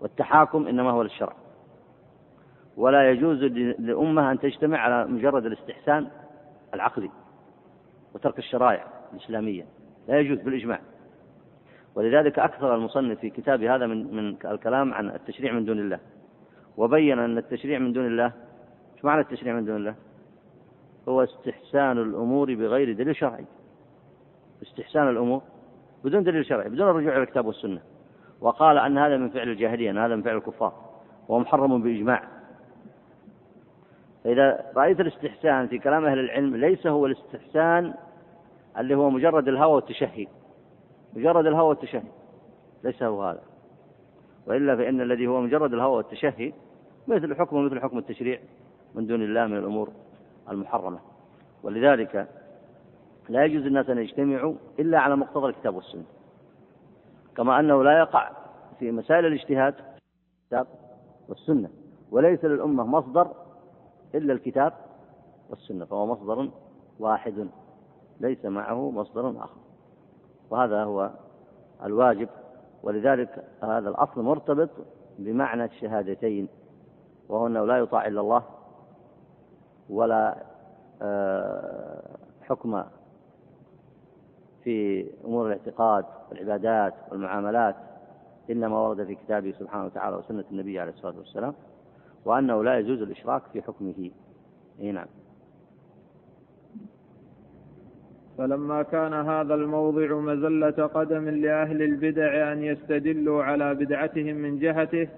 والتحاكم 0.00 0.66
إنما 0.66 0.90
هو 0.90 1.02
للشرع. 1.02 1.32
ولا 2.76 3.10
يجوز 3.10 3.42
لأمة 3.78 4.30
أن 4.30 4.38
تجتمع 4.38 4.78
على 4.78 5.06
مجرد 5.06 5.46
الاستحسان 5.46 6.08
العقلي 6.76 7.10
وترك 8.14 8.38
الشرائع 8.38 8.86
الإسلامية. 9.12 9.66
لا 10.08 10.20
يجوز 10.20 10.38
بالإجماع. 10.40 10.80
ولذلك 11.94 12.38
أكثر 12.38 12.74
المصنف 12.74 13.18
في 13.20 13.30
كتاب 13.30 13.62
هذا 13.62 13.86
من 13.86 14.16
من 14.16 14.36
الكلام 14.44 14.94
عن 14.94 15.10
التشريع 15.10 15.52
من 15.52 15.64
دون 15.64 15.78
الله. 15.78 15.98
وبين 16.76 17.18
أن 17.18 17.38
التشريع 17.38 17.78
من 17.78 17.92
دون 17.92 18.06
الله 18.06 18.32
إيش 18.94 19.04
معنى 19.04 19.20
التشريع 19.20 19.54
من 19.54 19.64
دون 19.64 19.76
الله؟ 19.76 19.94
هو 21.08 21.22
استحسان 21.22 21.98
الأمور 21.98 22.54
بغير 22.54 22.92
دليل 22.92 23.16
شرعي. 23.16 23.44
استحسان 24.62 25.08
الأمور 25.08 25.42
بدون 26.04 26.22
دليل 26.22 26.46
شرعي 26.46 26.68
بدون 26.68 26.90
الرجوع 26.90 27.12
إلى 27.12 27.22
الكتاب 27.22 27.46
والسنة. 27.46 27.80
وقال 28.40 28.78
أن 28.78 28.98
هذا 28.98 29.16
من 29.16 29.28
فعل 29.28 29.48
الجاهلية 29.48 29.90
أن 29.90 29.98
هذا 29.98 30.16
من 30.16 30.22
فعل 30.22 30.36
الكفار. 30.36 30.72
وهو 31.28 31.40
محرم 31.40 31.82
بإجماع 31.82 32.22
فإذا 34.26 34.72
رأيت 34.76 35.00
الاستحسان 35.00 35.68
في 35.68 35.78
كلام 35.78 36.04
أهل 36.04 36.18
العلم 36.18 36.56
ليس 36.56 36.86
هو 36.86 37.06
الاستحسان 37.06 37.94
اللي 38.78 38.94
هو 38.94 39.10
مجرد 39.10 39.48
الهوى 39.48 39.74
والتشهي. 39.74 40.26
مجرد 41.16 41.46
الهوى 41.46 41.68
والتشهي. 41.68 42.02
ليس 42.84 43.02
هو 43.02 43.22
هذا. 43.22 43.42
وإلا 44.46 44.76
فإن 44.76 45.00
الذي 45.00 45.26
هو 45.26 45.40
مجرد 45.40 45.74
الهوى 45.74 45.96
والتشهي 45.96 46.52
مثل 47.08 47.34
حكمه 47.34 47.60
مثل 47.60 47.80
حكم 47.80 47.98
التشريع 47.98 48.38
من 48.94 49.06
دون 49.06 49.22
الله 49.22 49.46
من 49.46 49.56
الأمور 49.56 49.90
المحرمة. 50.50 50.98
ولذلك 51.62 52.28
لا 53.28 53.44
يجوز 53.44 53.66
الناس 53.66 53.90
أن 53.90 53.98
يجتمعوا 53.98 54.54
إلا 54.78 54.98
على 54.98 55.16
مقتضى 55.16 55.48
الكتاب 55.48 55.74
والسنة. 55.74 56.04
كما 57.36 57.60
أنه 57.60 57.84
لا 57.84 57.98
يقع 57.98 58.30
في 58.78 58.90
مسائل 58.90 59.26
الاجتهاد 59.26 59.74
الكتاب 60.42 60.66
والسنة. 61.28 61.70
وليس 62.10 62.44
للأمة 62.44 62.84
مصدر 62.84 63.45
إلا 64.14 64.32
الكتاب 64.32 64.72
والسنة 65.50 65.84
فهو 65.84 66.06
مصدر 66.06 66.50
واحد 67.00 67.48
ليس 68.20 68.44
معه 68.44 68.90
مصدر 68.90 69.30
آخر. 69.30 69.60
وهذا 70.50 70.84
هو 70.84 71.10
الواجب. 71.84 72.28
ولذلك 72.82 73.44
هذا 73.62 73.88
الأصل 73.88 74.22
مرتبط 74.22 74.70
بمعنى 75.18 75.64
الشهادتين 75.64 76.48
وهو 77.28 77.46
أنه 77.46 77.64
لا 77.64 77.78
يطاع 77.78 78.06
إلا 78.06 78.20
الله 78.20 78.42
ولا 79.90 80.36
آه، 81.02 82.16
حكم 82.42 82.84
في 84.64 85.06
أمور 85.24 85.46
الاعتقاد 85.46 86.04
والعبادات 86.30 86.94
والمعاملات 87.10 87.76
إلا 88.50 88.68
ما 88.68 88.78
ورد 88.78 89.04
في 89.04 89.14
كتابه 89.14 89.52
سبحانه 89.52 89.84
وتعالى 89.84 90.16
وسنة 90.16 90.44
النبي 90.50 90.80
عليه 90.80 90.92
الصلاة 90.92 91.18
والسلام. 91.18 91.54
وأنه 92.26 92.64
لا 92.64 92.78
يجوز 92.78 93.02
الإشراك 93.02 93.42
في 93.52 93.62
حكمه. 93.62 94.10
أي 94.80 94.92
نعم. 94.92 95.06
فلما 98.38 98.82
كان 98.82 99.12
هذا 99.12 99.54
الموضع 99.54 100.14
مزلة 100.14 100.86
قدم 100.86 101.28
لأهل 101.28 101.82
البدع 101.82 102.52
أن 102.52 102.62
يستدلوا 102.62 103.44
على 103.44 103.74
بدعتهم 103.74 104.36
من 104.36 104.58
جهته 104.58 105.08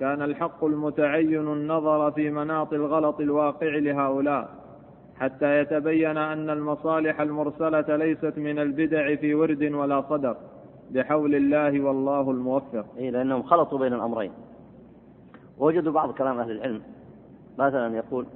كان 0.00 0.22
الحق 0.22 0.64
المتعين 0.64 1.52
النظر 1.52 2.10
في 2.10 2.30
مناط 2.30 2.72
الغلط 2.72 3.20
الواقع 3.20 3.76
لهؤلاء 3.76 4.48
حتى 5.16 5.60
يتبين 5.60 6.16
أن 6.16 6.50
المصالح 6.50 7.20
المرسلة 7.20 7.96
ليست 7.96 8.32
من 8.36 8.58
البدع 8.58 9.14
في 9.14 9.34
ورد 9.34 9.62
ولا 9.62 10.02
صدر 10.02 10.36
بحول 10.90 11.34
الله 11.34 11.80
والله 11.80 12.30
الموفق. 12.30 12.86
إيه 12.98 13.10
لأنهم 13.10 13.42
خلطوا 13.42 13.78
بين 13.78 13.92
الأمرين. 13.92 14.32
ووجدوا 15.58 15.92
بعض 15.92 16.12
كلام 16.12 16.38
أهل 16.38 16.50
العلم. 16.50 16.82
مثلا 17.58 17.96
يقول 17.96 18.26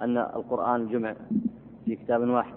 أن 0.00 0.18
القرآن 0.18 0.88
جمع 0.88 1.14
في 1.84 1.96
كتاب 1.96 2.28
واحد. 2.28 2.54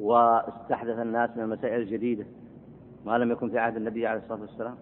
واستحدث 0.00 0.98
الناس 0.98 1.30
من 1.36 1.42
المسائل 1.42 1.80
الجديدة. 1.80 2.24
ما 3.06 3.18
لم 3.18 3.30
يكن 3.30 3.50
في 3.50 3.58
عهد 3.58 3.76
النبي 3.76 4.06
عليه 4.06 4.20
الصلاة 4.20 4.40
والسلام. 4.40 4.74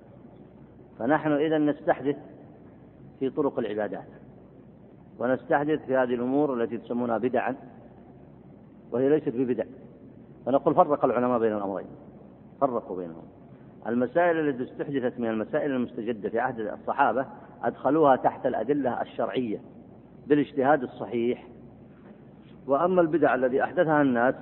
فنحن 0.99 1.33
إذا 1.33 1.59
نستحدث 1.59 2.17
في 3.21 3.31
طرق 3.31 3.59
العبادات. 3.59 4.09
ونستحدث 5.19 5.87
في 5.87 5.97
هذه 5.97 6.15
الأمور 6.15 6.63
التي 6.63 6.79
تسمونها 6.79 7.19
بدعا. 7.19 7.57
وهي 8.93 9.09
ليست 9.09 9.29
ببدع. 9.29 9.65
فنقول 10.47 10.75
فرق 10.75 11.05
العلماء 11.05 11.39
بين 11.39 11.53
الأمرين. 11.53 11.87
فرقوا 12.61 12.97
بينهم. 12.97 13.36
المسائل 13.89 14.49
التي 14.49 14.63
استحدثت 14.63 15.21
من 15.21 15.29
المسائل 15.29 15.71
المستجدة 15.71 16.29
في 16.29 16.39
عهد 16.41 16.61
الصحابة 16.61 17.27
أدخلوها 17.63 18.17
تحت 18.17 18.47
الأدلة 18.47 19.03
الشرعية 19.03 19.59
بالاجتهاد 20.27 20.83
الصحيح. 20.83 21.47
وأما 22.67 23.01
البدع 23.01 23.35
الذي 23.35 23.63
أحدثها 23.63 24.03
الناس 24.03 24.35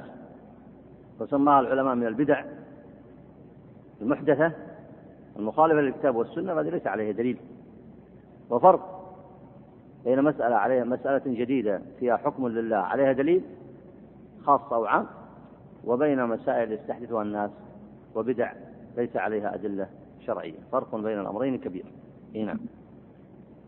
وسماها 1.20 1.60
العلماء 1.60 1.94
من 1.94 2.06
البدع 2.06 2.44
المحدثة 4.02 4.52
المخالفة 5.36 5.80
للكتاب 5.80 6.16
والسنة 6.16 6.54
فهذه 6.54 6.68
ليس 6.68 6.86
عليها 6.86 7.12
دليل. 7.12 7.38
وفرق 8.50 8.94
بين 10.04 10.22
مسألة 10.22 10.56
عليها 10.56 10.84
مسألة 10.84 11.22
جديدة 11.26 11.82
فيها 12.00 12.16
حكم 12.16 12.48
لله 12.48 12.76
عليها 12.76 13.12
دليل 13.12 13.42
خاص 14.44 14.72
أو 14.72 14.84
عام 14.84 15.06
وبين 15.84 16.26
مسائل 16.26 16.72
يستحدثها 16.72 17.22
الناس 17.22 17.50
وبدع 18.14 18.52
ليس 18.96 19.16
عليها 19.16 19.54
أدلة 19.54 19.86
شرعية. 20.26 20.58
فرق 20.72 20.96
بين 20.96 21.20
الأمرين 21.20 21.58
كبير. 21.58 21.84
نعم. 22.34 22.60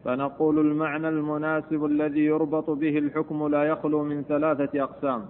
فنقول 0.04 0.58
المعنى 0.58 1.08
المناسب 1.08 1.84
الذي 1.84 2.24
يربط 2.24 2.70
به 2.70 2.98
الحكم 2.98 3.48
لا 3.48 3.64
يخلو 3.64 4.02
من 4.02 4.22
ثلاثة 4.22 4.82
أقسام. 4.82 5.26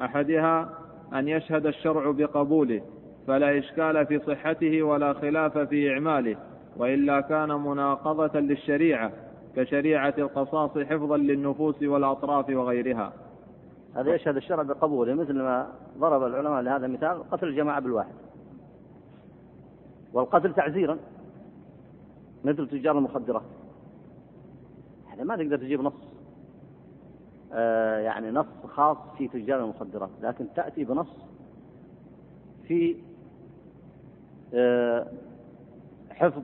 أحدها 0.00 0.78
أن 1.14 1.28
يشهد 1.28 1.66
الشرع 1.66 2.10
بقبوله 2.10 2.82
فلا 3.26 3.58
إشكال 3.58 4.06
في 4.06 4.18
صحته 4.18 4.82
ولا 4.82 5.12
خلاف 5.12 5.58
في 5.58 5.90
إعماله 5.90 6.36
وإلا 6.76 7.20
كان 7.20 7.48
مناقضة 7.48 8.40
للشريعة 8.40 9.12
كشريعة 9.56 10.14
القصاص 10.18 10.78
حفظا 10.78 11.16
للنفوس 11.16 11.82
والأطراف 11.82 12.48
وغيرها. 12.48 13.12
هذا 13.94 14.14
يشهد 14.14 14.36
الشرع 14.36 14.62
بقبوله 14.62 15.14
مثل 15.14 15.32
ما 15.32 15.72
ضرب 15.98 16.22
العلماء 16.22 16.62
لهذا 16.62 16.86
المثال 16.86 17.30
قتل 17.30 17.48
الجماعة 17.48 17.80
بالواحد. 17.80 18.14
والقتل 20.12 20.54
تعزيرا 20.54 20.98
مثل 22.44 22.68
تجار 22.68 22.98
المخدرات. 22.98 23.42
هذا 25.12 25.24
ما 25.24 25.36
تقدر 25.36 25.56
تجيب 25.56 25.80
نص 25.80 25.92
آه 27.52 27.98
يعني 27.98 28.30
نص 28.30 28.46
خاص 28.68 28.96
في 29.18 29.28
تجار 29.28 29.64
المخدرات 29.64 30.10
لكن 30.22 30.46
تأتي 30.56 30.84
بنص 30.84 31.08
في 32.68 32.96
آه 34.54 35.06
حفظ 36.10 36.42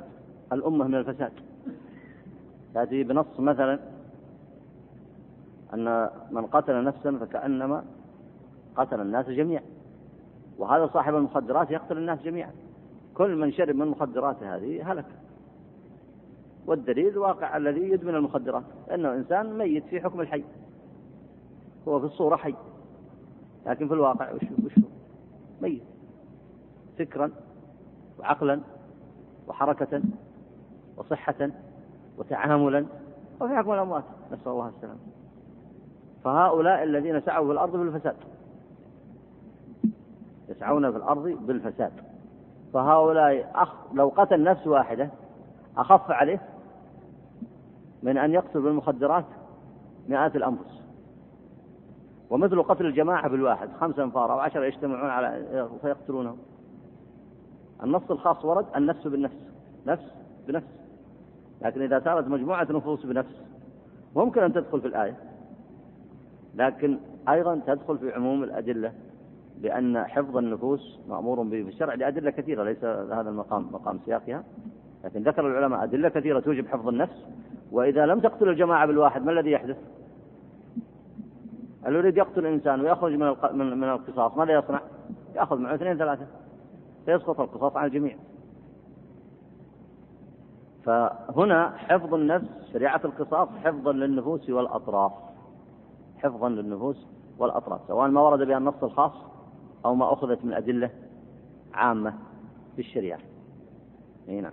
الأمة 0.52 0.86
من 0.86 0.94
الفساد. 0.94 1.32
تأتي 2.74 3.02
بنص 3.02 3.40
مثلا 3.40 3.78
أن 5.74 6.10
من 6.30 6.46
قتل 6.46 6.84
نفسا 6.84 7.18
فكأنما 7.18 7.84
قتل 8.76 9.00
الناس 9.00 9.26
جميعا. 9.28 9.62
وهذا 10.58 10.86
صاحب 10.86 11.14
المخدرات 11.14 11.70
يقتل 11.70 11.98
الناس 11.98 12.22
جميعا. 12.22 12.52
كل 13.14 13.36
من 13.36 13.52
شرب 13.52 13.76
من 13.76 13.82
المخدرات 13.82 14.42
هذه 14.42 14.92
هلك. 14.92 15.06
والدليل 16.66 17.18
واقع 17.18 17.56
الذي 17.56 17.80
يدمن 17.80 18.14
المخدرات 18.14 18.62
أنه 18.94 19.14
إنسان 19.14 19.58
ميت 19.58 19.84
في 19.84 20.00
حكم 20.00 20.20
الحي. 20.20 20.44
هو 21.88 22.00
في 22.00 22.06
الصورة 22.06 22.36
حي. 22.36 22.54
لكن 23.66 23.88
في 23.88 23.94
الواقع 23.94 24.32
وش 24.32 24.42
وش 24.64 24.84
ميت. 25.62 25.82
فكرا 26.98 27.30
وعقلا 28.18 28.60
وحركة 29.48 30.02
وصحة 30.96 31.50
وتعاملا 32.18 32.86
وفي 33.40 33.56
حكم 33.56 33.72
الأموات. 33.72 34.04
نسأل 34.32 34.52
الله 34.52 34.68
السلامة. 34.68 35.09
فهؤلاء 36.24 36.82
الذين 36.82 37.20
سعوا 37.20 37.46
في 37.46 37.52
الأرض 37.52 37.76
بالفساد. 37.76 38.16
يسعون 40.48 40.90
في 40.90 40.96
الأرض 40.96 41.22
بالفساد. 41.22 41.92
فهؤلاء 42.72 43.50
أخ 43.54 43.74
لو 43.94 44.12
قتل 44.16 44.42
نفس 44.42 44.66
واحدة 44.66 45.10
أخف 45.76 46.10
عليه 46.10 46.40
من 48.02 48.18
أن 48.18 48.32
يقتل 48.32 48.60
بالمخدرات 48.60 49.24
مئات 50.08 50.36
الأنفس. 50.36 50.80
ومثل 52.30 52.62
قتل 52.62 52.86
الجماعة 52.86 53.28
بالواحد 53.28 53.68
خمسة 53.80 54.04
أنفار 54.04 54.32
أو 54.32 54.38
عشرة 54.38 54.64
يجتمعون 54.64 55.10
على 55.10 55.68
فيقتلونهم. 55.82 56.38
النص 57.82 58.10
الخاص 58.10 58.44
ورد 58.44 58.66
النفس 58.76 59.06
بالنفس. 59.06 59.50
نفس 59.86 60.04
بنفس. 60.48 60.80
لكن 61.62 61.82
إذا 61.82 62.00
صارت 62.04 62.28
مجموعة 62.28 62.66
نفوس 62.70 63.06
بنفس 63.06 63.42
ممكن 64.16 64.42
أن 64.42 64.52
تدخل 64.52 64.80
في 64.80 64.86
الآية. 64.86 65.29
لكن 66.54 66.98
أيضا 67.28 67.60
تدخل 67.66 67.98
في 67.98 68.12
عموم 68.12 68.44
الأدلة 68.44 68.92
بأن 69.58 70.04
حفظ 70.04 70.36
النفوس 70.36 71.00
مأمور 71.08 71.42
به 71.42 71.62
في 71.62 71.68
الشرع 71.68 71.94
لأدلة 71.94 72.30
كثيرة 72.30 72.64
ليس 72.64 72.84
هذا 72.84 73.30
المقام 73.30 73.68
مقام 73.72 73.98
سياقها. 74.04 74.44
لكن 75.04 75.22
ذكر 75.22 75.46
العلماء 75.46 75.84
أدلة 75.84 76.08
كثيرة 76.08 76.40
توجب 76.40 76.66
حفظ 76.66 76.88
النفس. 76.88 77.26
وإذا 77.72 78.06
لم 78.06 78.20
تقتل 78.20 78.48
الجماعة 78.48 78.86
بالواحد 78.86 79.24
ما 79.24 79.32
الذي 79.32 79.50
يحدث؟ 79.50 79.76
اللي 81.86 81.98
يريد 81.98 82.16
يقتل 82.16 82.46
إنسان 82.46 82.80
ويخرج 82.80 83.12
من 83.12 83.78
من 83.80 83.88
القصاص؟ 83.88 84.36
ماذا 84.36 84.52
يصنع؟ 84.52 84.80
يأخذ 85.34 85.58
معه 85.58 85.74
اثنين 85.74 85.98
ثلاثة. 85.98 86.26
فيسقط 87.06 87.40
القصاص 87.40 87.76
عن 87.76 87.86
الجميع. 87.86 88.16
فهنا 90.84 91.70
حفظ 91.76 92.14
النفس 92.14 92.46
شريعة 92.72 93.00
القصاص 93.04 93.48
حفظا 93.64 93.92
للنفوس 93.92 94.50
والأطراف. 94.50 95.12
حفظا 96.22 96.48
للنفوس 96.48 97.06
والأطراف 97.38 97.80
سواء 97.88 98.08
ما 98.08 98.20
ورد 98.20 98.46
بها 98.48 98.58
النص 98.58 98.82
الخاص 98.82 99.12
أو 99.84 99.94
ما 99.94 100.12
أخذت 100.12 100.44
من 100.44 100.52
أدلة 100.52 100.90
عامة 101.74 102.14
في 102.76 102.82
الشريعة. 102.82 103.18
أي 104.28 104.40
نعم. 104.40 104.52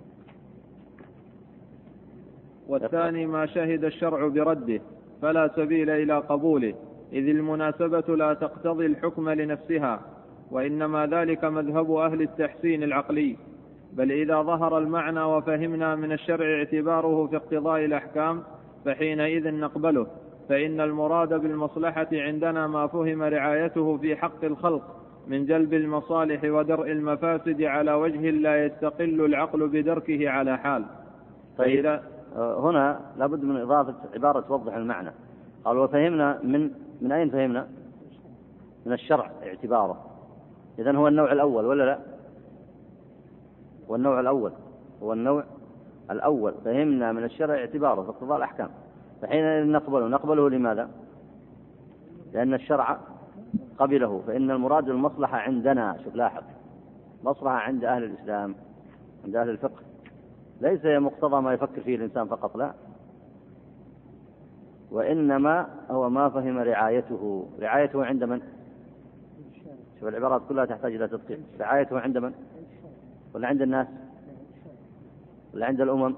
والثاني 2.68 3.26
ما 3.26 3.46
شهد 3.46 3.84
الشرع 3.84 4.28
برده 4.28 4.82
فلا 5.22 5.52
سبيل 5.56 5.90
إلى 5.90 6.18
قبوله 6.18 6.74
إذ 7.14 7.30
المناسبة 7.30 8.16
لا 8.16 8.34
تقتضي 8.34 8.86
الحكم 8.86 9.30
لنفسها 9.30 10.02
وإنما 10.52 11.06
ذلك 11.06 11.44
مذهب 11.44 11.92
أهل 11.92 12.22
التحسين 12.22 12.84
العقلي. 12.84 13.38
بل 13.94 14.12
إذا 14.12 14.42
ظهر 14.42 14.78
المعنى 14.78 15.22
وفهمنا 15.22 15.96
من 15.96 16.12
الشرع 16.12 16.58
اعتباره 16.58 17.28
في 17.28 17.36
اقتضاء 17.36 17.86
الأحكام 17.86 18.44
فحينئذ 18.86 19.52
نقبله. 19.52 20.08
فإن 20.50 20.82
المراد 20.82 21.34
بالمصلحة 21.34 22.08
عندنا 22.12 22.68
ما 22.68 22.88
فهم 22.88 23.24
رعايته 23.24 23.98
في 23.98 24.16
حق 24.16 24.44
الخلق 24.44 24.98
من 25.28 25.46
جلب 25.46 25.74
المصالح 25.74 26.44
ودرء 26.44 26.92
المفاسد 26.92 27.62
على 27.62 27.94
وجه 27.94 28.30
لا 28.30 28.66
يستقل 28.66 29.26
العقل 29.26 29.68
بدركه 29.68 30.30
على 30.30 30.58
حال. 30.58 30.86
طيب. 31.58 31.86
آه، 32.36 32.60
هنا 32.60 33.00
لابد 33.18 33.44
من 33.44 33.62
إضافة 33.62 33.96
عبارة 34.14 34.40
توضح 34.40 34.74
المعنى. 34.74 35.12
قال 35.66 35.78
وفهمنا 35.78 36.40
من 36.44 36.72
من 37.02 37.12
أين 37.12 37.30
فهمنا؟ 37.30 37.68
من 38.86 38.94
الشرع 38.94 39.32
اعتباره. 39.44 40.06
إذا 40.80 40.92
هو 40.92 41.08
النوع 41.08 41.32
الأول 41.32 41.66
ولا 41.66 41.84
لا؟ 41.84 42.00
هو 43.90 43.96
النوع 43.96 44.20
الأول. 44.20 44.52
هو 45.04 45.14
النوع 45.14 45.44
الأول. 46.12 46.54
فهمنا 46.66 47.12
من 47.12 47.24
الشرع 47.24 47.56
اعتباره 47.56 48.02
في 48.02 48.10
اقتضاء 48.10 48.38
الأحكام. 48.38 48.70
فحينئذ 49.22 49.72
نقبله 49.72 50.08
نقبله 50.08 50.50
لماذا؟ 50.50 50.90
لأن 52.34 52.54
الشرع 52.54 53.00
قبله 53.78 54.24
فإن 54.28 54.52
المراد 54.52 54.90
المصلحة 54.90 55.38
عندنا 55.38 55.98
شوف 56.04 56.16
لاحظ 56.16 56.44
مصلحة 57.24 57.56
عند 57.56 57.84
أهل 57.84 58.04
الإسلام 58.04 58.56
عند 59.26 59.36
أهل 59.36 59.50
الفقه 59.50 59.82
ليس 60.62 60.86
هي 60.86 61.00
مقتضى 61.00 61.42
ما 61.42 61.54
يفكر 61.54 61.82
فيه 61.82 61.96
الإنسان 61.96 62.28
فقط 62.28 62.58
لا 62.58 62.74
وإنما 64.92 65.68
هو 65.92 66.10
ما 66.10 66.30
فهم 66.30 66.58
رعايته 66.58 67.48
رعايته 67.60 68.06
عند 68.06 68.24
من؟ 68.24 68.42
شوف 70.00 70.10
العبارات 70.10 70.42
كلها 70.50 70.66
تحتاج 70.66 70.96
إلى 70.96 71.08
تدقيق 71.08 71.40
رعايته 71.60 72.00
عند 72.00 72.18
من؟ 72.18 72.34
ولا 73.34 73.48
عند 73.48 73.62
الناس؟ 73.62 73.88
ولا 75.54 75.66
عند 75.66 75.82
الأمم؟ 75.82 76.16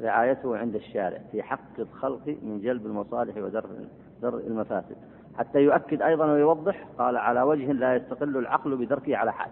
رعايته 0.00 0.56
عند 0.56 0.74
الشارع 0.74 1.18
في 1.32 1.42
حق 1.42 1.78
الخلق 1.78 2.36
من 2.42 2.60
جلب 2.60 2.86
المصالح 2.86 3.36
ودرء 3.36 4.46
المفاسد. 4.46 4.96
حتى 5.38 5.58
يؤكد 5.58 6.02
أيضا 6.02 6.32
ويوضح 6.32 6.86
قال 6.98 7.16
على 7.16 7.42
وجه 7.42 7.72
لا 7.72 7.96
يستقل 7.96 8.36
العقل 8.36 8.76
بدركه 8.76 9.16
على 9.16 9.32
حال. 9.32 9.50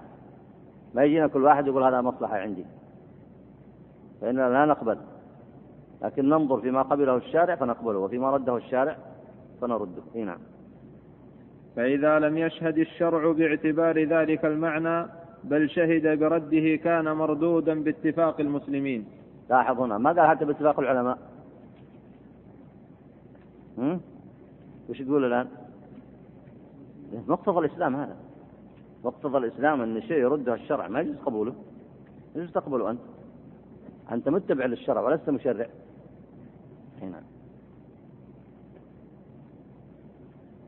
ما 0.95 1.05
يجينا 1.05 1.27
كل 1.27 1.45
واحد 1.45 1.67
يقول 1.67 1.83
هذا 1.83 2.01
مصلحة 2.01 2.39
عندي. 2.39 2.65
فإننا 4.21 4.49
لا 4.49 4.65
نقبل. 4.65 4.99
لكن 6.03 6.29
ننظر 6.29 6.61
فيما 6.61 6.83
قبله 6.83 7.17
الشارع 7.17 7.55
فنقبله 7.55 7.99
وفيما 7.99 8.31
رده 8.31 8.57
الشارع 8.57 8.97
فنرده. 9.61 10.03
إي 10.17 10.25
نعم. 10.25 10.39
فإذا 11.77 12.19
لم 12.19 12.39
يشهد 12.39 12.79
الشرع 12.79 13.33
باعتبار 13.33 14.05
ذلك 14.05 14.45
المعنى 14.45 15.07
بل 15.45 15.71
شهد 15.71 16.19
برده 16.19 16.77
كان 16.77 17.13
مردودا 17.13 17.83
باتفاق 17.83 18.41
المسلمين. 18.41 19.07
لاحظ 19.51 19.81
هنا 19.81 19.99
ما 19.99 20.13
قال 20.13 20.29
حتى 20.29 20.45
باتفاق 20.45 20.81
العلماء. 20.81 21.19
هم؟ 23.79 24.01
وش 24.89 25.03
تقول 25.03 25.25
الآن؟ 25.25 25.49
مقتضى 27.27 27.59
الإسلام 27.59 27.97
هذا. 27.97 28.17
مقتضى 29.05 29.39
الإسلام 29.39 29.81
أن 29.81 30.03
شيء 30.03 30.19
يرده 30.19 30.55
الشرع. 30.55 30.89
ما 30.89 31.01
يجوز 31.01 31.17
قبوله. 31.17 31.55
يجوز 32.37 32.53
تقبله 32.53 32.91
أنت. 32.91 33.01
أنت 34.13 34.29
متبع 34.29 34.65
للشرع 34.65 35.01
ولست 35.01 35.31
مشرع. 35.31 35.67
نعم. 37.03 37.23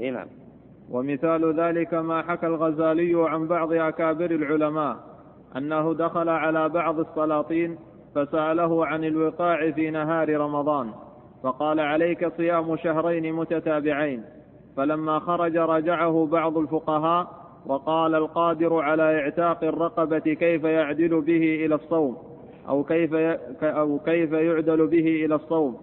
نعم. 0.00 0.28
ومثال 0.90 1.60
ذلك 1.60 1.94
ما 1.94 2.22
حكى 2.22 2.46
الغزالي 2.46 3.28
عن 3.28 3.46
بعض 3.46 3.72
أكابر 3.72 4.30
العلماء 4.30 4.96
أنه 5.56 5.94
دخل 5.94 6.28
على 6.28 6.68
بعض 6.68 7.00
السلاطين 7.00 7.78
فسأله 8.18 8.86
عن 8.86 9.04
الوقاع 9.04 9.70
في 9.70 9.90
نهار 9.90 10.40
رمضان 10.40 10.90
فقال 11.42 11.80
عليك 11.80 12.32
صيام 12.36 12.76
شهرين 12.76 13.32
متتابعين. 13.32 14.22
فلما 14.76 15.18
خرج 15.18 15.56
رجعه 15.56 16.28
بعض 16.32 16.58
الفقهاء 16.58 17.26
وقال 17.66 18.14
القادر 18.14 18.80
على 18.80 19.20
اعتاق 19.20 19.64
الرقبة 19.64 20.18
كيف 20.18 20.64
يعدل 20.64 21.20
به 21.20 21.64
إلى 21.64 21.74
الصوم 21.74 22.16
أو 22.68 22.84
كيف 22.84 23.14
أو 23.62 23.98
كيف 23.98 24.32
يعدل 24.32 24.86
به 24.86 25.24
إلى 25.24 25.34
الصوم. 25.34 25.76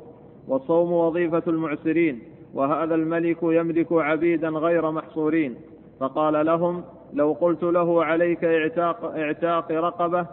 والصوم 0.48 0.92
وظيفة 0.92 1.44
المعسرين 1.48 2.20
وهذا 2.54 2.96
الملك 2.96 3.38
يملك 3.44 3.88
عبيدا 3.92 4.50
غير 4.50 4.92
محصورين. 4.92 5.56
فقال 6.00 6.46
لهم 6.46 6.84
لو 7.14 7.34
قلت 7.42 7.64
له 7.64 8.04
عليك 8.04 8.44
اعتاق, 8.44 9.06
اعتاق 9.06 9.72
رقبة 9.72 10.26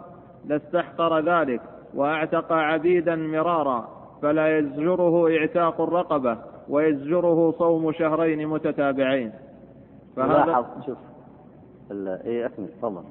لاستحقر 0.45 1.19
ذلك. 1.19 1.61
وأعتق 1.95 2.53
عبيدا 2.53 3.15
مرارا 3.15 3.89
فلا 4.21 4.57
يزجره 4.57 5.37
اعتاق 5.37 5.81
الرقبة 5.81 6.37
ويزجره 6.69 7.51
صوم 7.51 7.91
شهرين 7.91 8.47
متتابعين. 8.47 9.31
فهذا 10.15 10.65
شوف 10.85 10.97
اي 11.91 12.45
اكمل 12.45 12.67
تفضل. 12.67 13.03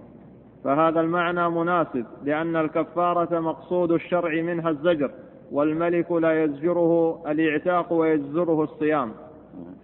فهذا 0.64 1.00
المعنى 1.00 1.50
مناسب 1.50 2.06
لأن 2.24 2.56
الكفارة 2.56 3.40
مقصود 3.40 3.92
الشرع 3.92 4.42
منها 4.42 4.70
الزجر 4.70 5.10
والملك 5.52 6.12
لا 6.12 6.44
يزجره 6.44 7.22
الاعتاق 7.30 7.92
ويزجره 7.92 8.62
الصيام. 8.62 9.12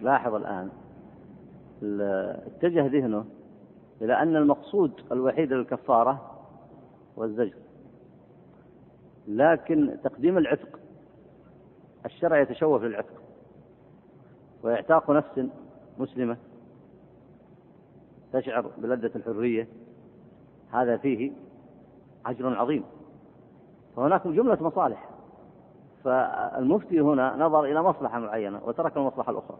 لاحظ 0.01 0.35
الآن 0.35 0.69
اتجه 2.47 2.85
ذهنه 2.85 3.25
إلى 4.01 4.13
أن 4.13 4.35
المقصود 4.35 4.91
الوحيد 5.11 5.53
للكفارة 5.53 6.21
هو 7.17 7.23
الزجر. 7.23 7.53
لكن 9.27 9.97
تقديم 10.03 10.37
العتق 10.37 10.79
الشرع 12.05 12.39
يتشوف 12.39 12.83
للعتق 12.83 13.21
وإعتاق 14.63 15.11
نفس 15.11 15.47
مسلمة 15.97 16.37
تشعر 18.33 18.71
بلذة 18.77 19.11
الحرية 19.15 19.67
هذا 20.71 20.97
فيه 20.97 21.31
أجر 22.25 22.57
عظيم. 22.57 22.83
فهناك 23.95 24.27
جملة 24.27 24.63
مصالح 24.63 25.09
فالمفتي 26.03 26.99
هنا 26.99 27.35
نظر 27.35 27.63
إلى 27.63 27.81
مصلحة 27.81 28.19
معينة 28.19 28.61
وترك 28.65 28.97
المصلحة 28.97 29.31
الأخرى 29.31 29.57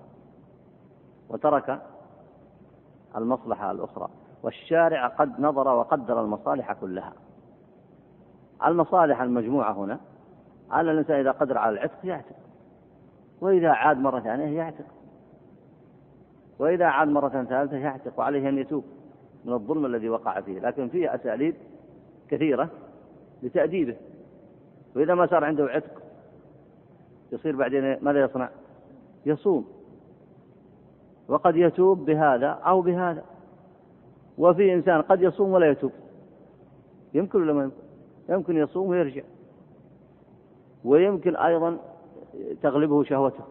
وترك 1.30 1.82
المصلحة 3.16 3.72
الأخرى 3.72 4.10
والشارع 4.44 5.08
قد 5.08 5.40
نظر 5.40 5.68
وقدر 5.68 6.22
المصالح 6.22 6.74
كلها. 6.74 7.14
المصالح 8.66 9.22
المجموعة 9.22 9.72
هنا 9.72 10.00
على 10.72 10.92
الإنسان 10.92 11.20
إذا 11.20 11.32
قدر 11.32 11.58
على 11.58 11.74
العتق 11.74 12.06
يعتق. 12.06 12.36
وإذا 13.42 13.70
عاد 13.70 13.98
مرة 13.98 14.20
ثانية 14.20 14.58
يعتق. 14.58 14.86
وإذا 16.60 16.86
عاد 16.86 17.08
مرة 17.08 17.44
ثالثة 17.44 17.78
يعتق 17.78 18.20
وعليه 18.20 18.50
أن 18.50 18.58
يتوب 18.58 18.84
من 19.46 19.54
الظلم 19.54 19.86
الذي 19.86 20.10
وقع 20.10 20.42
فيه. 20.42 20.60
لكن 20.60 20.90
فيه 20.90 21.16
أساليب 21.16 21.56
كثيرة 22.30 22.70
لتأديبه. 23.44 23.96
وإذا 24.96 25.16
ما 25.16 25.28
صار 25.28 25.44
عنده 25.44 25.66
عتق 25.66 26.02
يصير 27.32 27.56
بعدين 27.56 27.98
ماذا 28.02 28.24
يصنع؟ 28.24 28.50
يصوم. 29.26 29.68
وقد 31.28 31.56
يتوب 31.56 32.06
بهذا 32.06 32.48
أو 32.48 32.82
بهذا. 32.82 33.24
وفي 34.38 34.74
إنسان 34.74 35.02
قد 35.02 35.22
يصوم 35.22 35.52
ولا 35.52 35.70
يتوب. 35.70 35.92
يمكن 37.14 37.42
ولا 37.42 37.54
ما 37.54 37.64
يمكن؟ 37.64 37.89
يمكن 38.30 38.58
يصوم 38.58 38.90
ويرجع. 38.90 39.22
ويمكن 40.86 41.36
أيضا 41.36 41.78
تغلبه 42.62 43.04
شهوته. 43.04 43.44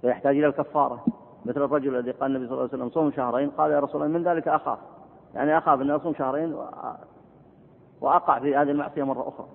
فيحتاج 0.00 0.36
إلى 0.36 0.46
الكفارة. 0.46 1.04
مثل 1.44 1.62
الرجل 1.62 1.96
الذي 1.96 2.10
قال 2.10 2.30
النبي 2.30 2.46
صلى 2.46 2.54
الله 2.54 2.68
عليه 2.72 2.74
وسلم 2.74 2.90
صوم 2.90 3.10
شهرين 3.12 3.50
قال 3.50 3.70
يا 3.70 3.80
رسول 3.80 4.02
الله 4.02 4.18
من 4.18 4.24
ذلك 4.24 4.48
أخاف؟ 4.48 4.78
يعني 5.34 5.58
أخاف 5.58 5.80
أن 5.80 5.90
أصوم 5.90 6.14
شهرين 6.14 6.54
وأقع 8.00 8.38
في 8.38 8.56
هذه 8.56 8.70
المعصية 8.70 9.02
مرة 9.02 9.28
أخرى. 9.28 9.46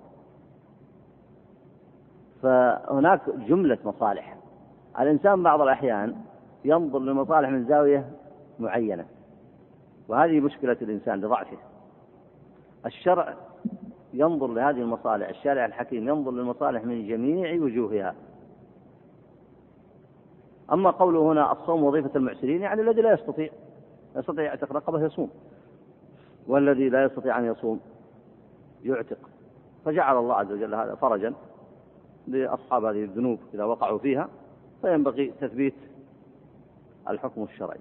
فهناك 2.41 3.30
جملة 3.30 3.78
مصالح. 3.86 4.38
الإنسان 4.99 5.43
بعض 5.43 5.61
الأحيان 5.61 6.15
ينظر 6.65 6.99
للمصالح 6.99 7.49
من 7.49 7.65
زاوية 7.65 8.11
معينة 8.59 9.05
وهذه 10.07 10.39
مشكلة 10.39 10.78
الإنسان 10.82 11.21
لضعفه. 11.21 11.57
الشرع 12.86 13.34
ينظر 14.16 14.47
لهذه 14.47 14.82
المصالح 14.82 15.30
الشارع 15.30 15.66
الحكيم 15.66 16.09
ينظر 16.09 16.32
للمصالح 16.32 16.84
من 16.84 17.07
جميع 17.07 17.61
وجوهها. 17.61 18.16
أما 20.72 20.89
قوله 20.89 21.32
هنا 21.32 21.51
الصوم 21.51 21.84
وظيفة 21.84 22.11
المعسرين 22.16 22.61
يعني 22.61 22.82
الذي 22.82 23.01
لا 23.01 23.13
يستطيع 23.13 23.49
يستطيع 24.16 24.43
يعتق 24.43 24.74
رقبة 24.74 25.05
يصوم. 25.05 25.30
والذي 26.47 26.89
لا 26.89 27.03
يستطيع 27.03 27.39
أن 27.39 27.45
يصوم 27.45 27.80
يعتق. 28.84 29.18
فجعل 29.86 30.18
الله 30.18 30.36
عز 30.36 30.51
وجل 30.51 30.76
هذا 30.76 30.95
فرجا 30.95 31.34
لأصحاب 32.28 32.86
هذه 32.86 33.03
الذنوب 33.03 33.39
إذا 33.53 33.63
وقعوا 33.63 33.97
فيها 33.97 34.30
فينبغي 34.82 35.34
تثبيت 35.41 35.76
الحكم 37.09 37.43
الشرعي. 37.43 37.80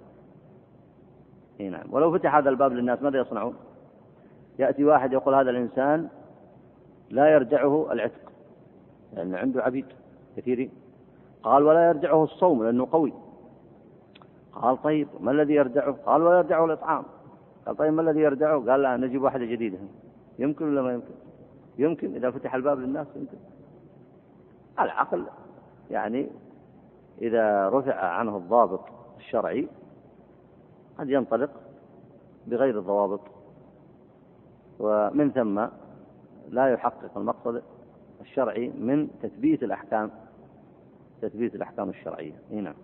إي 1.60 1.68
نعم. 1.68 1.94
ولو 1.94 2.18
فتح 2.18 2.34
هذا 2.34 2.50
الباب 2.50 2.72
للناس 2.72 3.02
ماذا 3.02 3.18
يصنعون؟ 3.18 3.54
يأتي 4.58 4.84
واحد 4.84 5.12
يقول 5.12 5.34
هذا 5.34 5.50
الإنسان 5.50 6.08
لا 7.14 7.28
يرجعه 7.28 7.92
العتق 7.92 8.32
لأن 9.12 9.34
عنده 9.34 9.62
عبيد 9.62 9.86
كثيرين 10.36 10.70
قال 11.42 11.62
ولا 11.62 11.88
يرجعه 11.88 12.24
الصوم 12.24 12.64
لأنه 12.64 12.88
قوي. 12.92 13.12
قال 14.52 14.82
طيب 14.82 15.08
ما 15.20 15.30
الذي 15.30 15.54
يرجعه؟ 15.54 15.92
قال 16.06 16.22
ولا 16.22 16.38
يرجعه 16.38 16.64
الإطعام. 16.64 17.04
قال 17.66 17.76
طيب 17.76 17.92
ما 17.92 18.02
الذي 18.02 18.20
يرجعه؟ 18.20 18.70
قال 18.70 18.82
لا 18.82 18.96
نجيب 18.96 19.22
واحدة 19.22 19.44
جديدة. 19.44 19.78
يمكن 20.38 20.64
ولا 20.64 20.82
ما 20.82 20.92
يمكن؟ 20.92 21.14
يمكن 21.78 22.14
إذا 22.14 22.30
فتح 22.30 22.54
الباب 22.54 22.78
للناس 22.78 23.06
يمكن. 23.16 23.36
العقل 24.80 25.24
يعني 25.90 26.28
إذا 27.22 27.68
رفع 27.68 27.94
عنه 27.94 28.36
الضابط 28.36 28.80
الشرعي 29.18 29.68
قد 30.98 31.10
ينطلق 31.10 31.50
بغير 32.46 32.78
الضوابط. 32.78 33.20
ومن 34.80 35.30
ثم 35.30 35.66
لا 36.50 36.72
يحقق 36.72 37.18
المقصد 37.18 37.62
الشرعي 38.20 38.68
من 38.68 39.08
تثبيت 39.22 39.62
الأحكام 39.62 40.10
تثبيت 41.22 41.54
الأحكام 41.54 41.88
الشرعية. 41.88 42.32
نعم. 42.50 42.74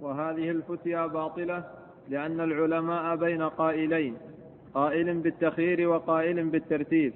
وهذه 0.00 0.50
الفتيا 0.50 1.06
باطلة 1.06 1.64
لأن 2.08 2.40
العلماء 2.40 3.16
بين 3.16 3.42
قائلين 3.42 4.16
قائل 4.74 5.18
بالتخيير 5.18 5.88
وقائل 5.88 6.48
بالترتيب 6.48 7.12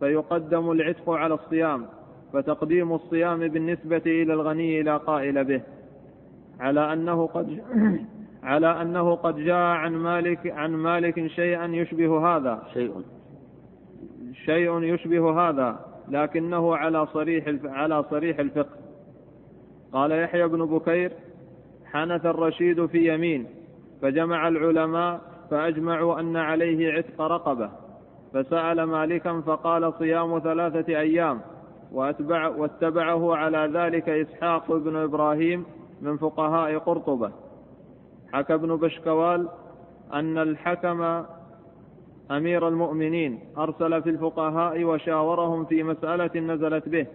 فيقدم 0.00 0.70
العتق 0.70 1.10
على 1.10 1.34
الصيام 1.34 1.86
فتقديم 2.32 2.92
الصيام 2.92 3.48
بالنسبة 3.48 4.02
إلى 4.06 4.32
الغني 4.32 4.82
لا 4.82 4.96
قائل 4.96 5.44
به. 5.44 5.60
على 6.60 6.92
أنه 6.92 7.26
قد 7.26 7.62
على 8.42 8.82
أنه 8.82 9.14
قد 9.14 9.36
جاء 9.36 9.56
عن 9.56 9.92
مالك 9.92 10.46
عن 10.46 10.70
مالك 10.70 11.26
شيئا 11.26 11.66
يشبه 11.66 12.36
هذا. 12.36 12.62
شيء. 12.72 13.02
شيء 14.44 14.82
يشبه 14.82 15.48
هذا 15.48 15.80
لكنه 16.08 16.76
على 16.76 17.06
صريح 17.06 17.44
على 17.64 18.04
صريح 18.10 18.38
الفقه. 18.38 18.76
قال 19.92 20.12
يحيى 20.12 20.48
بن 20.48 20.66
بكير 20.66 21.12
حنث 21.84 22.26
الرشيد 22.26 22.86
في 22.86 23.14
يمين 23.14 23.46
فجمع 24.02 24.48
العلماء 24.48 25.20
فأجمعوا 25.50 26.20
أن 26.20 26.36
عليه 26.36 26.92
عتق 26.92 27.20
رقبة 27.20 27.70
فسأل 28.34 28.82
مالكا 28.82 29.40
فقال 29.40 29.92
صيام 29.98 30.38
ثلاثة 30.38 30.98
أيام 31.00 31.40
وأتبع 31.92 32.48
واتبعه 32.48 33.36
على 33.36 33.70
ذلك 33.74 34.08
إسحاق 34.08 34.72
بن 34.72 34.96
إبراهيم 34.96 35.64
من 36.02 36.16
فقهاء 36.16 36.78
قرطبة. 36.78 37.32
حكى 38.32 38.54
ابن 38.54 38.76
بشكوال 38.76 39.48
أن 40.12 40.38
الحكم 40.38 41.24
أمير 42.30 42.68
المؤمنين 42.68 43.40
أرسل 43.58 44.02
في 44.02 44.10
الفقهاء 44.10 44.84
وشاورهم 44.84 45.64
في 45.64 45.82
مسألة 45.82 46.40
نزلت 46.40 46.88
به 46.88 47.06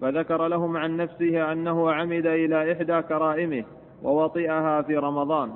فذكر 0.00 0.46
لهم 0.46 0.76
عن 0.76 0.96
نفسه 0.96 1.52
أنه 1.52 1.92
عمد 1.92 2.26
إلى 2.26 2.72
إحدى 2.72 3.02
كرائمه 3.02 3.64
ووطئها 4.02 4.82
في 4.82 4.96
رمضان 4.96 5.50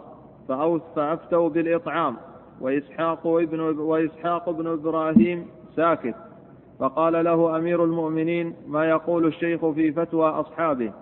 فأفتوا 0.96 1.48
بالإطعام 1.48 2.16
وإسحاق 2.61 3.26
ابن, 3.26 3.61
وإسحاق 3.61 4.50
بن 4.50 4.66
إبراهيم 4.66 5.46
ساكت 5.76 6.14
فقال 6.78 7.24
له 7.24 7.56
أمير 7.56 7.84
المؤمنين 7.84 8.54
ما 8.66 8.88
يقول 8.88 9.26
الشيخ 9.26 9.66
في 9.70 9.92
فتوى 9.92 10.30
أصحابه؟ 10.30 10.92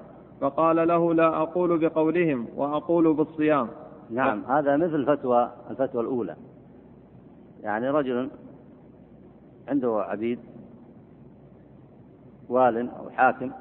فقال 0.40 0.88
له 0.88 1.14
لا 1.14 1.42
أقول 1.42 1.78
بقولهم 1.78 2.46
وأقول 2.56 3.14
بالصيام. 3.14 3.68
نعم 4.10 4.42
هذا 4.48 4.76
مثل 4.76 5.06
فتوى 5.06 5.50
الفتوى 5.70 6.02
الأولى. 6.02 6.36
رجل 7.66 8.30
عنده 9.68 10.04
عبيد 10.08 10.38
وال 12.48 12.90
أو 12.90 13.10
حاكم 13.10 13.52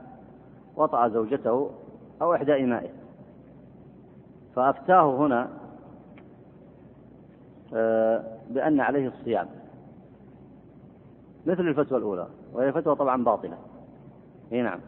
وطأ 0.76 1.08
زوجته 1.08 1.72
أو 2.22 2.34
إحدى 2.34 2.64
إمائه. 2.64 2.90
فأفتاه 4.56 5.16
هنا 5.18 5.50
آه، 7.74 8.24
بأن 8.50 8.80
عليه 8.80 9.08
الصيام. 9.08 9.48
مثل 11.46 11.68
الفتوى 11.68 11.98
الأولى 11.98 12.28
وهي 12.54 12.72
فتوى 12.72 12.96
طبعا 12.96 13.24
باطلة. 13.24 13.58
إي 14.52 14.62
نعم. 14.62 14.80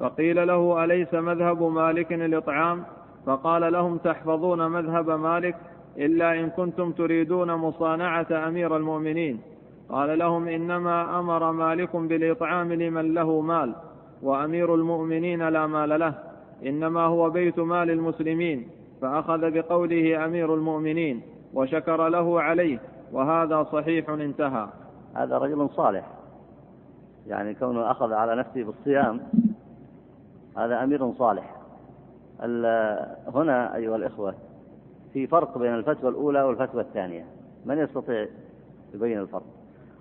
فقيل 0.00 0.46
له 0.46 0.84
أليس 0.84 1.14
مذهب 1.14 1.62
مالك 1.62 2.12
الإطعام 2.12 2.84
فقال 3.26 3.72
لهم 3.72 3.98
تحفظون 3.98 4.66
مذهب 4.66 5.10
مالك؟ 5.10 5.56
إلا 5.98 6.40
إن 6.40 6.50
كنتم 6.50 6.92
تريدون 6.92 7.54
مصانعة 7.54 8.26
أمير 8.48 8.76
المؤمنين. 8.76 9.40
قال 9.88 10.18
لهم 10.18 10.48
إنما 10.48 11.18
أمر 11.18 11.52
مالك 11.52 11.96
بالإطعام 11.96 12.72
لمن 12.72 13.14
له 13.14 13.40
مال 13.40 13.74
وأمير 14.22 14.74
المؤمنين 14.74 15.48
لا 15.48 15.66
مال 15.66 16.00
له 16.00 16.14
إنما 16.66 17.00
هو 17.00 17.30
بيت 17.30 17.58
مال 17.58 17.90
المسلمين. 17.90 18.68
فأخذ 19.00 19.50
بقوله 19.50 20.24
أمير 20.24 20.54
المؤمنين 20.54 21.22
وشكر 21.54 22.08
له 22.08 22.40
عليه 22.42 22.78
وهذا 23.12 23.62
صحيح 23.72 24.08
انتهى. 24.08 24.68
هذا 25.14 25.38
رجل 25.38 25.68
صالح. 25.70 26.06
يعني 27.26 27.54
كونه 27.54 27.90
أخذ 27.90 28.12
على 28.12 28.36
نفسه 28.36 28.64
بالصيام 28.64 29.20
هذا 30.56 30.84
أمير 30.84 31.12
صالح. 31.12 31.56
هنا 33.34 33.76
أيها 33.76 33.96
الإخوة 33.96 34.34
في 35.14 35.26
فرق 35.26 35.58
بين 35.58 35.74
الفتوى 35.74 36.10
الأولى 36.10 36.42
والفتوى 36.42 36.80
الثانية. 36.80 37.26
من 37.64 37.78
يستطيع 37.78 38.28
يبين 38.94 39.20
الفرق؟ 39.20 39.44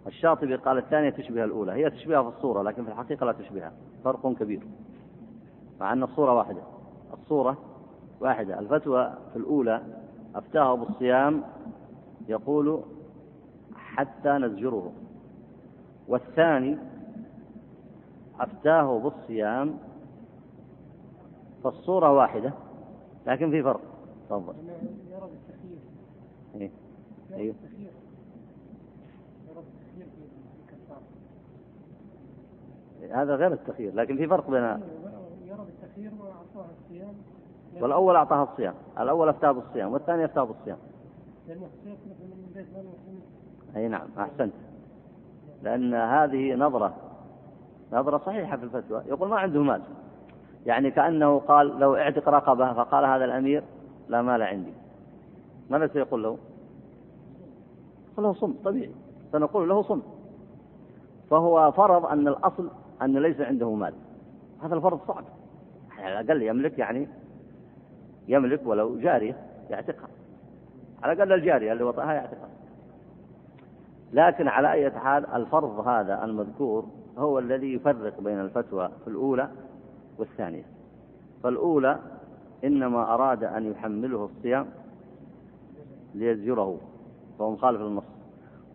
الشاطبي 0.08 0.56
قال 0.56 0.78
الثانية 0.78 1.10
تشبه 1.10 1.44
الأولى. 1.44 1.72
هي 1.72 1.90
تشبهها 1.90 2.24
في 2.24 2.38
الصورة 2.38 2.62
لكن 2.62 2.84
في 2.84 2.92
الحقيقة 2.92 3.26
لا 3.26 3.32
تشبهها. 3.32 3.72
فرق 4.04 4.34
كبير. 4.34 4.62
مع 5.80 5.94
أن 5.94 6.04
الصورة 6.04 6.34
واحدة. 6.34 6.62
الصورة 7.14 7.58
واحدة. 8.22 8.60
الفتوى 8.60 9.14
في 9.34 9.40
الأولى 9.40 9.82
أفتاه 10.36 10.76
بالصيام 10.76 11.44
يقول 12.28 12.82
حتى 13.76 14.30
نزجره. 14.30 14.92
والثاني 16.08 16.78
أفتاه 18.40 19.00
بالصيام 19.00 19.78
فالصورة 21.64 22.12
واحدة 22.12 22.54
لكن 23.28 23.52
في 23.52 23.64
فرق. 23.64 23.82
تفضل. 24.30 24.54
يرى 25.24 25.32
بالتخيير 25.32 25.80
إيه. 26.56 26.72
أيوه. 27.34 27.56
هذا 33.12 33.36
غير 33.36 33.54
التخيير 33.54 33.96
لكن 33.96 34.18
في 34.18 34.28
فرق 34.28 34.50
بين 34.50 34.64
يرى 34.64 35.66
بالتخيير 35.66 36.12
وأعطاها 36.20 36.72
الصيام. 36.72 37.14
والأول 37.82 38.16
أعطاها 38.16 38.44
الصيام 38.44 38.74
الأول 39.00 39.30
أفتاه 39.30 39.52
بالصيام 39.52 39.94
والثاني 39.94 40.26
أفتاه 40.26 40.44
بالصيام 40.44 40.78
أي 43.76 43.88
نعم 43.88 44.08
أحسنت. 44.18 44.54
لأن 45.64 45.94
هذه 45.94 46.56
نظرة 46.56 46.96
نظرة 47.94 48.18
صحيحة 48.18 48.58
في 48.58 48.64
الفتوى. 48.64 49.04
يقول 49.06 49.30
ما 49.30 49.40
عنده 49.40 49.64
مال. 49.64 49.82
يعني 50.66 50.92
كأنه 50.92 51.40
قال 51.40 51.80
لو 51.80 51.96
اعتق 51.96 52.30
رقبة 52.30 52.74
فقال 52.74 53.06
هذا 53.06 53.26
الأمير 53.26 53.64
لا 54.08 54.22
مال 54.22 54.42
عندي. 54.42 54.74
ماذا 55.70 55.88
سيقول 55.88 56.24
له؟ 56.24 56.38
قل 58.18 58.24
له 58.24 58.34
صم 58.34 58.54
طبيعي. 58.66 58.92
سنقول 59.32 59.70
له 59.70 59.82
صم. 59.82 60.02
فهو 61.30 61.72
فرض 61.72 62.06
أن 62.06 62.28
الأصل 62.28 62.70
أن 63.02 63.18
ليس 63.18 63.42
عنده 63.42 63.74
مال. 63.74 63.94
هذا 64.64 64.76
الفرض 64.76 65.00
صعب. 65.08 65.24
على 65.98 66.20
الأقل 66.20 66.42
يملك 66.42 66.80
يعني 66.80 67.08
يملك 68.28 68.62
ولو 68.66 69.00
جارية 69.00 69.36
يعتقها. 69.70 70.10
على 71.04 71.14
الأقل 71.14 71.34
الجارية 71.34 71.72
اللي 71.72 71.84
وطئها 71.84 72.14
يعتقها. 72.14 72.50
لكن 74.14 74.48
على 74.48 74.72
أي 74.72 74.92
حال 74.92 75.26
الفرض 75.26 75.88
هذا 75.88 76.24
المذكور 76.24 76.86
هو 77.18 77.40
الذي 77.40 77.74
يفرق 77.74 78.22
بين 78.22 78.40
الفتوى 78.40 78.90
في 79.04 79.08
الأولى 79.08 79.50
والثانية. 80.18 80.64
فالأولى 81.44 82.00
إنما 82.64 83.14
أراد 83.14 83.44
أن 83.44 83.72
يحمله 83.72 84.26
الصيام 84.26 84.66
ليزجره 86.16 86.78
فهو 87.40 87.52
مخالف 87.52 87.82
للنص. 87.82 88.04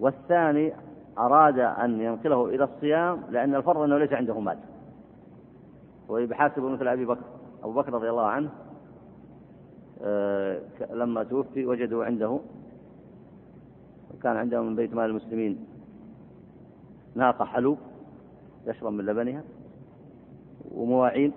والثاني 0.00 0.72
أراد 1.18 1.58
أن 1.58 2.00
ينقله 2.00 2.46
إلى 2.46 2.64
الصيام 2.64 3.22
لأن 3.30 3.54
الفرض 3.54 3.80
أنه 3.80 3.98
ليس 3.98 4.12
عنده 4.12 4.40
مال. 4.40 4.58
ويحاسب 6.08 6.62
مثل 6.62 6.88
أبي 6.88 7.04
بكر. 7.04 7.24
أبو 7.62 7.72
بكر 7.72 7.92
رضي 7.92 8.10
الله 8.10 8.26
عنه 8.26 8.50
آه، 10.02 10.60
لما 10.90 11.24
توفي 11.24 11.66
وجدوا 11.66 12.04
عنده 12.04 12.38
كان 14.22 14.36
عنده 14.36 14.62
من 14.62 14.76
بيت 14.76 14.94
مال 14.94 15.10
المسلمين 15.10 15.66
ناقة 17.14 17.44
حلوب 17.44 17.78
يشرب 18.66 18.92
من 18.92 19.06
لبنها 19.06 19.42
ومواعين 20.74 21.32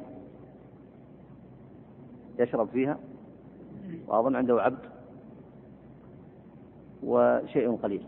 يشرب 2.40 2.68
فيها 2.68 2.98
وأظن 4.08 4.36
عنده 4.36 4.62
عبد. 4.62 4.91
وشيء 7.04 7.76
قليل. 7.76 8.04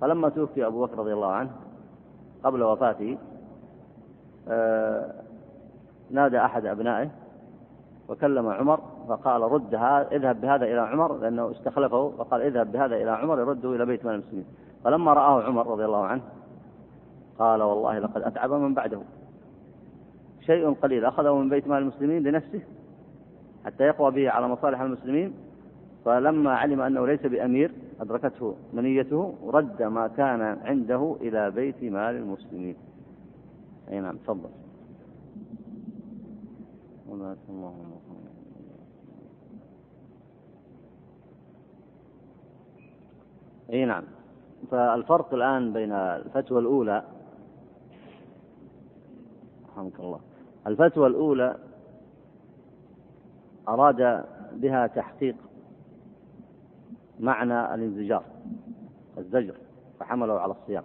فلما 0.00 0.28
توفي 0.28 0.66
أبو 0.66 0.86
بكر 0.86 0.98
رضي 0.98 1.12
الله 1.12 1.32
عنه 1.32 1.50
قبل 2.44 2.62
وفاته 2.62 3.18
آه، 4.48 5.12
نادى 6.10 6.38
أحد 6.38 6.66
أبنائه 6.66 7.10
وكلم 8.08 8.48
عمر 8.48 8.80
فقال 9.08 9.42
رد 9.42 9.74
هذا 9.74 10.08
اذهب 10.12 10.40
بهذا 10.40 10.64
إلى 10.64 10.80
عمر 10.80 11.16
لأنه 11.18 11.50
استخلفه 11.50 12.10
فقال 12.10 12.42
اذهب 12.42 12.72
بهذا 12.72 12.96
إلى 12.96 13.10
عمر 13.10 13.40
يرده 13.40 13.74
إلى 13.74 13.86
بيت 13.86 14.04
مال 14.04 14.14
المسلمين. 14.14 14.46
فلما 14.84 15.12
رآه 15.12 15.42
عمر 15.42 15.66
رضي 15.66 15.84
الله 15.84 16.04
عنه 16.04 16.22
قال 17.38 17.62
والله 17.62 17.98
لقد 17.98 18.22
أتعب 18.22 18.52
من 18.52 18.74
بعده. 18.74 19.00
شيء 20.46 20.74
قليل 20.74 21.04
أخذه 21.04 21.34
من 21.34 21.48
بيت 21.48 21.68
مال 21.68 21.78
المسلمين 21.78 22.22
لنفسه 22.22 22.60
حتى 23.64 23.84
يقوى 23.84 24.10
به 24.10 24.30
على 24.30 24.48
مصالح 24.48 24.80
المسلمين 24.80 25.34
فلما 26.04 26.50
علم 26.54 26.80
أنه 26.80 27.06
ليس 27.06 27.26
بأمير 27.26 27.72
أدركته 28.00 28.56
منيته 28.72 29.34
رد 29.46 29.82
ما 29.82 30.08
كان 30.08 30.40
عنده 30.42 31.16
إلى 31.20 31.50
بيت 31.50 31.82
مال 31.82 32.16
المسلمين. 32.16 32.76
أي 33.90 34.00
نعم 34.00 34.16
تفضل. 34.16 34.48
أي 43.72 43.84
نعم. 43.84 44.04
فالفرق 44.70 45.34
الآن 45.34 45.72
بين 45.72 45.92
الفتوى 45.92 46.58
الأولى 46.60 47.04
رحمك 49.68 50.00
الله 50.00 50.20
الفتوى 50.66 51.06
الأولى 51.06 51.56
أراد 53.68 54.24
بها 54.52 54.86
تحقيق 54.86 55.36
معنى 57.20 57.74
الانزجار 57.74 58.24
الزجر 59.18 59.54
فحمله 60.00 60.40
على 60.40 60.52
الصيام. 60.52 60.84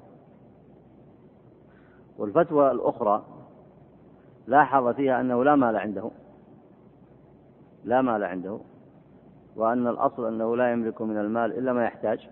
والفتوى 2.17 2.71
الأخرى 2.71 3.25
لاحظ 4.47 4.88
فيها 4.88 5.21
أنه 5.21 5.43
لا 5.43 5.55
مال 5.55 5.75
عنده 5.75 6.11
لا 7.86 8.01
مال 8.01 8.23
عنده 8.23 8.59
وأن 9.55 9.88
الأصل 9.88 10.27
أنه 10.27 10.55
لا 10.55 10.71
يملك 10.71 11.01
من 11.01 11.17
المال 11.17 11.57
إلا 11.57 11.73
ما 11.73 11.86
يحتاج. 11.86 12.30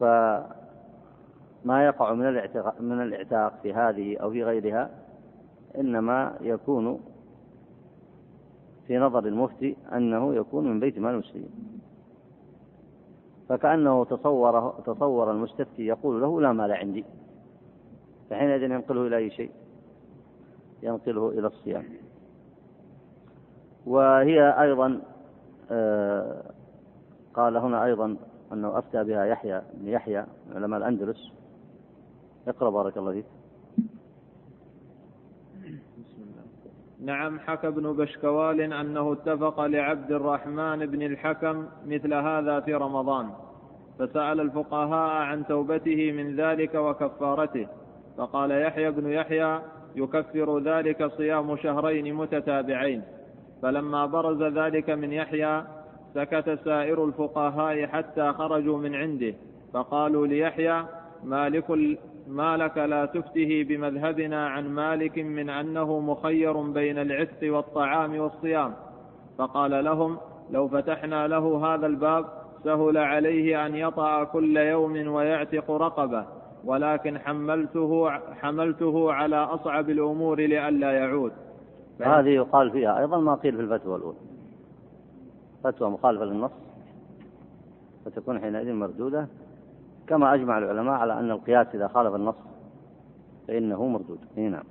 فما 0.00 1.86
يقع 1.86 2.12
من 2.12 2.28
الاعتاق 2.28 2.80
من 2.80 3.02
الاعتاق 3.02 3.58
في 3.62 3.74
هذه 3.74 4.16
أو 4.16 4.30
في 4.30 4.44
غيرها 4.44 4.90
إنما 5.78 6.36
يكون 6.40 7.00
في 8.86 8.98
نظر 8.98 9.26
المفتي 9.26 9.76
أنه 9.92 10.34
يكون 10.34 10.70
من 10.70 10.80
بيت 10.80 10.98
مال 10.98 11.14
المسلمين. 11.14 11.69
فكأنه 13.50 14.04
تصور 14.04 14.70
تصور 14.86 15.30
المستفتي 15.30 15.86
يقول 15.86 16.20
له 16.20 16.40
لا 16.40 16.52
مال 16.52 16.72
عندي. 16.72 17.04
فحينئذ 18.30 18.62
ينقله 18.62 19.06
إلى 19.06 19.16
أي 19.16 19.30
شيء؟ 19.30 19.50
ينقله 20.82 21.28
إلى 21.28 21.46
الصيام. 21.46 21.84
وهي 23.86 24.60
أيضا 24.60 25.02
آه، 25.70 26.42
قال 27.34 27.56
هنا 27.56 27.84
أيضا 27.84 28.16
أنه 28.52 28.78
أفتى 28.78 29.04
بها 29.04 29.24
يحيى 29.24 29.62
بن 29.74 29.88
يحيى 29.88 30.26
علماء 30.54 30.78
الأندلس 30.78 31.32
اقرأ 32.48 32.70
بارك 32.70 32.96
الله 32.96 33.12
فيك. 33.12 33.39
نعم 37.04 37.38
حكى 37.38 37.68
ابن 37.68 37.92
بشكوال 37.92 38.60
أنه 38.60 39.12
اتفق 39.12 39.60
لعبد 39.60 40.12
الرحمن 40.12 40.86
بن 40.86 41.02
الحكم 41.02 41.66
مثل 41.86 42.14
هذا 42.14 42.60
في 42.60 42.74
رمضان 42.74 43.30
فسأل 43.98 44.40
الفقهاء 44.40 45.22
عن 45.22 45.46
توبته 45.46 46.12
من 46.12 46.36
ذلك 46.36 46.74
وكفارته 46.74 47.66
فقال 48.18 48.50
يحيى 48.50 48.90
بن 48.90 49.10
يحيى 49.10 49.60
يكفر 49.96 50.58
ذلك 50.58 51.06
صيام 51.06 51.56
شهرين 51.56 52.14
متتابعين 52.14 53.02
فلما 53.62 54.06
برز 54.06 54.42
ذلك 54.42 54.90
من 54.90 55.12
يحيى 55.12 55.62
سكت 56.14 56.58
سائر 56.64 57.04
الفقهاء 57.04 57.86
حتى 57.86 58.32
خرجوا 58.32 58.78
من 58.78 58.94
عنده 58.94 59.34
فقالوا 59.72 60.26
ليحيى 60.26 60.84
مالك 61.24 61.70
ما 62.30 62.56
لك 62.56 62.78
لا 62.78 63.06
تفته 63.06 63.64
بمذهبنا 63.68 64.48
عن 64.48 64.68
مالك 64.68 65.18
من 65.18 65.50
أنه 65.50 66.00
مخير 66.00 66.60
بين 66.62 66.98
العتق 66.98 67.54
والطعام 67.54 68.18
والصيام. 68.18 68.74
فقال 69.38 69.84
لهم 69.84 70.18
لو 70.50 70.68
فتحنا 70.68 71.28
له 71.28 71.74
هذا 71.74 71.86
الباب 71.86 72.24
سهل 72.64 72.98
عليه 72.98 73.66
أن 73.66 73.74
يطأ 73.74 74.24
كل 74.24 74.56
يوم 74.56 75.08
ويعتق 75.08 75.70
رقبة 75.70 76.26
ولكن 76.64 77.18
حملته 77.18 78.10
حملته 78.10 79.12
على 79.12 79.36
أصعب 79.36 79.90
الأمور 79.90 80.40
لئلا 80.40 80.92
يعود. 80.92 81.32
هذه 82.00 82.28
يقال 82.28 82.70
فيها 82.70 82.98
أيضا 82.98 83.18
ما 83.18 83.34
قيل 83.34 83.56
في 83.56 83.62
الفتوى 83.62 83.96
الأولى. 83.96 84.18
فتوى 85.64 85.90
مخالفة 85.90 86.24
للنص 86.24 86.50
فتكون 88.04 88.40
حينئذ 88.40 88.72
مردودة. 88.72 89.28
كما 90.10 90.34
أجمع 90.34 90.58
العلماء 90.58 90.94
على 90.94 91.12
أن 91.12 91.30
القياس 91.30 91.66
إذا 91.74 91.88
خالف 91.88 92.14
النص 92.14 92.34
فإنه 93.48 93.86
مردود. 93.86 94.18
نعم. 94.36 94.64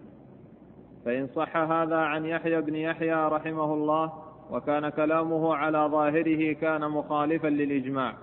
فإن 1.06 1.28
صح 1.36 1.58
هذا 1.58 1.98
عن 1.98 2.26
يحيى 2.26 2.62
بن 2.62 2.76
يحيى 2.76 3.28
رحمه 3.28 3.74
الله 3.74 4.14
وكان 4.52 4.90
كلامه 4.90 5.56
على 5.56 5.78
ظاهره 5.92 6.54
كان 6.54 6.92
مخالفا 6.92 7.48
للإجماع. 7.48 8.14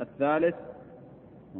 الثالث 0.00 0.54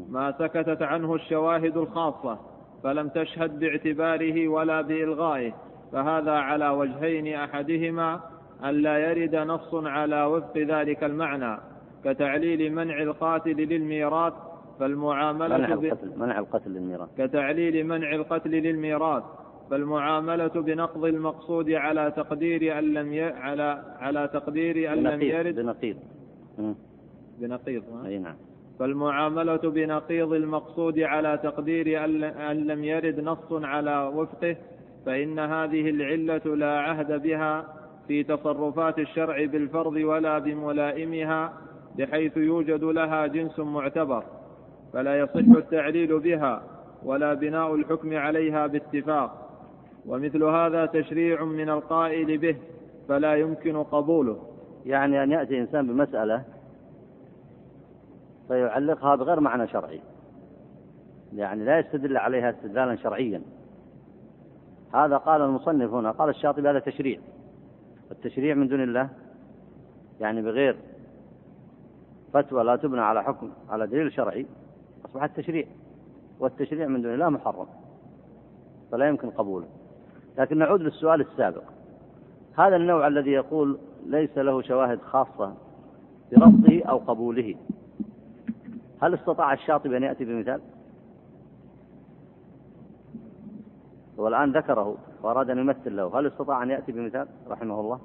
ما 0.09 0.33
سكتت 0.33 0.83
عنه 0.83 1.15
الشواهد 1.15 1.77
الخاصة 1.77 2.39
فلم 2.83 3.09
تشهد 3.09 3.59
باعتباره 3.59 4.49
ولا 4.49 4.81
بإلغائه 4.81 5.53
فهذا 5.93 6.33
على 6.33 6.69
وجهين 6.69 7.35
أحدهما 7.35 8.21
أن 8.65 8.75
لا 8.75 8.99
يرد 8.99 9.37
نص 9.37 9.75
على 9.75 10.25
وفق 10.25 10.59
ذلك 10.59 11.05
المعنى. 11.05 11.72
كتعليل 12.05 12.73
منع 12.73 13.03
القاتل 13.03 13.57
للميراث 13.57 14.33
فالمعاملة 14.81 15.57
منع 15.57 15.73
القتل 15.73 16.13
منع 16.17 16.39
القتل 16.39 16.71
للميراث. 16.71 17.09
كتعليل 17.19 17.87
منع 17.87 18.15
القتل 18.15 18.51
للميراث 18.51 19.23
فالمعاملة 19.71 20.49
بنقض 20.49 21.05
المقصود 21.05 21.71
على 21.71 22.13
تقدير 22.17 22.79
أن 22.79 22.85
لم 22.85 23.13
ي... 23.13 23.23
على 23.23 23.97
على 23.99 24.31
تقدير 24.33 24.93
أن 24.93 25.03
لم 25.03 25.23
يرد. 25.23 25.55
بنقيض. 25.55 25.97
بنقيض 27.39 27.83
أي 28.07 28.19
نعم. 28.19 28.35
فالمعاملة 28.79 29.57
بنقيض 29.57 30.33
المقصود 30.33 30.99
على 30.99 31.41
تقدير 31.43 32.05
أن 32.51 32.67
لم 32.67 32.85
يرد 32.85 33.21
نص 33.21 33.53
على 33.53 34.11
وفقه 34.15 34.57
فإن 35.07 35.39
هذه 35.39 35.91
العلة 35.91 36.57
لا 36.57 36.81
عهد 36.81 37.23
بها 37.23 37.75
في 38.09 38.23
تصرفات 38.23 38.99
الشرع 38.99 39.45
بالفرض 39.45 39.97
ولا 39.97 40.39
بملائمها 40.39 41.53
بحيث 41.99 42.37
يوجد 42.37 42.85
لها 42.85 43.27
جنس 43.27 43.59
معتبر 43.59 44.25
فلا 44.93 45.19
يصح 45.19 45.57
التعليل 45.57 46.21
بها 46.21 46.63
ولا 47.05 47.35
بناء 47.35 47.75
الحكم 47.75 48.17
عليها 48.17 48.67
باتفاق. 48.67 49.49
ومثل 50.07 50.45
هذا 50.45 50.87
تشريع 50.87 51.45
من 51.45 51.71
القائل 51.71 52.39
به 52.39 52.57
فلا 53.09 53.35
يمكن 53.35 53.83
قبوله. 53.83 54.39
يعني 54.87 55.23
أن 55.23 55.31
يأتي 55.31 55.61
إنسان 55.61 55.87
بمسألة 55.87 56.45
فيعلقها 58.49 59.15
بغير 59.15 59.41
معنى 59.41 59.69
شرعي. 59.69 60.01
يعني 61.35 61.65
لا 61.65 61.79
يستدل 61.79 62.17
عليها 62.17 62.51
استدلالا 62.51 62.97
شرعيا. 62.97 63.43
هذا 64.95 65.17
قال 65.17 65.43
المصنف 65.43 65.93
هنا 65.93 66.11
قال 66.11 66.29
الشاطبي 66.29 66.71
هذا 66.71 66.79
تشريع. 66.79 67.21
التشريع 68.11 68.55
من 68.55 68.69
دون 68.69 68.83
الله 68.83 69.09
يعني 70.21 70.43
بغير 70.43 70.77
فتوى 72.33 72.65
لا 72.65 72.77
تبنى 72.77 73.01
على 73.01 73.25
حكم 73.25 73.51
على 73.71 73.87
دليل 73.87 74.13
شرعي 74.13 74.47
أصبح 75.05 75.23
التشريع 75.23 75.67
والتشريع 76.41 76.87
من 76.87 77.03
دون 77.03 77.15
الله 77.15 77.29
محرم 77.29 77.67
فلا 78.93 79.09
يمكن 79.09 79.31
قبوله 79.31 79.67
لكن 80.39 80.59
نعود 80.59 80.81
للسؤال 80.81 81.21
السابق 81.21 81.63
هذا 82.59 82.77
النوع 82.77 83.07
الذي 83.07 83.31
يقول 83.31 83.79
ليس 84.07 84.39
له 84.39 84.63
شواهد 84.63 85.01
خاصة 85.01 85.55
برفضه 86.33 86.83
أو 86.85 86.99
قبوله 86.99 87.55
هل 89.03 89.15
استطاع 89.15 89.53
الشاطبي 89.53 89.97
أن 89.97 90.03
يأتي 90.03 90.25
بمثال؟ 90.25 90.61
هو 94.19 94.29
الآن 94.29 94.53
ذكره 94.53 94.97
وأراد 95.23 95.51
أن 95.51 95.59
يمثل 95.59 95.97
له 95.97 96.19
هل 96.19 96.27
استطاع 96.27 96.63
أن 96.63 96.71
يأتي 96.71 96.93
بمثال 96.93 97.29
رحمه 97.49 97.81
الله 97.81 98.01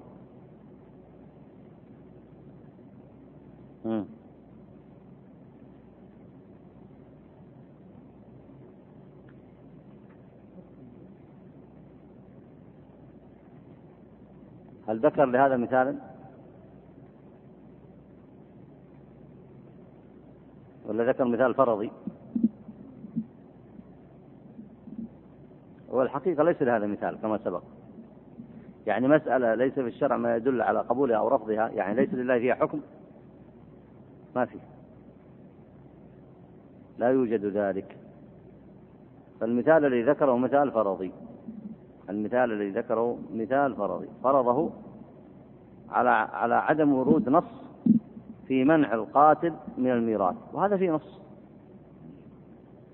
مم. 3.86 4.06
هل 14.88 15.00
ذكر 15.00 15.26
لهذا 15.26 15.58
مثالا؟ 15.58 15.96
ولا 20.86 21.04
ذكر 21.04 21.26
مثال 21.26 21.54
فرضي؟ 21.54 21.92
هو 25.92 26.02
الحقيقة 26.02 26.44
ليس 26.44 26.62
لهذا 26.62 26.88
مثال 26.88 27.18
كما 27.22 27.38
سبق. 27.38 27.64
يعني 28.88 29.08
مسألة 29.08 29.56
ليس 29.56 29.74
في 29.74 29.88
الشرع 29.88 30.18
ما 30.18 30.36
يدل 30.36 30.62
على 30.62 30.80
قبولها 30.80 31.18
أو 31.18 31.28
رفضها 31.28 31.70
يعني 31.70 31.96
ليس 31.96 32.14
لله 32.14 32.40
فيها 32.40 32.56
حكم؟ 32.56 32.82
ما 34.36 34.46
في. 34.46 34.58
لا 36.98 37.10
يوجد 37.10 37.46
ذلك. 37.46 37.98
فالمثال 39.40 39.86
الذي 39.86 40.04
ذكره 40.04 40.38
مثال 40.38 40.72
فرضي. 40.72 41.12
المثال 42.10 42.52
الذي 42.52 42.70
ذكره 42.70 43.18
مثال 43.34 43.76
فرضي. 43.76 44.08
فرضه 44.24 44.72
على 45.90 46.10
على 46.10 46.56
عدم 46.56 46.94
ورود 46.94 47.30
نص 47.30 47.68
في 48.48 48.64
منع 48.64 48.94
القاتل 48.94 49.54
من 49.78 49.92
الميراث. 49.92 50.36
وهذا 50.54 50.78
فيه 50.78 50.92
نص. 50.92 51.20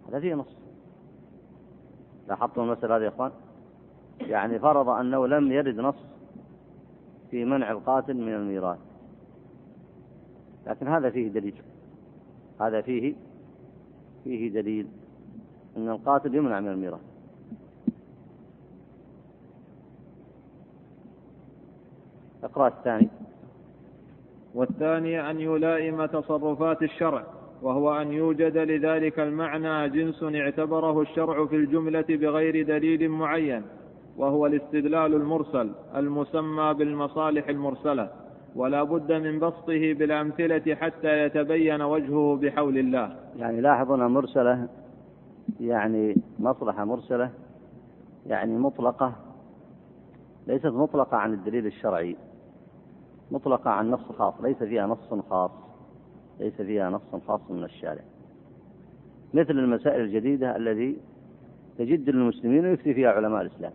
هذا 0.10 0.20
فيه 0.20 0.36
نص. 0.36 0.58
لاحظتم 2.28 2.62
المسألة 2.62 2.98
هذه 2.98 3.04
يا 3.04 3.08
إخوان؟ 3.08 3.32
يعني 4.20 4.60
فرض 4.60 4.90
أنه 4.90 5.28
لم 5.28 5.52
يرد 5.52 5.80
نص 5.80 5.96
في 7.32 7.46
منع 7.46 7.72
القاتل 7.72 8.14
من 8.14 8.34
الميراث. 8.34 8.80
لكن 10.68 10.88
هذا 10.88 11.10
فيه 11.10 11.28
دليل. 11.28 11.62
هذا 12.62 12.82
فيه 12.82 13.16
فيه 14.24 14.54
دليل 14.54 14.88
أن 15.78 15.90
القاتل 15.90 16.36
يمنع 16.36 16.60
من 16.60 16.68
الميراث. 16.68 17.13
أقرأ 22.44 22.68
الثاني. 22.68 23.10
والثاني 24.56 25.30
أن 25.32 25.40
يلائم 25.40 26.06
تصرفات 26.06 26.84
الشرع 26.84 27.24
وهو 27.62 28.02
أن 28.02 28.12
يوجد 28.12 28.58
لذلك 28.58 29.20
المعنى 29.20 29.90
جنس 29.90 30.24
اعتبره 30.24 31.02
الشرع 31.02 31.46
في 31.46 31.56
الجملة 31.56 32.06
بغير 32.10 32.68
دليل 32.68 33.10
معين 33.10 33.64
وهو 34.18 34.46
الاستدلال 34.46 35.14
المرسل 35.14 35.72
المسمى 35.96 36.74
بالمصالح 36.74 37.50
المرسلة 37.50 38.10
ولا 38.56 38.84
بد 38.84 39.12
من 39.12 39.40
بسطه 39.40 39.94
بالأمثلة 39.94 40.76
حتى 40.76 41.24
يتبين 41.26 41.82
وجهه 41.82 42.40
بحول 42.42 42.78
الله. 42.78 43.16
يعني 43.36 43.62
لاحظوا 43.62 43.98
مرسلة 43.98 44.68
يعني 45.60 46.16
مصلحة 46.40 46.86
مرسلة 46.86 47.30
يعني 48.28 48.58
مطلقة 48.58 49.14
ليست 50.48 50.66
مطلقة 50.66 51.18
عن 51.18 51.34
الدليل 51.34 51.66
الشرعي. 51.66 52.16
مطلقة 53.32 53.70
عن 53.70 53.92
نص 53.92 54.12
خاص 54.18 54.34
ليس 54.42 54.58
فيها 54.58 54.88
نص 54.88 55.14
خاص 55.30 55.52
ليس 56.40 56.54
فيها 56.54 56.90
نص 56.90 57.16
خاص 57.28 57.42
من 57.50 57.64
الشارع. 57.64 58.02
مثل 59.34 59.52
المسائل 59.52 60.02
الجديدة 60.02 60.56
التي 60.56 60.98
تجد 61.78 62.10
للمسلمين 62.10 62.66
ويفتي 62.66 62.94
فيها 62.94 63.12
علماء 63.12 63.42
الإسلام. 63.42 63.72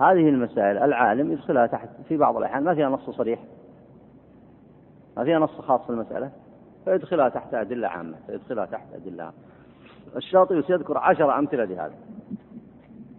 هذه 0.00 0.28
المسائل 0.28 0.78
العالم 0.78 1.32
يدخلها 1.32 1.66
تحت 1.66 1.88
في 2.08 2.16
بعض 2.16 2.36
الأحيان 2.36 2.64
ما 2.64 2.74
فيها 2.74 2.88
نص 2.88 3.10
صريح. 3.10 3.40
ما 5.16 5.24
فيها 5.24 5.38
نص 5.38 5.50
خاص 5.60 5.80
في 5.80 5.90
المسألة 5.90 6.30
فيدخلها 6.84 7.28
تحت 7.28 7.54
أدلة 7.54 7.88
عامة 7.88 8.16
فيدخلها 8.26 8.66
تحت 8.66 8.86
أدلة 8.94 9.22
عامة. 9.22 9.34
الشاطبي 10.16 10.62
سيذكر 10.62 10.98
عشر 10.98 11.38
أمثلة 11.38 11.64
لهذا. 11.64 11.94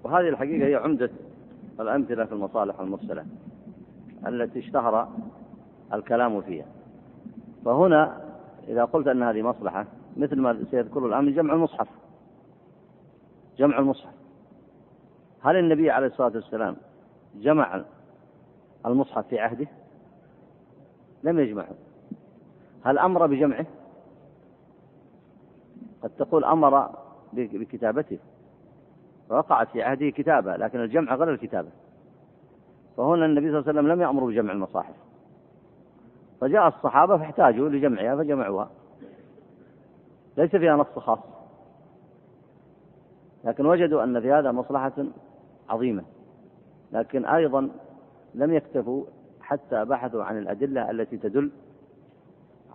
وهذه 0.03 0.29
الحقيقة 0.29 0.67
هي 0.67 0.75
عمدة 0.75 1.09
الأمثلة 1.79 2.25
في 2.25 2.31
المصالح 2.31 2.79
المرسلة. 2.79 3.25
التي 4.27 4.59
اشتهر 4.59 5.07
الكلام 5.93 6.41
فيها. 6.41 6.65
فهنا 7.65 8.21
إذا 8.67 8.85
قلت 8.85 9.07
أن 9.07 9.23
هذه 9.23 9.41
مصلحة 9.41 9.85
مثل 10.17 10.41
ما 10.41 10.65
سيذكره 10.71 11.05
الآن 11.05 11.33
جمع 11.33 11.53
المصحف. 11.53 11.87
جمع 13.57 13.79
المصحف. 13.79 14.13
هل 15.41 15.55
النبي 15.55 15.91
عليه 15.91 16.07
الصلاة 16.07 16.31
والسلام 16.35 16.75
جمع 17.35 17.83
المصحف 18.85 19.27
في 19.27 19.39
عهده؟ 19.39 19.67
لم 21.23 21.39
يجمعه. 21.39 21.75
هل 22.83 22.99
أمر 22.99 23.27
بجمعه؟ 23.27 23.65
قد 26.03 26.09
تقول 26.09 26.43
أمر 26.43 26.89
بكتابته. 27.33 28.19
وقعت 29.29 29.69
في 29.69 29.83
عهده 29.83 30.09
كتابة 30.09 30.55
لكن 30.55 30.79
الجمع 30.79 31.15
غير 31.15 31.33
الكتابة. 31.33 31.69
فهنا 32.97 33.25
النبي 33.25 33.51
صلى 33.51 33.59
الله 33.59 33.69
عليه 33.69 33.79
وسلم 33.79 33.91
لم 33.91 34.01
يأمر 34.01 34.25
بجمع 34.25 34.53
المصاحف. 34.53 34.95
فجاء 36.41 36.67
الصحابة 36.67 37.17
فاحتاجوا 37.17 37.69
لجمعها 37.69 38.15
فجمعوها. 38.15 38.69
ليس 40.37 40.55
فيها 40.55 40.75
نص 40.75 40.99
خاص. 40.99 41.19
لكن 43.43 43.65
وجدوا 43.65 44.03
أن 44.03 44.21
في 44.21 44.31
هذا 44.31 44.51
مصلحة 44.51 45.05
عظيمة. 45.69 46.03
لكن 46.91 47.25
أيضا 47.25 47.69
لم 48.35 48.53
يكتفوا 48.53 49.03
حتى 49.41 49.85
بحثوا 49.85 50.23
عن 50.23 50.37
الأدلة 50.37 50.91
التي 50.91 51.17
تدل 51.17 51.51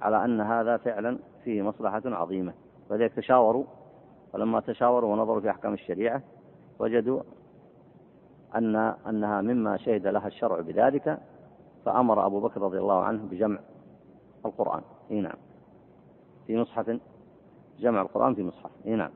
على 0.01 0.25
أن 0.25 0.41
هذا 0.41 0.77
فعلا 0.77 1.19
فيه 1.45 1.63
مصلحة 1.63 2.03
عظيمة. 2.05 2.53
فلذلك 2.89 3.13
تشاوروا. 3.13 3.65
ولما 4.35 4.61
تشاوروا 4.61 5.13
ونظروا 5.13 5.41
في 5.41 5.51
أحكام 5.51 5.73
الشريعة 5.73 6.23
وجدوا 6.79 7.23
أن 8.55 8.77
أنها 9.09 9.41
مما 9.41 9.77
شهد 9.77 10.07
لها 10.07 10.27
الشرع 10.27 10.61
بذلك 10.61 11.19
فأمر 11.85 12.27
أبو 12.27 12.41
بكر 12.41 12.61
رضي 12.61 12.79
الله 12.79 13.03
عنه 13.03 13.23
بجمع 13.31 13.59
القرآن. 14.47 14.83
إي 15.11 15.21
نعم. 15.21 15.37
في 16.47 16.57
مصحف 16.57 16.99
جمع 17.81 18.03
القرآن 18.03 18.35
في 18.35 18.43
مصحف. 18.43 18.71
إي 18.87 18.95
نعم. 18.95 19.11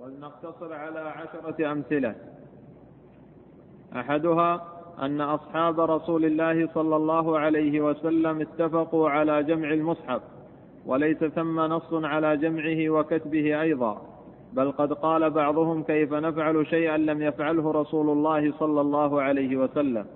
ولنقتصر 0.00 0.74
على 0.74 1.00
عشرة 1.00 1.72
أمثلة. 1.72 2.14
أحدها 3.96 4.78
أن 4.98 5.20
أصحاب 5.20 5.80
رسول 5.80 6.24
الله 6.24 6.68
صلى 6.74 6.96
الله 6.96 7.38
عليه 7.38 7.80
وسلم 7.80 8.40
اتفقوا 8.40 9.10
على 9.10 9.42
جمع 9.42 9.72
المصحف 9.72 10.22
وليس 10.86 11.24
ثم 11.24 11.60
نص 11.60 11.92
على 11.92 12.36
جمعه 12.36 12.90
وكتبه 12.90 13.60
أيضا. 13.60 14.17
بل 14.58 14.72
قد 14.72 14.92
قال 14.92 15.30
بعضهم 15.30 15.82
كيف 15.82 16.12
نفعل 16.12 16.66
شيئا 16.66 16.96
لم 16.96 17.22
يفعله 17.22 17.70
رسول 17.70 18.10
الله 18.10 18.52
صلى 18.52 18.80
الله 18.80 19.22
عليه 19.22 19.56
وسلم. 19.56 20.06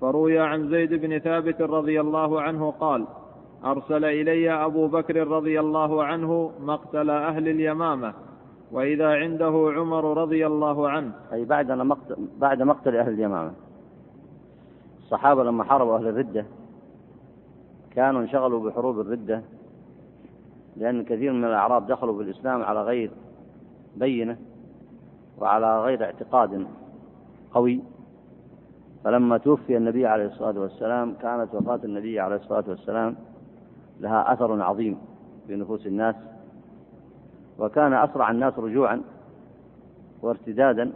فروي 0.00 0.38
عن 0.38 0.68
زيد 0.68 0.94
بن 0.94 1.18
ثابت 1.18 1.62
رضي 1.62 2.00
الله 2.00 2.40
عنه 2.40 2.70
قال 2.70 3.06
أرسل 3.64 4.04
إلي 4.04 4.50
أبو 4.50 4.88
بكر 4.88 5.28
رضي 5.28 5.60
الله 5.60 6.04
عنه 6.04 6.52
مقتل 6.60 7.10
أهل 7.10 7.48
اليمامة 7.48 8.14
وإذا 8.72 9.08
عنده 9.08 9.72
عمر 9.76 10.22
رضي 10.22 10.46
الله 10.46 10.88
عنه. 10.88 11.12
أي 11.32 11.44
بعد 11.44 11.72
مقتل 11.72 12.16
بعد 12.38 12.62
مقتل 12.62 12.96
أهل 12.96 13.12
اليمامة. 13.12 13.52
الصحابة 14.98 15.44
لما 15.44 15.64
حاربوا 15.64 15.96
أهل 15.96 16.06
الردة 16.06 16.46
كانوا 17.94 18.20
انشغلوا 18.20 18.70
بحروب 18.70 19.00
الردة 19.00 19.42
لأن 20.76 21.04
كثير 21.04 21.32
من 21.32 21.44
الأعراب 21.44 21.86
دخلوا 21.86 22.18
بالإسلام 22.18 22.62
على 22.62 22.82
غير 22.82 23.10
بينة 23.98 24.36
وعلى 25.38 25.82
غير 25.82 26.04
اعتقاد 26.04 26.66
قوي 27.54 27.80
فلما 29.04 29.38
توفي 29.38 29.76
النبي 29.76 30.06
عليه 30.06 30.26
الصلاة 30.26 30.60
والسلام 30.60 31.14
كانت 31.22 31.54
وفاة 31.54 31.80
النبي 31.84 32.20
عليه 32.20 32.36
الصلاة 32.36 32.64
والسلام 32.68 33.16
لها 34.00 34.32
أثر 34.32 34.62
عظيم 34.62 34.98
في 35.46 35.56
نفوس 35.56 35.86
الناس 35.86 36.14
وكان 37.58 37.92
أسرع 37.92 38.30
الناس 38.30 38.58
رجوعا 38.58 39.02
وارتدادا 40.22 40.92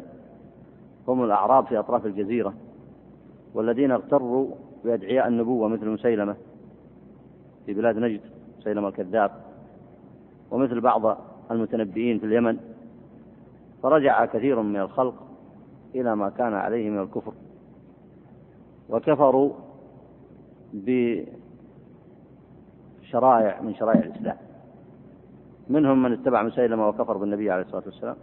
هم 1.09 1.25
الأعراب 1.25 1.67
في 1.67 1.79
أطراف 1.79 2.07
الجزيرة 2.07 2.55
والذين 3.55 3.91
اغتروا 3.91 4.47
بأدعياء 4.85 5.29
النبوة 5.29 5.69
مثل 5.69 5.89
مسيلمة 5.89 6.37
في 7.67 7.75
بلاد 7.75 7.99
نجد 7.99 8.21
مسيلمة 8.59 8.89
الكذاب 8.89 9.31
ومثل 10.51 10.81
بعض 10.81 11.19
المتنبئين 11.51 12.19
في 12.19 12.27
اليمن. 12.27 12.59
فرجع 13.83 14.25
كثير 14.25 14.63
من 14.63 14.77
الخلق 14.77 15.15
إلى 15.95 16.17
ما 16.17 16.31
كان 16.31 16.55
عليه 16.55 16.91
من 16.91 16.99
الكفر. 17.03 17.33
وكفروا 18.91 19.53
بشرائع 23.03 23.61
من 23.61 23.75
شرائع 23.75 24.01
الإسلام. 24.01 24.37
منهم 25.69 26.03
من 26.03 26.13
اتبع 26.13 26.43
مسيلمة 26.43 26.89
وكفر 26.89 27.17
بالنبي 27.17 27.51
عليه 27.51 27.63
الصلاة 27.63 27.83
والسلام. 27.87 28.17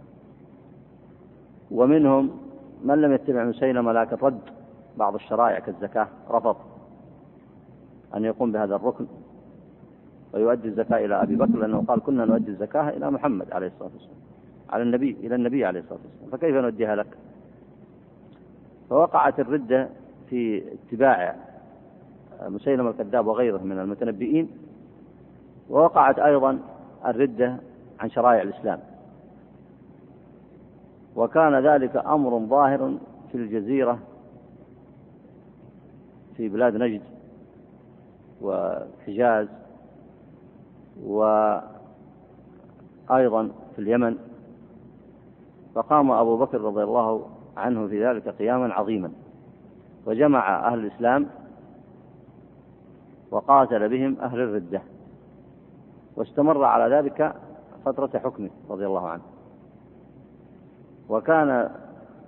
ومنهم 1.70 2.30
من 2.84 3.00
لم 3.00 3.12
يتبع 3.12 3.44
مسيلمة 3.44 3.92
لكن 3.92 4.16
رد 4.22 4.40
بعض 4.96 5.14
الشرائع 5.14 5.58
كالزكاة 5.58 6.08
رفض 6.30 6.56
أن 8.16 8.24
يقوم 8.24 8.52
بهذا 8.52 8.74
الركن 8.76 9.06
ويؤدي 10.34 10.68
الزكاة 10.68 11.04
إلى 11.04 11.22
أبي 11.22 11.36
بكر 11.36 11.58
لأنه 11.58 11.84
قال 11.88 12.00
كنا 12.00 12.24
نؤدي 12.24 12.50
الزكاة 12.50 12.88
إلى 12.88 13.10
محمد 13.10 13.52
عليه 13.52 13.66
الصلاة 13.66 13.90
والسلام. 13.92 14.19
على 14.70 14.82
النبي 14.82 15.16
إلى 15.20 15.34
النبي 15.34 15.64
عليه 15.64 15.80
الصلاة 15.80 15.98
والسلام. 16.04 16.30
فكيف 16.30 16.56
نؤديها 16.56 16.96
لك؟ 16.96 17.06
فوقعت 18.90 19.40
الردة 19.40 19.88
في 20.30 20.62
اتباع 20.72 21.36
مسيلمة 22.42 22.90
الكذاب 22.90 23.26
وغيره 23.26 23.58
من 23.58 23.78
المتنبئين 23.78 24.50
ووقعت 25.70 26.18
أيضا 26.18 26.58
الردة 27.06 27.56
عن 28.00 28.10
شرائع 28.10 28.42
الإسلام. 28.42 28.80
وكان 31.16 31.66
ذلك 31.66 31.96
أمر 31.96 32.38
ظاهر 32.38 32.98
في 33.32 33.38
الجزيرة 33.38 33.98
في 36.36 36.48
بلاد 36.48 36.76
نجد 36.76 37.02
وحجاز 38.42 39.48
وأيضا 41.02 41.70
في 43.74 43.78
اليمن. 43.78 44.29
فقام 45.74 46.10
أبو 46.10 46.36
بكر 46.36 46.60
رضي 46.60 46.82
الله 46.82 47.26
عنه 47.56 47.86
في 47.86 48.06
ذلك 48.06 48.28
قياما 48.28 48.74
عظيما 48.74 49.12
وجمع 50.06 50.68
أهل 50.68 50.78
الإسلام 50.78 51.26
وقاتل 53.30 53.88
بهم 53.88 54.16
أهل 54.20 54.40
الردة 54.40 54.82
واستمر 56.16 56.64
على 56.64 56.96
ذلك 56.96 57.34
فترة 57.84 58.18
حكمه 58.18 58.50
رضي 58.70 58.86
الله 58.86 59.08
عنه. 59.08 59.22
وكان 61.08 61.70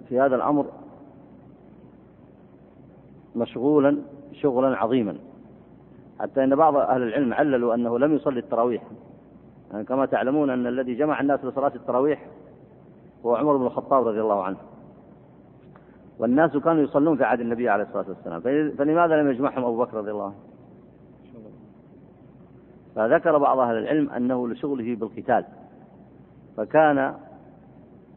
في 0.09 0.20
هذا 0.20 0.36
الأمر 0.36 0.66
مشغولا 3.36 3.98
شغلا 4.32 4.77
عظيما 4.77 5.16
حتى 6.20 6.44
أن 6.44 6.56
بعض 6.56 6.77
أهل 6.77 7.02
العلم 7.02 7.35
عللوا 7.35 7.74
أنه 7.74 7.98
لم 7.98 8.14
يصلي 8.16 8.40
التراويح. 8.40 8.82
يعني 9.73 9.85
كما 9.85 10.06
تعلمون 10.06 10.51
أن 10.51 10.66
الذي 10.66 10.94
جمع 10.94 11.20
الناس 11.20 11.44
لصلاة 11.44 11.73
التراويح 11.74 12.27
هو 13.26 13.36
عمر 13.36 13.56
بن 13.56 13.66
الخطاب 13.66 14.08
رضي 14.08 14.20
الله 14.20 14.44
عنه. 14.44 14.56
والناس 16.18 16.56
كانوا 16.56 16.82
يصلون 16.82 17.16
في 17.16 17.24
عهد 17.24 17.40
النبي 17.40 17.68
عليه 17.68 17.84
الصلاة 17.84 18.04
والسلام. 18.08 18.40
فلماذا 18.76 19.22
لم 19.22 19.30
يجمعهم 19.30 19.64
أبو 19.64 19.78
بكر 19.78 19.96
رضي 19.96 20.10
الله 20.10 20.24
عنه؟ 20.24 20.34
فذكر 22.94 23.38
بعض 23.38 23.58
أهل 23.58 23.78
العلم 23.78 24.10
أنه 24.10 24.48
لشغله 24.48 24.96
بالقتال. 24.96 25.44
فكان 26.56 27.14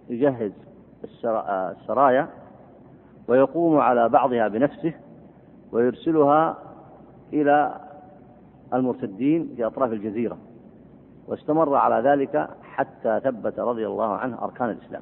يجهز 0.10 0.52
السرايا 1.24 2.28
ويقوم 3.28 3.78
على 3.78 4.10
بعضها 4.10 4.48
بنفسه 4.48 4.94
ويرسلها 5.72 6.58
إلى 7.34 7.82
المرتدين 8.74 9.54
في 9.56 9.66
أطراف 9.66 9.92
الجزيرة. 9.92 10.38
واستمر 11.28 11.76
على 11.76 12.10
ذلك 12.10 12.50
حتى 12.76 13.20
ثبت 13.24 13.60
رضي 13.60 13.88
الله 13.88 14.16
عنه 14.16 14.44
أركان 14.44 14.70
الإسلام. 14.70 15.02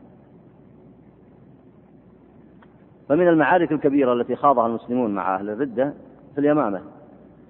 فمن 3.09 3.27
المعارك 3.27 3.71
الكبيرة 3.71 4.13
التي 4.13 4.35
خاضها 4.35 4.67
المسلمون 4.67 5.15
مع 5.15 5.35
أهل 5.35 5.49
الردة 5.49 5.93
في 6.33 6.41
اليمامة 6.41 6.81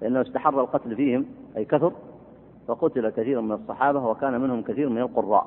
لأنه 0.02 0.20
استحر 0.20 0.60
القتل 0.60 0.96
فيهم 0.96 1.26
أي 1.56 1.64
كثر 1.64 1.92
فقتل 2.66 3.10
كثير 3.10 3.40
من 3.40 3.52
الصحابة 3.52 4.06
وكان 4.06 4.40
منهم 4.40 4.62
كثير 4.62 4.88
من 4.88 4.98
القراء. 4.98 5.46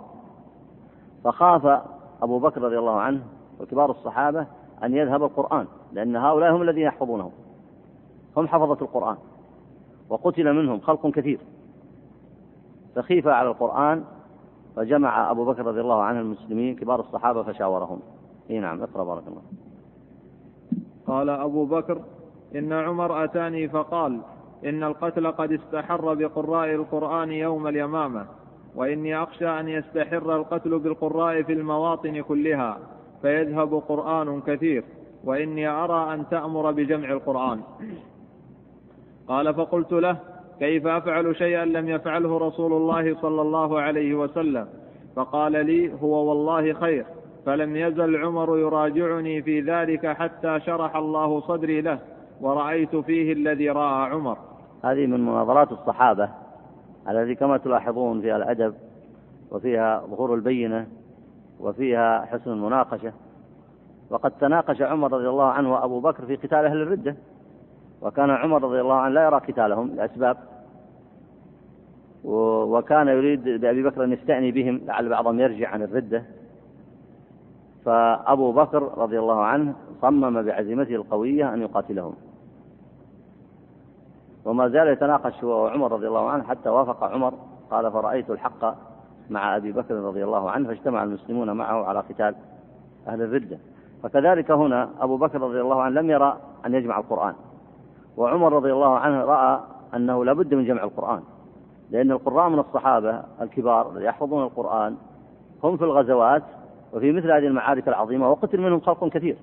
فخاف 1.23 1.81
أبو 2.21 2.39
بكر 2.39 2.61
رضي 2.61 2.79
الله 2.79 3.01
عنه 3.01 3.21
وكبار 3.59 3.91
الصحابة 3.91 4.47
أن 4.83 4.93
يذهب 4.93 5.23
القرآن 5.23 5.67
لأن 5.93 6.15
هؤلاء 6.15 6.55
هم 6.55 6.61
الذين 6.61 6.83
يحفظونه. 6.83 7.31
هم 8.37 8.47
حفظة 8.47 8.77
القرآن. 8.81 9.17
وقتل 10.09 10.53
منهم 10.53 10.79
خلق 10.79 11.07
كثير. 11.07 11.39
فخيف 12.95 13.27
على 13.27 13.49
القرآن 13.49 14.03
فجمع 14.77 15.31
أبو 15.31 15.45
بكر 15.45 15.65
رضي 15.65 15.81
الله 15.81 16.01
عنه 16.03 16.19
المسلمين 16.19 16.75
كبار 16.75 16.99
الصحابة 16.99 17.43
فشاورهم. 17.43 17.99
إي 18.49 18.59
نعم 18.59 18.83
اقرأ 18.83 19.03
بارك 19.03 19.23
الله 19.27 19.41
قال 21.07 21.29
أبو 21.29 21.65
بكر 21.65 22.01
إن 22.55 22.73
عمر 22.73 23.23
أتاني 23.23 23.69
فقال 23.69 24.19
إن 24.65 24.83
القتل 24.83 25.31
قد 25.31 25.51
استحر 25.51 26.13
بقراء 26.13 26.75
القرآن 26.75 27.31
يوم 27.31 27.67
اليمامة 27.67 28.25
وإني 28.75 29.23
أخشى 29.23 29.49
أن 29.59 29.67
يستحر 29.67 30.35
القتل 30.35 30.79
بالقراء 30.79 31.43
في 31.43 31.53
المواطن 31.53 32.21
كلها 32.21 32.77
فيذهب 33.21 33.73
قرآن 33.73 34.41
كثير 34.41 34.83
وإني 35.23 35.67
أرى 35.67 36.13
أن 36.13 36.29
تأمر 36.29 36.71
بجمع 36.71 37.11
القرآن. 37.11 37.61
قال 39.27 39.53
فقلت 39.53 39.93
له 39.93 40.17
كيف 40.59 40.87
أفعل 40.87 41.35
شيئا 41.35 41.65
لم 41.65 41.89
يفعله 41.89 42.37
رسول 42.37 42.73
الله 42.73 43.15
صلى 43.21 43.41
الله 43.41 43.81
عليه 43.81 44.15
وسلم؟ 44.15 44.67
فقال 45.15 45.65
لي 45.65 45.93
هو 46.01 46.29
والله 46.29 46.73
خير. 46.73 47.05
فلم 47.45 47.75
يزل 47.75 48.15
عمر 48.15 48.57
يراجعني 48.57 49.41
في 49.41 49.61
ذلك 49.61 50.07
حتى 50.07 50.59
شرح 50.59 50.95
الله 50.95 51.39
صدري 51.39 51.81
له 51.81 51.99
ورأيت 52.41 52.95
فيه 52.95 53.33
الذي 53.33 53.69
رأى 53.69 54.09
عمر. 54.09 54.37
هذه 54.83 55.05
من 55.05 55.25
مناظرات 55.25 55.71
الصحابة 55.71 56.29
الذي 57.09 57.35
كما 57.35 57.57
تلاحظون 57.57 58.21
فيها 58.21 58.37
الأدب 58.37 58.73
وفيها 59.51 60.03
ظهور 60.07 60.35
البينة 60.35 60.87
وفيها 61.59 62.25
حسن 62.25 62.51
المناقشة. 62.51 63.13
وقد 64.09 64.31
تناقش 64.31 64.81
عمر 64.81 65.13
رضي 65.13 65.29
الله 65.29 65.45
عنه 65.45 65.73
وأبو 65.73 65.99
بكر 65.99 66.25
في 66.25 66.35
قتال 66.35 66.65
أهل 66.65 66.81
الردة. 66.81 67.15
وكان 68.01 68.29
عمر 68.29 68.63
رضي 68.63 68.81
الله 68.81 68.95
عنه 68.95 69.13
لا 69.13 69.25
يرى 69.25 69.37
قتالهم 69.37 69.95
لأسباب. 69.95 70.37
وكان 72.23 73.07
يريد 73.07 73.43
بأبي 73.43 73.83
بكر 73.83 74.03
أن 74.03 74.13
يستأني 74.13 74.51
بهم 74.51 74.81
لعل 74.85 75.09
بعضهم 75.09 75.39
يرجع 75.39 75.69
عن 75.69 75.81
الردة. 75.81 76.23
فأبو 77.85 78.51
بكر 78.51 78.97
رضي 78.97 79.19
الله 79.19 79.43
عنه 79.43 79.73
صمم 80.01 80.41
بعزيمته 80.41 80.95
القوية 80.95 81.53
أن 81.53 81.61
يقاتلهم. 81.61 82.13
وما 84.45 84.67
زال 84.67 84.87
يتناقش 84.87 85.43
هو 85.43 85.63
وعمر 85.63 85.91
رضي 85.91 86.07
الله 86.07 86.29
عنه 86.29 86.43
حتى 86.43 86.69
وافق 86.69 87.03
عمر 87.03 87.33
قال 87.71 87.91
فرأيت 87.91 88.29
الحق 88.29 88.75
مع 89.29 89.55
أبي 89.55 89.71
بكر 89.71 89.95
رضي 89.95 90.23
الله 90.23 90.51
عنه 90.51 90.67
فاجتمع 90.67 91.03
المسلمون 91.03 91.51
معه 91.51 91.85
على 91.85 91.99
قتال 91.99 92.35
أهل 93.07 93.21
الردة. 93.21 93.57
فكذلك 94.03 94.51
هنا 94.51 94.89
أبو 94.99 95.17
بكر 95.17 95.41
رضي 95.41 95.61
الله 95.61 95.81
عنه 95.81 96.01
لم 96.01 96.09
يرى 96.09 96.37
أن 96.65 96.75
يجمع 96.75 96.99
القرآن. 96.99 97.33
وعمر 98.17 98.53
رضي 98.53 98.73
الله 98.73 98.97
عنه 98.97 99.25
رأى 99.25 99.59
أنه 99.95 100.25
لا 100.25 100.33
بد 100.33 100.53
من 100.53 100.65
جمع 100.65 100.83
القرآن 100.83 101.23
لأن 101.91 102.11
القراء 102.11 102.49
من 102.49 102.59
الصحابة 102.59 103.23
الكبار 103.41 103.91
الذي 103.91 104.05
يحفظون 104.05 104.43
القرآن 104.43 104.95
هم 105.63 105.77
في 105.77 105.83
الغزوات 105.83 106.43
وفي 106.93 107.11
مثل 107.11 107.31
هذه 107.31 107.47
المعارك 107.47 107.87
العظيمة 107.87 108.29
وقتل 108.31 108.61
منهم 108.61 108.79
خلق 108.79 109.07
كثير. 109.07 109.37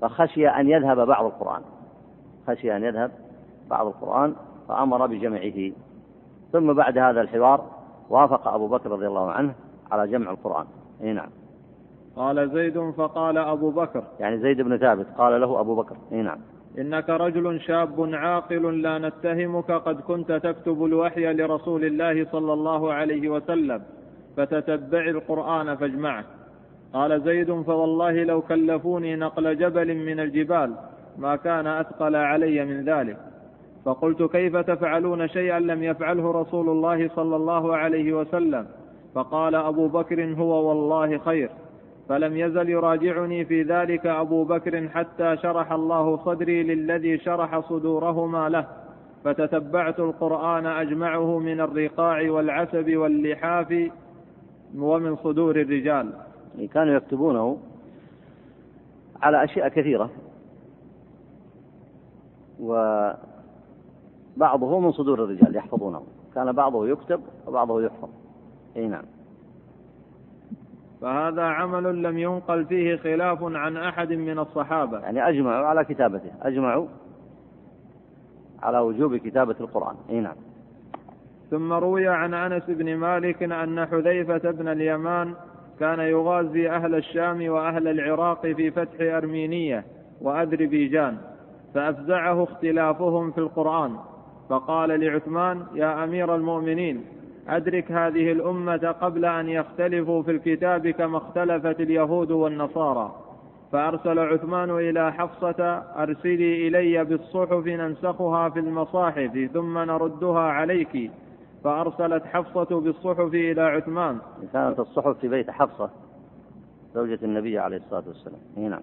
فخشي 0.00 0.48
أن 0.48 0.68
يذهب 0.68 1.06
بعض 1.06 1.24
القرآن 1.24 1.62
خشي 2.46 2.76
أن 2.76 2.84
يذهب 2.84 3.10
بعض 3.70 3.86
القرآن 3.86 4.34
فأمر 4.68 5.06
بجمعه. 5.06 5.72
ثم 6.52 6.72
بعد 6.72 6.98
هذا 6.98 7.20
الحوار 7.20 7.64
وافق 8.10 8.48
أبو 8.48 8.68
بكر 8.68 8.90
رضي 8.90 9.06
الله 9.06 9.30
عنه 9.30 9.54
على 9.90 10.08
جمع 10.08 10.30
القرآن. 10.30 10.66
أي 11.02 11.12
نعم. 11.12 11.28
قال 12.16 12.50
زيد 12.50 12.90
فقال 12.90 13.38
أبو 13.38 13.70
بكر. 13.70 14.04
يعني 14.20 14.38
زيد 14.38 14.60
بن 14.60 14.76
ثابت 14.76 15.06
قال 15.18 15.40
له 15.40 15.60
أبو 15.60 15.74
بكر. 15.74 15.96
أي 16.12 16.22
نعم. 16.22 16.38
إنك 16.78 17.10
رجل 17.10 17.60
شاب 17.60 18.14
عاقل 18.14 18.82
لا 18.82 18.98
نتهمك 18.98 19.70
قد 19.70 20.00
كنت 20.00 20.32
تكتب 20.32 20.84
الوحي 20.84 21.32
لرسول 21.32 21.84
الله 21.84 22.24
صلى 22.24 22.52
الله 22.52 22.92
عليه 22.92 23.28
وسلم 23.28 23.82
فتتبع 24.36 25.04
القرآن 25.08 25.76
فاجمعه. 25.76 26.24
قال 26.92 27.22
زيد 27.22 27.62
فوالله 27.62 28.24
لو 28.24 28.42
كلفوني 28.42 29.16
نقل 29.16 29.58
جبل 29.58 29.94
من 29.94 30.20
الجبال 30.20 30.74
ما 31.18 31.36
كان 31.36 31.66
أثقل 31.66 32.16
علي 32.16 32.64
من 32.64 32.84
ذلك. 32.84 33.16
فقلت 33.84 34.22
كيف 34.22 34.56
تفعلون 34.56 35.28
شيئا 35.28 35.60
لم 35.60 35.82
يفعله 35.82 36.30
رسول 36.30 36.68
الله 36.68 37.08
صلى 37.08 37.36
الله 37.36 37.76
عليه 37.76 38.12
وسلم؟ 38.12 38.66
فقال 39.14 39.54
أبو 39.54 39.88
بكر 39.88 40.34
هو 40.34 40.68
والله 40.68 41.18
خير. 41.18 41.50
فلم 42.08 42.36
يزل 42.36 42.68
يراجعني 42.68 43.44
في 43.44 43.62
ذلك 43.62 44.06
أبو 44.06 44.44
بكر 44.44 44.88
حتى 44.88 45.36
شرح 45.36 45.72
الله 45.72 46.16
صدري 46.16 46.62
للذي 46.62 47.18
شرح 47.18 47.60
صدورهما 47.60 48.48
له 48.48 48.66
فتتبعت 49.24 50.00
القرآن 50.00 50.66
أجمعه 50.66 51.38
من 51.38 51.60
الرقاع 51.60 52.30
والعسب 52.30 52.96
واللحاف 52.96 53.90
ومن 54.78 55.16
صدور 55.16 55.60
الرجال. 55.60 56.12
كانوا 56.72 56.94
يكتبونه 56.94 57.58
على 59.22 59.44
أشياء 59.44 59.68
كثيرة 59.68 60.10
وبعضه 62.60 63.20
من 64.80 64.92
صدور 64.92 65.24
الرجال 65.24 65.56
يحفظونه. 65.56 66.02
كان 66.34 66.52
بعضه 66.52 66.88
يكتب 66.88 67.20
وبعضه 67.46 67.82
يحفظ. 67.82 68.08
أي 68.76 68.86
نعم. 68.86 69.04
فهذا 71.00 71.42
عمل 71.42 72.02
لم 72.02 72.18
ينقل 72.18 72.64
فيه 72.64 72.96
خلاف 72.96 73.38
عن 73.42 73.76
أحد 73.76 74.12
من 74.12 74.38
الصحابة. 74.38 74.98
يعني 74.98 75.28
أجمعوا 75.28 75.66
على 75.66 75.84
كتابته 75.84 76.30
أجمعوا 76.42 76.86
على 78.62 78.78
وجوب 78.78 79.16
كتابة 79.16 79.56
القرآن. 79.60 79.96
أي 80.10 80.20
نعم. 80.20 80.36
ثم 81.50 81.72
روي 81.72 82.08
عن 82.08 82.34
أنس 82.34 82.62
بن 82.68 82.96
مالك 82.96 83.42
أن 83.42 83.86
حذيفة 83.86 84.50
بن 84.50 84.68
اليمان 84.68 85.34
كان 85.80 86.00
يغازي 86.00 86.70
أهل 86.70 86.94
الشام 86.94 87.48
وأهل 87.48 87.88
العراق 87.88 88.46
في 88.46 88.70
فتح 88.70 89.00
أرمينية 89.00 89.84
وأذربيجان 90.20 91.16
فأفزعه 91.74 92.42
اختلافهم 92.42 93.30
في 93.30 93.38
القرآن 93.38 93.96
فقال 94.48 95.00
لعثمان 95.00 95.62
يا 95.74 96.04
أمير 96.04 96.34
المؤمنين 96.34 97.04
أدرك 97.48 97.92
هذه 97.92 98.32
الأمة 98.32 98.94
قبل 99.00 99.24
أن 99.24 99.48
يختلفوا 99.48 100.22
في 100.22 100.30
الكتاب 100.30 100.88
كما 100.88 101.18
اختلفت 101.18 101.80
اليهود 101.80 102.30
والنصارى. 102.30 103.14
فأرسل 103.72 104.18
عثمان 104.18 104.70
إلى 104.70 105.12
حفصة 105.12 105.64
أرسلي 106.02 106.68
إلي 106.68 107.04
بالصحف 107.04 107.66
ننسخها 107.66 108.48
في 108.48 108.58
المصاحف 108.60 109.48
ثم 109.54 109.78
نردها 109.78 110.40
عليك. 110.40 111.10
فأرسلت 111.64 112.24
حفصة 112.24 112.80
بالصحف 112.80 113.34
إلى 113.34 113.62
عثمان. 113.62 114.18
كانت 114.52 114.78
الصحف 114.80 115.18
في 115.18 115.28
بيت 115.28 115.50
حفصة 115.50 115.90
زوجة 116.94 117.18
النبي 117.22 117.58
عليه 117.58 117.76
الصلاة 117.76 118.04
والسلام. 118.06 118.40
نعم. 118.56 118.82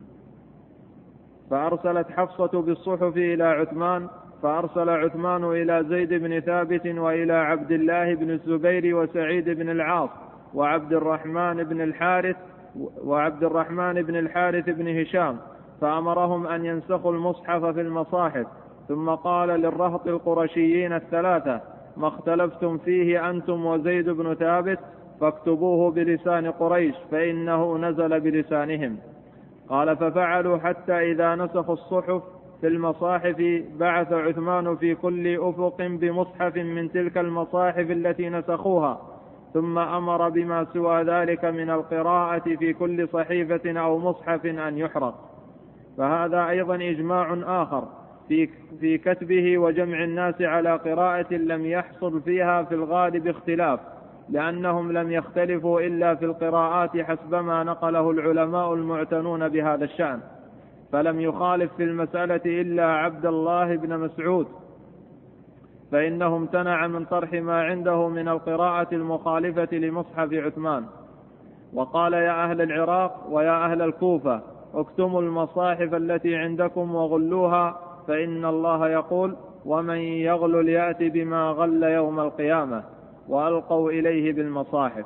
فأرسلت 1.50 2.12
حفصة 2.12 2.62
بالصحف 2.62 3.18
إلى 3.18 3.44
عثمان. 3.44 4.08
فأرسل 4.44 4.90
عثمان 4.90 5.44
إلى 5.44 5.86
زيد 5.90 6.14
بن 6.14 6.40
ثابت 6.40 6.86
وإلى 6.86 7.34
عبد 7.34 7.72
الله 7.72 8.16
بن 8.16 8.32
الزبير 8.32 8.96
وسعيد 8.96 9.50
بن 9.50 9.70
العاص 9.70 10.10
وعبد 10.54 10.94
الرحمن 10.94 11.64
بن 11.64 11.82
الحارث 11.82 12.36
وعبد 13.04 13.44
الرحمن 13.44 13.94
بن 13.94 14.16
الحارث 14.16 14.70
بن 14.70 15.00
هشام 15.00 15.38
فأمرهم 15.82 16.48
أن 16.48 16.66
ينسخوا 16.66 17.12
المصحف 17.12 17.66
في 17.66 17.82
المصاحف. 17.82 18.48
ثم 18.88 19.10
قال 19.10 19.50
للرهط 19.50 20.08
القرشيين 20.08 20.94
الثلاثة 20.94 21.62
ما 21.98 22.08
اختلفتم 22.08 22.78
فيه 22.78 23.30
أنتم 23.30 23.66
وزيد 23.66 24.10
بن 24.10 24.34
ثابت 24.34 24.80
فاكتبوه 25.22 25.92
بلسان 25.92 26.52
قريش 26.52 26.96
فإنه 27.12 27.78
نزل 27.78 28.20
بلسانهم. 28.20 28.98
قال 29.70 29.98
ففعلوا 29.98 30.58
حتى 30.58 31.12
إذا 31.12 31.36
نسخوا 31.36 31.74
الصحف 31.74 32.24
في 32.64 32.70
المصاحف 32.70 33.62
بعث 33.80 34.14
عثمان 34.14 34.76
في 34.76 34.96
كل 34.96 35.38
أفق 35.40 35.78
بمصحف 35.80 36.56
من 36.56 36.92
تلك 36.92 37.18
المصاحف 37.18 37.92
التي 37.92 38.30
نسخوها 38.30 39.02
ثم 39.54 39.78
أمر 39.78 40.30
بما 40.30 40.66
سوى 40.74 41.04
ذلك 41.04 41.46
من 41.46 41.70
القراءة 41.70 42.56
في 42.60 42.74
كل 42.74 43.08
صحيفة 43.08 43.80
أو 43.80 44.00
مصحف 44.00 44.46
أن 44.46 44.78
يحرق. 44.78 45.16
فهذا 45.98 46.50
أيضا 46.50 46.76
إجماع 46.76 47.38
آخر 47.64 47.88
في 48.28 48.50
في 48.80 48.98
كتبه 48.98 49.58
وجمع 49.58 50.04
الناس 50.04 50.42
على 50.42 50.76
قراءة 50.76 51.34
لم 51.34 51.66
يحصل 51.66 52.22
فيها 52.22 52.64
في 52.64 52.76
الغالب 52.76 53.28
اختلاف 53.28 53.80
لأنهم 54.30 54.92
لم 54.92 55.12
يختلفوا 55.12 55.82
إلا 55.82 56.16
في 56.16 56.26
القراءات 56.26 56.98
حسب 56.98 57.36
ما 57.36 57.64
نقله 57.64 58.12
العلماء 58.12 58.74
المعتنون 58.74 59.50
بهذا 59.50 59.84
الشأن. 59.86 60.20
فلم 60.94 61.20
يخالف 61.20 61.74
في 61.78 61.84
المسألة 61.84 62.42
إلا 62.46 62.86
عبد 62.86 63.26
الله 63.26 63.76
بن 63.76 63.98
مسعود 64.00 64.48
فإنه 65.92 66.38
امتنع 66.38 66.88
من 66.88 67.06
طرح 67.06 67.34
ما 67.34 67.62
عنده 67.62 68.08
من 68.08 68.28
القراءة 68.28 68.88
المخالفة 68.96 69.78
لمصحف 69.78 70.34
عثمان. 70.34 70.86
وقال 71.74 72.14
يا 72.14 72.44
أهل 72.44 72.62
العراق 72.62 73.28
ويا 73.30 73.66
أهل 73.66 73.82
الكوفة 73.82 74.42
اكتموا 74.74 75.22
المصاحف 75.22 75.94
التي 75.94 76.36
عندكم 76.36 76.96
وغلوها 76.96 77.80
فإن 78.08 78.46
الله 78.46 78.90
يقول 78.90 79.36
ومن 79.66 79.98
يغل 79.98 80.70
يأت 80.70 81.04
بما 81.04 81.50
غل 81.50 81.84
يوم 81.84 82.20
القيامة 82.20 82.84
وألقوا 83.30 83.92
إليه 83.92 84.34
بالمصاحف. 84.34 85.06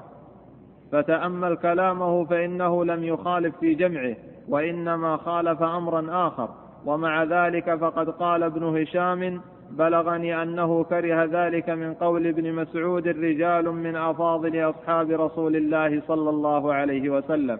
فتأمل 0.91 1.57
كلامه 1.57 2.25
فإنه 2.25 2.85
لم 2.85 3.03
يخالف 3.03 3.55
في 3.59 3.73
جمعه. 3.73 4.15
وإنما 4.47 5.17
خالف 5.17 5.61
أمرا 5.63 6.27
آخر. 6.27 6.49
ومع 6.85 7.23
ذلك 7.23 7.75
فقد 7.75 8.09
قال 8.09 8.43
ابن 8.43 8.63
هشام 8.81 9.41
بلغني 9.71 10.43
أنه 10.43 10.83
كره 10.83 11.23
ذلك 11.23 11.69
من 11.69 11.93
قول 11.93 12.27
ابن 12.27 12.53
مسعود 12.53 13.07
رجال 13.07 13.71
من 13.71 13.95
أفاضل 13.95 14.69
أصحاب 14.69 15.09
رسول 15.09 15.55
الله 15.55 16.01
صلى 16.07 16.29
الله 16.29 16.73
عليه 16.73 17.09
وسلم. 17.09 17.59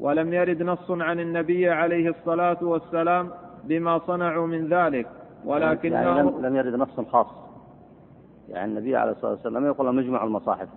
ولم 0.00 0.32
يرد 0.32 0.62
نص 0.62 0.90
عن 0.90 1.20
النبي 1.20 1.70
عليه 1.70 2.08
الصلاة 2.08 2.58
والسلام 2.62 3.30
بما 3.64 3.98
صنعوا 3.98 4.46
من 4.46 4.68
ذلك. 4.68 5.06
ولكنه 5.44 5.94
يعني 5.94 6.20
لم, 6.22 6.46
لم 6.46 6.56
يرد 6.56 6.74
نص 6.74 7.00
خاص. 7.00 7.26
يعني 8.48 8.72
النبي 8.72 8.96
عليه 8.96 9.12
الصلاة 9.12 9.30
والسلام 9.30 9.66
يقول 9.66 9.94
مجمع 9.94 10.24
المصاحف. 10.24 10.68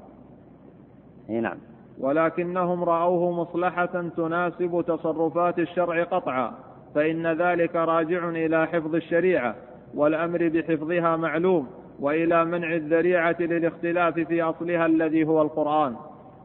إي 1.29 1.39
نعم. 1.39 1.57
ولكنهم 1.99 2.83
رأوه 2.83 3.31
مصلحة 3.31 4.09
تناسب 4.17 4.83
تصرفات 4.87 5.59
الشرع 5.59 6.03
قطعا 6.03 6.51
فإن 6.95 7.27
ذلك 7.27 7.75
راجع 7.75 8.29
إلى 8.29 8.67
حفظ 8.67 8.95
الشريعة 8.95 9.55
والأمر 9.95 10.49
بحفظها 10.49 11.15
معلوم 11.15 11.67
وإلى 11.99 12.45
منع 12.45 12.75
الذريعة 12.75 13.35
للاختلاف 13.39 14.19
في 14.19 14.41
أصلها 14.41 14.85
الذي 14.85 15.27
هو 15.27 15.41
القرآن. 15.41 15.95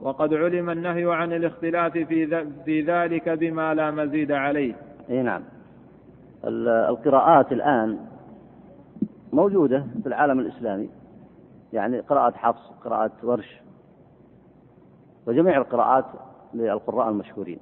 وقد 0.03 0.35
علم 0.35 0.71
النهي 0.71 1.15
عن 1.15 1.33
الاختلاف 1.33 1.93
في, 1.93 2.45
في 2.65 2.81
ذلك 2.81 3.29
بما 3.29 3.75
لا 3.75 3.91
مزيد 3.91 4.33
عليه. 4.33 4.75
إي 5.11 5.23
نعم. 5.23 5.43
القراءات 6.89 7.53
الآن 7.53 7.99
موجودة 9.33 9.87
في 10.03 10.07
العالم 10.07 10.39
الإسلامي 10.39 10.89
يعني 11.73 12.01
قراءة 12.01 12.33
حفص 12.37 12.73
قراءة 12.85 13.11
ورش 13.23 13.62
وجميع 15.27 15.57
القراءات 15.59 16.05
للقراء 16.55 17.09
المشهورين. 17.09 17.59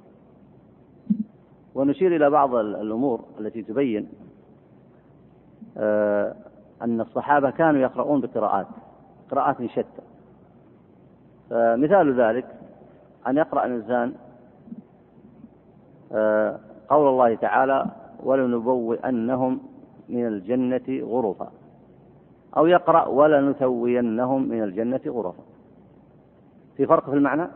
ونشير 1.75 2.15
إلى 2.15 2.29
بعض 2.29 2.55
الأمور 2.55 3.23
التي 3.39 3.61
تبين 3.61 4.09
آه، 5.77 6.35
أن 6.81 7.01
الصحابة 7.01 7.49
كانوا 7.49 7.81
يقرؤون 7.81 8.21
بقراءات 8.21 8.67
قراءات 9.31 9.65
شتى. 9.65 10.01
فمثال 11.49 12.21
ذلك 12.21 12.45
أن 13.27 13.37
يقرأ 13.37 13.65
الإنسان 13.65 14.13
آه، 16.11 16.59
قول 16.89 17.07
الله 17.07 17.35
تعالى 17.35 17.85
ولنبوئنهم 18.23 19.59
من 20.09 20.27
الجنة 20.27 20.99
غرفا. 21.03 21.51
أو 22.57 22.65
يقرأ 22.65 23.07
ولنثوينهم 23.07 24.49
من 24.49 24.63
الجنة 24.63 25.01
غرفا. 25.07 25.43
في 26.77 26.85
فرق 26.85 27.09
في 27.09 27.15
المعنى؟ 27.15 27.47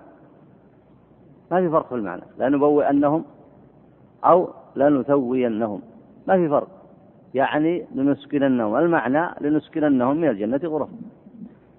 ما 1.51 1.61
في 1.61 1.69
فرق 1.69 1.87
في 1.87 1.95
المعنى. 1.95 2.21
لنبوئنهم 2.37 3.25
أو 4.25 4.49
لنثوينهم 4.75 5.81
ما 6.27 6.35
في 6.35 6.49
فرق. 6.49 6.67
يعني 7.33 7.85
لنسكننهم. 7.95 8.75
المعنى 8.75 9.29
لنسكننهم 9.41 10.17
من 10.17 10.29
الجنة 10.29 10.59
غرفا. 10.63 10.93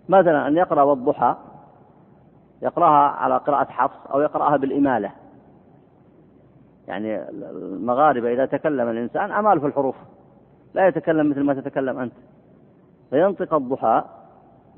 مثلا 0.08 0.48
أن 0.48 0.56
يقرأ 0.56 0.82
والضحى 0.82 1.36
يقرأها 2.62 3.08
على 3.08 3.36
قراءة 3.36 3.70
حفص 3.70 4.06
أو 4.06 4.20
يقرأها 4.20 4.56
بالإمالة. 4.56 5.10
يعني 6.88 7.28
المغاربة 7.30 8.32
إذا 8.32 8.46
تكلم 8.46 8.88
الإنسان 8.88 9.32
أمال 9.32 9.60
في 9.60 9.66
الحروف. 9.66 9.96
لا 10.74 10.88
يتكلم 10.88 11.30
مثل 11.30 11.40
ما 11.40 11.54
تتكلم 11.54 11.98
أنت. 11.98 12.12
فينطق 13.10 13.54
الضحى 13.54 14.04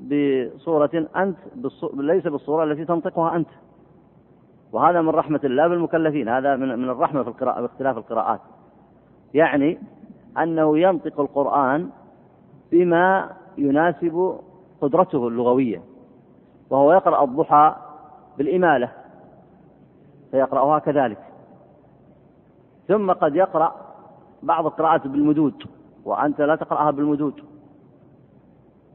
بصورة 0.01 1.07
أنت 1.15 1.37
ليس 1.93 2.27
بالصورة 2.27 2.63
التي 2.63 2.85
تنطقها 2.85 3.35
أنت. 3.35 3.49
وهذا 4.71 5.01
من 5.01 5.09
رحمة 5.09 5.39
الله 5.43 5.67
بالمكلفين 5.67 6.29
هذا 6.29 6.55
من 6.55 6.79
من 6.79 6.89
الرحمة 6.89 7.23
في 7.23 7.29
القراءة 7.29 7.61
باختلاف 7.61 7.97
القراءات. 7.97 8.39
يعني 9.33 9.79
أنه 10.37 10.79
ينطق 10.79 11.19
القرآن 11.19 11.89
بما 12.71 13.29
يناسب 13.57 14.39
قدرته 14.81 15.27
اللغوية 15.27 15.81
وهو 16.69 16.93
يقرأ 16.93 17.23
الضحى 17.23 17.75
بالإمالة 18.37 18.91
فيقرأها 20.31 20.79
كذلك. 20.79 21.19
ثم 22.87 23.11
قد 23.11 23.35
يقرأ 23.35 23.75
بعض 24.43 24.65
القراءات 24.65 25.07
بالمدود 25.07 25.63
وأنت 26.05 26.41
لا 26.41 26.55
تقرأها 26.55 26.91
بالمدود. 26.91 27.48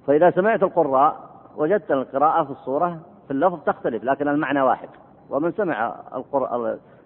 فإذا 0.06 0.30
سمعت 0.30 0.62
القراء 0.62 1.34
وجدت 1.56 1.90
القراءة 1.90 2.44
في 2.44 2.50
الصورة 2.50 3.00
في 3.26 3.30
اللفظ 3.30 3.58
تختلف 3.66 4.04
لكن 4.04 4.28
المعنى 4.28 4.60
واحد. 4.60 4.88
ومن 5.30 5.52
سمع 5.52 5.94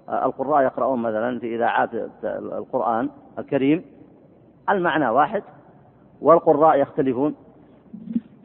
القراء 0.08 0.62
يقرؤون 0.64 0.98
مثلا 1.02 1.38
في 1.38 1.56
إذاعات 1.56 1.90
القرآن 2.24 3.08
الكريم 3.38 3.84
المعنى 4.70 5.08
واحد. 5.08 5.42
والقراء 6.20 6.76
يختلفون 6.76 7.34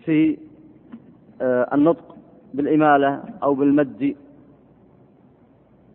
في 0.05 0.37
آه، 1.41 1.69
النطق 1.73 2.15
بالإمالة 2.53 3.23
أو 3.43 3.53
بالمد. 3.53 4.15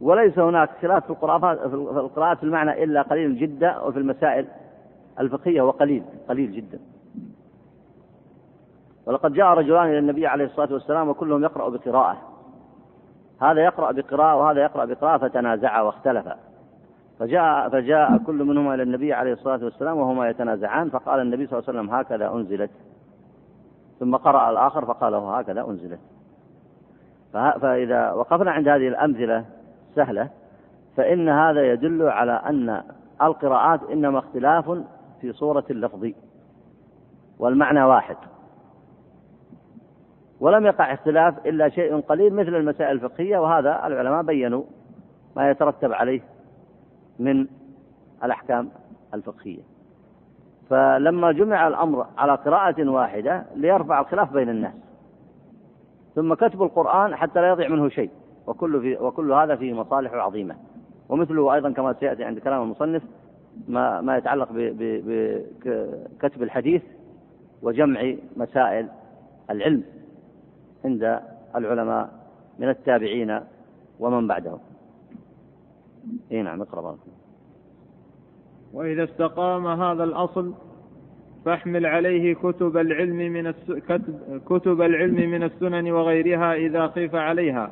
وليس 0.01 0.39
هناك 0.39 0.71
خلاف 0.83 1.05
في 1.05 1.11
القراءات 1.11 1.59
في 1.59 1.75
القراءات 1.75 2.39
في 2.39 2.45
المعنى 2.45 2.85
إلا 2.85 3.03
قليل 3.03 3.39
جدا 3.39 3.79
وفي 3.79 3.99
المسائل 3.99 4.47
الفقهية 5.21 5.61
هو 5.61 5.71
قليل 5.71 6.03
قليل 6.29 6.53
جدا. 6.53 6.79
ولقد 9.09 9.33
جاء 9.33 9.47
رجلان 9.47 9.89
إلى 9.89 9.99
النبي 9.99 10.27
عليه 10.27 10.45
الصلاة 10.45 10.73
والسلام 10.73 11.09
وكلهم 11.09 11.43
يقرأ 11.43 11.69
بقراءة. 11.69 12.17
هذا 13.43 13.65
يقرأ 13.65 13.93
بقراءة 13.93 14.37
وهذا 14.37 14.63
يقرأ 14.63 14.85
بقراءة 14.85 15.19
فتنازعا 15.19 15.83
واختلفا 15.83 16.37
فجاء 17.19 17.69
فجاء 17.69 18.19
كل 18.19 18.45
منهما 18.45 18.75
إلى 18.75 18.83
النبي 18.83 19.13
عليه 19.13 19.33
الصلاة 19.33 19.65
والسلام 19.65 19.97
وهما 19.99 20.29
يتنازعان 20.29 20.91
فقال 20.91 21.21
النبي 21.21 21.47
صلى 21.47 21.59
الله 21.59 21.69
عليه 21.69 21.79
وسلم 21.79 21.95
هكذا 21.95 22.33
أنزلت. 22.35 22.71
ثم 24.01 24.17
قرأ 24.17 24.51
الآخر 24.51 24.85
فقال 24.85 25.15
هكذا 25.15 25.61
أنزلت. 25.69 26.01
فإذا 27.33 28.13
وقفنا 28.13 28.51
عند 28.51 28.69
هذه 28.69 28.89
الأمثلة 28.89 29.45
سهلة 29.95 30.29
فإن 30.97 31.29
هذا 31.29 31.73
يدل 31.73 32.03
على 32.03 32.33
أن 32.33 32.83
القراءات 33.23 33.81
إنما 33.93 34.19
اختلاف 34.19 34.79
في 35.21 35.33
صورة 35.33 35.65
اللفظ 35.71 36.11
والمعنى 37.39 37.85
واحد. 37.85 38.17
ولم 40.41 40.67
يقع 40.67 40.95
اختلاف 40.95 41.47
إلا 41.47 41.69
شيء 41.69 42.01
قليل 42.01 42.35
مثل 42.35 42.55
المسائل 42.55 42.91
الفقهية 42.91 43.39
وهذا 43.39 43.87
العلماء 43.87 44.23
بينوا 44.23 44.63
ما 45.37 45.51
يترتب 45.51 45.93
عليه 45.93 46.21
من 47.19 47.47
الأحكام 48.25 48.69
الفقهية. 49.15 49.63
فلما 50.71 51.33
جمع 51.33 51.69
الأمر 51.69 52.07
على 52.19 52.35
قراءة 52.35 52.89
واحدة 52.89 53.45
ليرفع 53.55 54.01
الخلاف 54.01 54.33
بين 54.33 54.49
الناس. 54.49 54.75
ثم 56.15 56.35
كتب 56.35 56.63
القرآن 56.63 57.17
حتى 57.17 57.41
لا 57.41 57.49
يضيع 57.49 57.69
منه 57.69 57.89
شيء 57.89 58.11
وكل, 58.47 58.81
في 58.81 58.97
وكل 58.97 59.33
هذا 59.33 59.57
فيه 59.57 59.73
مصالح 59.73 60.13
عظيمة. 60.13 60.57
ومثله 61.09 61.55
أيضا 61.55 61.71
كما 61.71 61.93
سيأتي 61.93 62.25
عند 62.25 62.39
كلام 62.39 62.63
المصنف 62.63 63.03
ما, 63.69 64.01
ما 64.01 64.17
يتعلق 64.17 64.49
بكتب 64.53 66.43
الحديث 66.43 66.83
وجمع 67.63 68.15
مسائل 68.37 68.89
العلم. 69.51 69.83
عند 70.85 71.21
العلماء 71.57 72.11
من 72.59 72.69
التابعين 72.69 73.41
ومن 74.01 74.27
بعدهم. 74.27 74.59
إي 76.33 76.43
نعم 76.43 76.63
اقرأ 76.63 76.99
وإذا 78.73 79.05
استقام 79.05 79.67
هذا 79.67 80.05
الأصل 80.05 80.55
فاحمل 81.45 81.87
عليه 81.87 82.35
كتب 82.35 82.77
العلم 82.77 83.17
من 83.17 83.47
الس... 83.47 83.73
كتب... 83.73 84.41
كتب 84.47 84.83
العلم 84.83 85.31
من 85.31 85.43
السنن 85.43 85.91
وغيرها 85.91 86.55
إذا 86.55 86.89
خيف 86.89 87.15
عليها. 87.15 87.71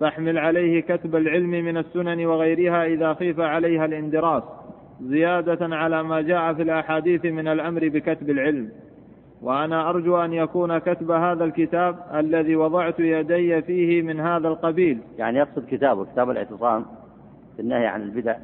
فاحمل 0.00 0.38
عليه 0.38 0.80
كتب 0.80 1.16
العلم 1.16 1.50
من 1.50 1.76
السنن 1.76 2.26
وغيرها 2.26 2.84
إذا 2.84 3.14
خيف 3.14 3.40
عليها 3.40 3.84
الإندراس 3.84 4.42
زيادة 5.02 5.76
على 5.76 6.02
ما 6.02 6.20
جاء 6.20 6.54
في 6.54 6.62
الأحاديث 6.62 7.24
من 7.24 7.48
الأمر 7.48 7.88
بكتب 7.88 8.30
العلم. 8.30 8.70
وأنا 9.42 9.90
أرجو 9.90 10.16
أن 10.16 10.32
يكون 10.32 10.78
كتب 10.78 11.10
هذا 11.10 11.44
الكتاب 11.44 11.96
الذي 12.14 12.56
وضعت 12.56 13.00
يدي 13.00 13.62
فيه 13.62 14.02
من 14.02 14.20
هذا 14.20 14.48
القبيل. 14.48 14.98
يعني 15.18 15.38
يقصد 15.38 15.66
كتابه 15.70 16.04
كتاب 16.04 16.30
الاعتصام 16.30 16.84
في 17.56 17.62
النهي 17.62 17.86
عن 17.86 18.02
البدع. 18.02 18.36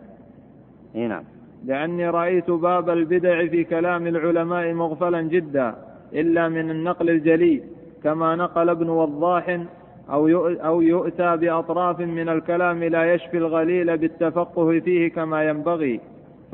إي 0.94 1.06
نعم. 1.06 1.24
لأني 1.64 2.10
رأيت 2.10 2.50
باب 2.50 2.90
البدع 2.90 3.46
في 3.46 3.64
كلام 3.64 4.06
العلماء 4.06 4.72
مغفلا 4.72 5.22
جدا 5.22 5.74
إلا 6.12 6.48
من 6.48 6.70
النقل 6.70 7.10
الجلي 7.10 7.62
كما 8.02 8.36
نقل 8.36 8.68
ابن 8.68 8.88
وضاح 8.88 9.60
أو 10.10 10.28
أو 10.48 10.82
يؤتى 10.82 11.36
بأطراف 11.36 12.00
من 12.00 12.28
الكلام 12.28 12.84
لا 12.84 13.14
يشفي 13.14 13.36
الغليل 13.36 13.96
بالتفقه 13.98 14.80
فيه 14.80 15.08
كما 15.08 15.48
ينبغي. 15.48 16.00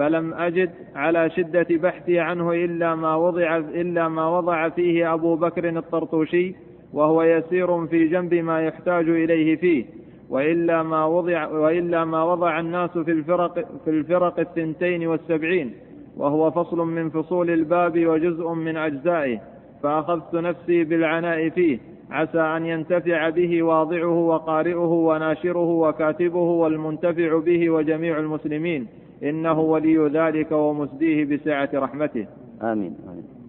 فلم 0.01 0.35
أجد 0.35 0.71
على 0.95 1.31
شدة 1.31 1.67
بحثي 1.71 2.19
عنه 2.19 2.53
إلا 2.53 2.95
ما 2.95 3.17
وضع 3.17 3.57
إلا 3.57 4.09
ما 4.09 4.39
وضع 4.39 4.69
فيه 4.69 5.15
أبو 5.15 5.37
بكر 5.37 5.69
الطرطوشي 5.69 6.55
وهو 6.93 7.23
يسير 7.23 7.87
في 7.87 8.09
جنب 8.09 8.35
ما 8.35 8.63
يحتاج 8.63 9.09
إليه 9.09 9.57
فيه 9.57 9.85
وإلا 10.31 10.83
ما 10.83 11.05
وضع 11.05 11.47
وإلا 11.47 12.05
ما 12.05 12.25
وضع 12.25 12.61
الناس 12.61 12.91
في 12.91 13.11
الفرق 13.11 13.55
في 13.85 13.91
الفرق 13.91 14.41
الثنتين 14.41 15.07
والسبعين 15.07 15.75
وهو 16.17 16.51
فصل 16.51 16.79
من 16.79 17.11
فصول 17.11 17.51
الباب 17.51 18.07
وجزء 18.07 18.49
من 18.53 18.77
أجزائه 18.77 19.39
فأخذت 19.83 20.35
نفسي 20.35 20.85
بالعناء 20.85 21.49
فيه 21.49 21.79
عسى 22.11 22.41
أن 22.41 22.67
ينتفع 22.67 23.29
به 23.29 23.63
واضعه 23.63 24.19
وقارئه 24.27 24.93
وناشره 25.09 25.71
وكاتبه 25.71 26.39
والمنتفع 26.39 27.39
به 27.39 27.71
وجميع 27.71 28.19
المسلمين. 28.19 28.87
إنه 29.23 29.61
ولي 29.61 30.09
ذلك 30.09 30.53
ومسديه 30.53 31.25
بسعة 31.25 31.71
رحمته. 31.75 32.27
آمين 32.63 32.97
آمين. 33.09 33.41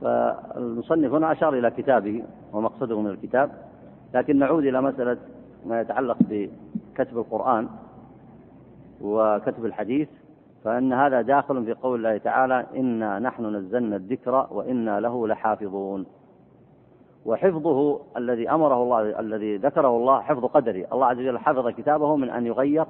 فالمصنف 0.00 1.12
هنا 1.12 1.32
أشار 1.32 1.54
إلى 1.54 1.70
كتابه 1.70 2.22
ومقصده 2.52 3.00
من 3.00 3.10
الكتاب 3.10 3.50
لكن 4.14 4.38
نعود 4.38 4.64
إلى 4.64 4.82
مسألة 4.82 5.18
ما 5.66 5.80
يتعلق 5.80 6.16
بكتب 6.20 7.18
القرآن 7.18 7.68
وكتب 9.00 9.64
الحديث 9.64 10.08
فإن 10.64 10.92
هذا 10.92 11.22
داخل 11.22 11.64
في 11.64 11.72
قول 11.72 11.98
الله 11.98 12.18
تعالى 12.18 12.66
إنا 12.76 13.18
نحن 13.18 13.56
نزلنا 13.56 13.96
الذكر 13.96 14.46
وإنا 14.50 15.00
له 15.00 15.28
لحافظون 15.28 16.06
وحفظه 17.26 18.00
الذي 18.16 18.50
أمره 18.50 18.82
الله 18.82 19.20
الذي 19.20 19.56
ذكره 19.56 19.96
الله 19.96 20.20
حفظ 20.20 20.44
قدري 20.44 20.86
الله 20.92 21.06
عز 21.06 21.18
وجل 21.18 21.38
حفظ 21.38 21.68
كتابه 21.68 22.16
من 22.16 22.30
أن 22.30 22.46
يغير 22.46 22.86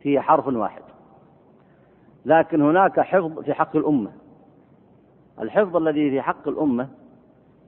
فيه 0.00 0.20
حرف 0.20 0.46
واحد. 0.46 0.82
لكن 2.24 2.62
هناك 2.62 3.00
حفظ 3.00 3.38
في 3.40 3.54
حق 3.54 3.76
الأمة. 3.76 4.10
الحفظ 5.40 5.76
الذي 5.76 6.10
في 6.10 6.22
حق 6.22 6.48
الأمة 6.48 6.88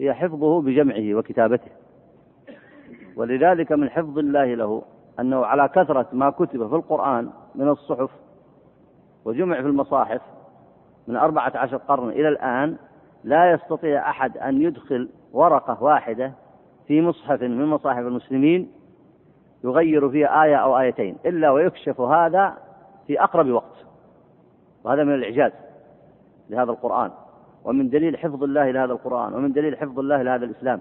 هي 0.01 0.15
حفظه 0.15 0.63
بجمعه 0.63 1.15
وكتابته. 1.15 1.71
ولذلك 3.17 3.73
من 3.73 3.91
حفظ 3.91 4.19
الله 4.19 4.55
له 4.55 4.83
أنه 5.21 5.47
على 5.47 5.69
كثرة 5.69 6.07
ما 6.13 6.31
كتب 6.31 6.69
في 6.69 6.75
القرآن 6.75 7.31
من 7.55 7.69
الصحف 7.69 8.11
وجمع 9.25 9.61
في 9.61 9.67
المصاحف 9.67 10.21
من 11.09 11.17
أربعة 11.17 11.53
عشر 11.55 11.77
قرن 11.77 12.09
إلى 12.09 12.29
الآن 12.29 12.77
لا 13.25 13.53
يستطيع 13.53 14.11
أحد 14.11 14.39
أن 14.39 14.63
يدخل 14.63 15.09
ورقة 15.33 15.83
واحدة 15.83 16.33
في 16.87 17.03
مصحف 17.03 17.43
من 17.43 17.67
مصاحف 17.67 17.99
المسلمين 17.99 18.73
يغير 19.65 20.11
فيها 20.11 20.43
آية 20.45 20.57
أو 20.57 20.79
آيتين 20.79 21.17
إلا 21.27 21.51
ويكشف 21.51 22.01
هذا 22.01 22.57
في 23.07 23.23
أقرب 23.23 23.49
وقت. 23.49 23.87
وهذا 24.85 25.05
من 25.05 25.15
الإعجاز 25.15 25.53
لهذا 26.51 26.71
القرآن. 26.71 27.11
ومن 27.65 27.89
دليل 27.89 28.19
حفظ 28.19 28.43
الله 28.43 28.71
لهذا 28.71 28.93
القرآن 28.93 29.35
ومن 29.35 29.53
دليل 29.53 29.77
حفظ 29.77 29.99
الله 29.99 30.23
لهذا 30.23 30.45
الإسلام. 30.45 30.81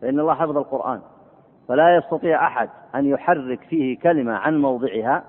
فإن 0.00 0.20
الله 0.20 0.34
حفظ 0.34 0.56
القرآن. 0.56 1.00
فلا 1.68 1.96
يستطيع 1.96 2.46
أحد 2.46 2.68
أن 2.94 3.06
يحرك 3.06 3.60
فيه 3.60 3.98
كلمة 3.98 4.32
عن 4.32 4.58
موضعها 4.58 5.24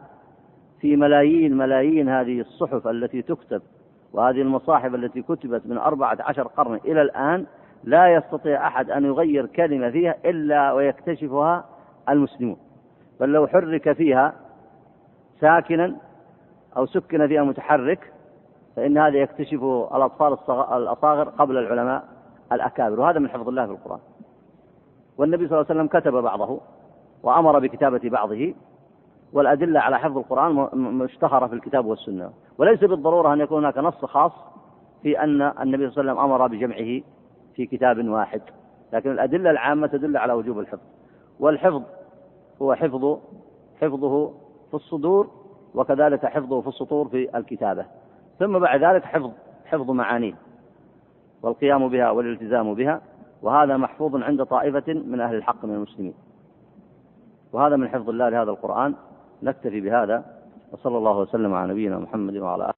في 0.79 0.95
ملايين 0.95 1.57
ملايين 1.57 2.09
هذه 2.09 2.39
الصحف 2.39 2.87
التي 2.87 3.21
تكتب 3.21 3.61
وهذه 4.13 4.41
المصاحف 4.41 4.95
التي 4.95 5.21
كتبت 5.21 5.61
من 5.65 5.77
أربعة 5.77 6.17
عشر 6.19 6.47
قرن 6.47 6.75
إلى 6.85 7.01
الآن. 7.01 7.45
لا 7.83 8.13
يستطيع 8.13 8.67
أحد 8.67 8.91
أن 8.91 9.05
يغير 9.05 9.45
كلمة 9.45 9.89
فيها 9.89 10.15
إلا 10.25 10.71
ويكتشفها 10.71 11.65
المسلمون. 12.09 12.57
بل 13.19 13.29
لو 13.29 13.47
حرك 13.47 13.91
فيها 13.91 14.33
ساكنا 15.39 15.95
أو 16.77 16.85
سكن 16.85 17.27
فيها 17.27 17.43
متحرك 17.43 18.13
فإن 18.75 18.97
هذا 18.97 19.17
يكتشفه 19.17 19.97
الأطفال 19.97 20.37
الأصاغر 20.77 21.29
قبل 21.29 21.57
العلماء 21.57 22.03
الأكابر 22.51 22.99
وهذا 22.99 23.19
من 23.19 23.29
حفظ 23.29 23.47
الله 23.47 23.65
في 23.65 23.71
القرآن. 23.71 23.99
والنبي 25.17 25.47
صلى 25.47 25.59
الله 25.59 25.65
عليه 25.69 25.79
وسلم 25.81 25.99
كتب 25.99 26.13
بعضه 26.13 26.59
وأمر 27.23 27.59
بكتابة 27.59 28.09
بعضه 28.09 28.53
والأدلة 29.33 29.79
على 29.79 29.99
حفظ 29.99 30.17
القرآن 30.17 30.69
مشتهرة 30.73 31.47
في 31.47 31.53
الكتاب 31.53 31.85
والسنة. 31.85 32.29
وليس 32.57 32.79
بالضرورة 32.79 33.33
أن 33.33 33.39
يكون 33.39 33.57
هناك 33.57 33.77
نص 33.77 34.05
خاص 34.05 34.31
في 35.03 35.23
أن 35.23 35.41
النبي 35.41 35.89
صلى 35.89 36.01
الله 36.01 36.11
عليه 36.11 36.11
وسلم 36.11 36.17
أمر 36.19 36.47
بجمعه 36.47 37.01
في 37.55 37.65
كتاب 37.65 38.07
واحد. 38.07 38.41
لكن 38.93 39.11
الأدلة 39.11 39.51
العامة 39.51 39.87
تدل 39.87 40.17
على 40.17 40.33
وجوب 40.33 40.59
الحفظ. 40.59 40.79
والحفظ 41.39 41.83
هو 42.61 42.75
حفظ 42.75 43.17
حفظه 43.81 44.33
في 44.69 44.73
الصدور 44.73 45.42
وكذلك 45.75 46.25
حفظه 46.25 46.61
في 46.61 46.67
السطور 46.67 47.07
في 47.07 47.37
الكتابة. 47.37 47.85
ثم 48.39 48.59
بعد 48.59 48.83
ذلك 48.83 49.03
حفظ 49.03 49.31
حفظ 49.65 49.91
معانيه. 49.91 50.33
والقيام 51.41 51.89
بها 51.89 52.11
والالتزام 52.11 52.73
بها. 52.73 53.01
وهذا 53.41 53.77
محفوظ 53.77 54.15
عند 54.15 54.43
طائفة 54.43 54.93
من 54.93 55.21
أهل 55.21 55.35
الحق 55.35 55.65
من 55.65 55.73
المسلمين. 55.73 56.13
وهذا 57.53 57.75
من 57.75 57.87
حفظ 57.87 58.09
الله 58.09 58.29
لهذا 58.29 58.51
القرآن. 58.51 58.95
نكتفي 59.43 59.81
بهذا. 59.81 60.25
وصلى 60.71 60.97
الله 60.97 61.17
وسلم 61.17 61.53
على 61.53 61.71
نبينا 61.71 61.99
محمد 61.99 62.37
وعلى 62.37 62.63
آله 62.63 62.71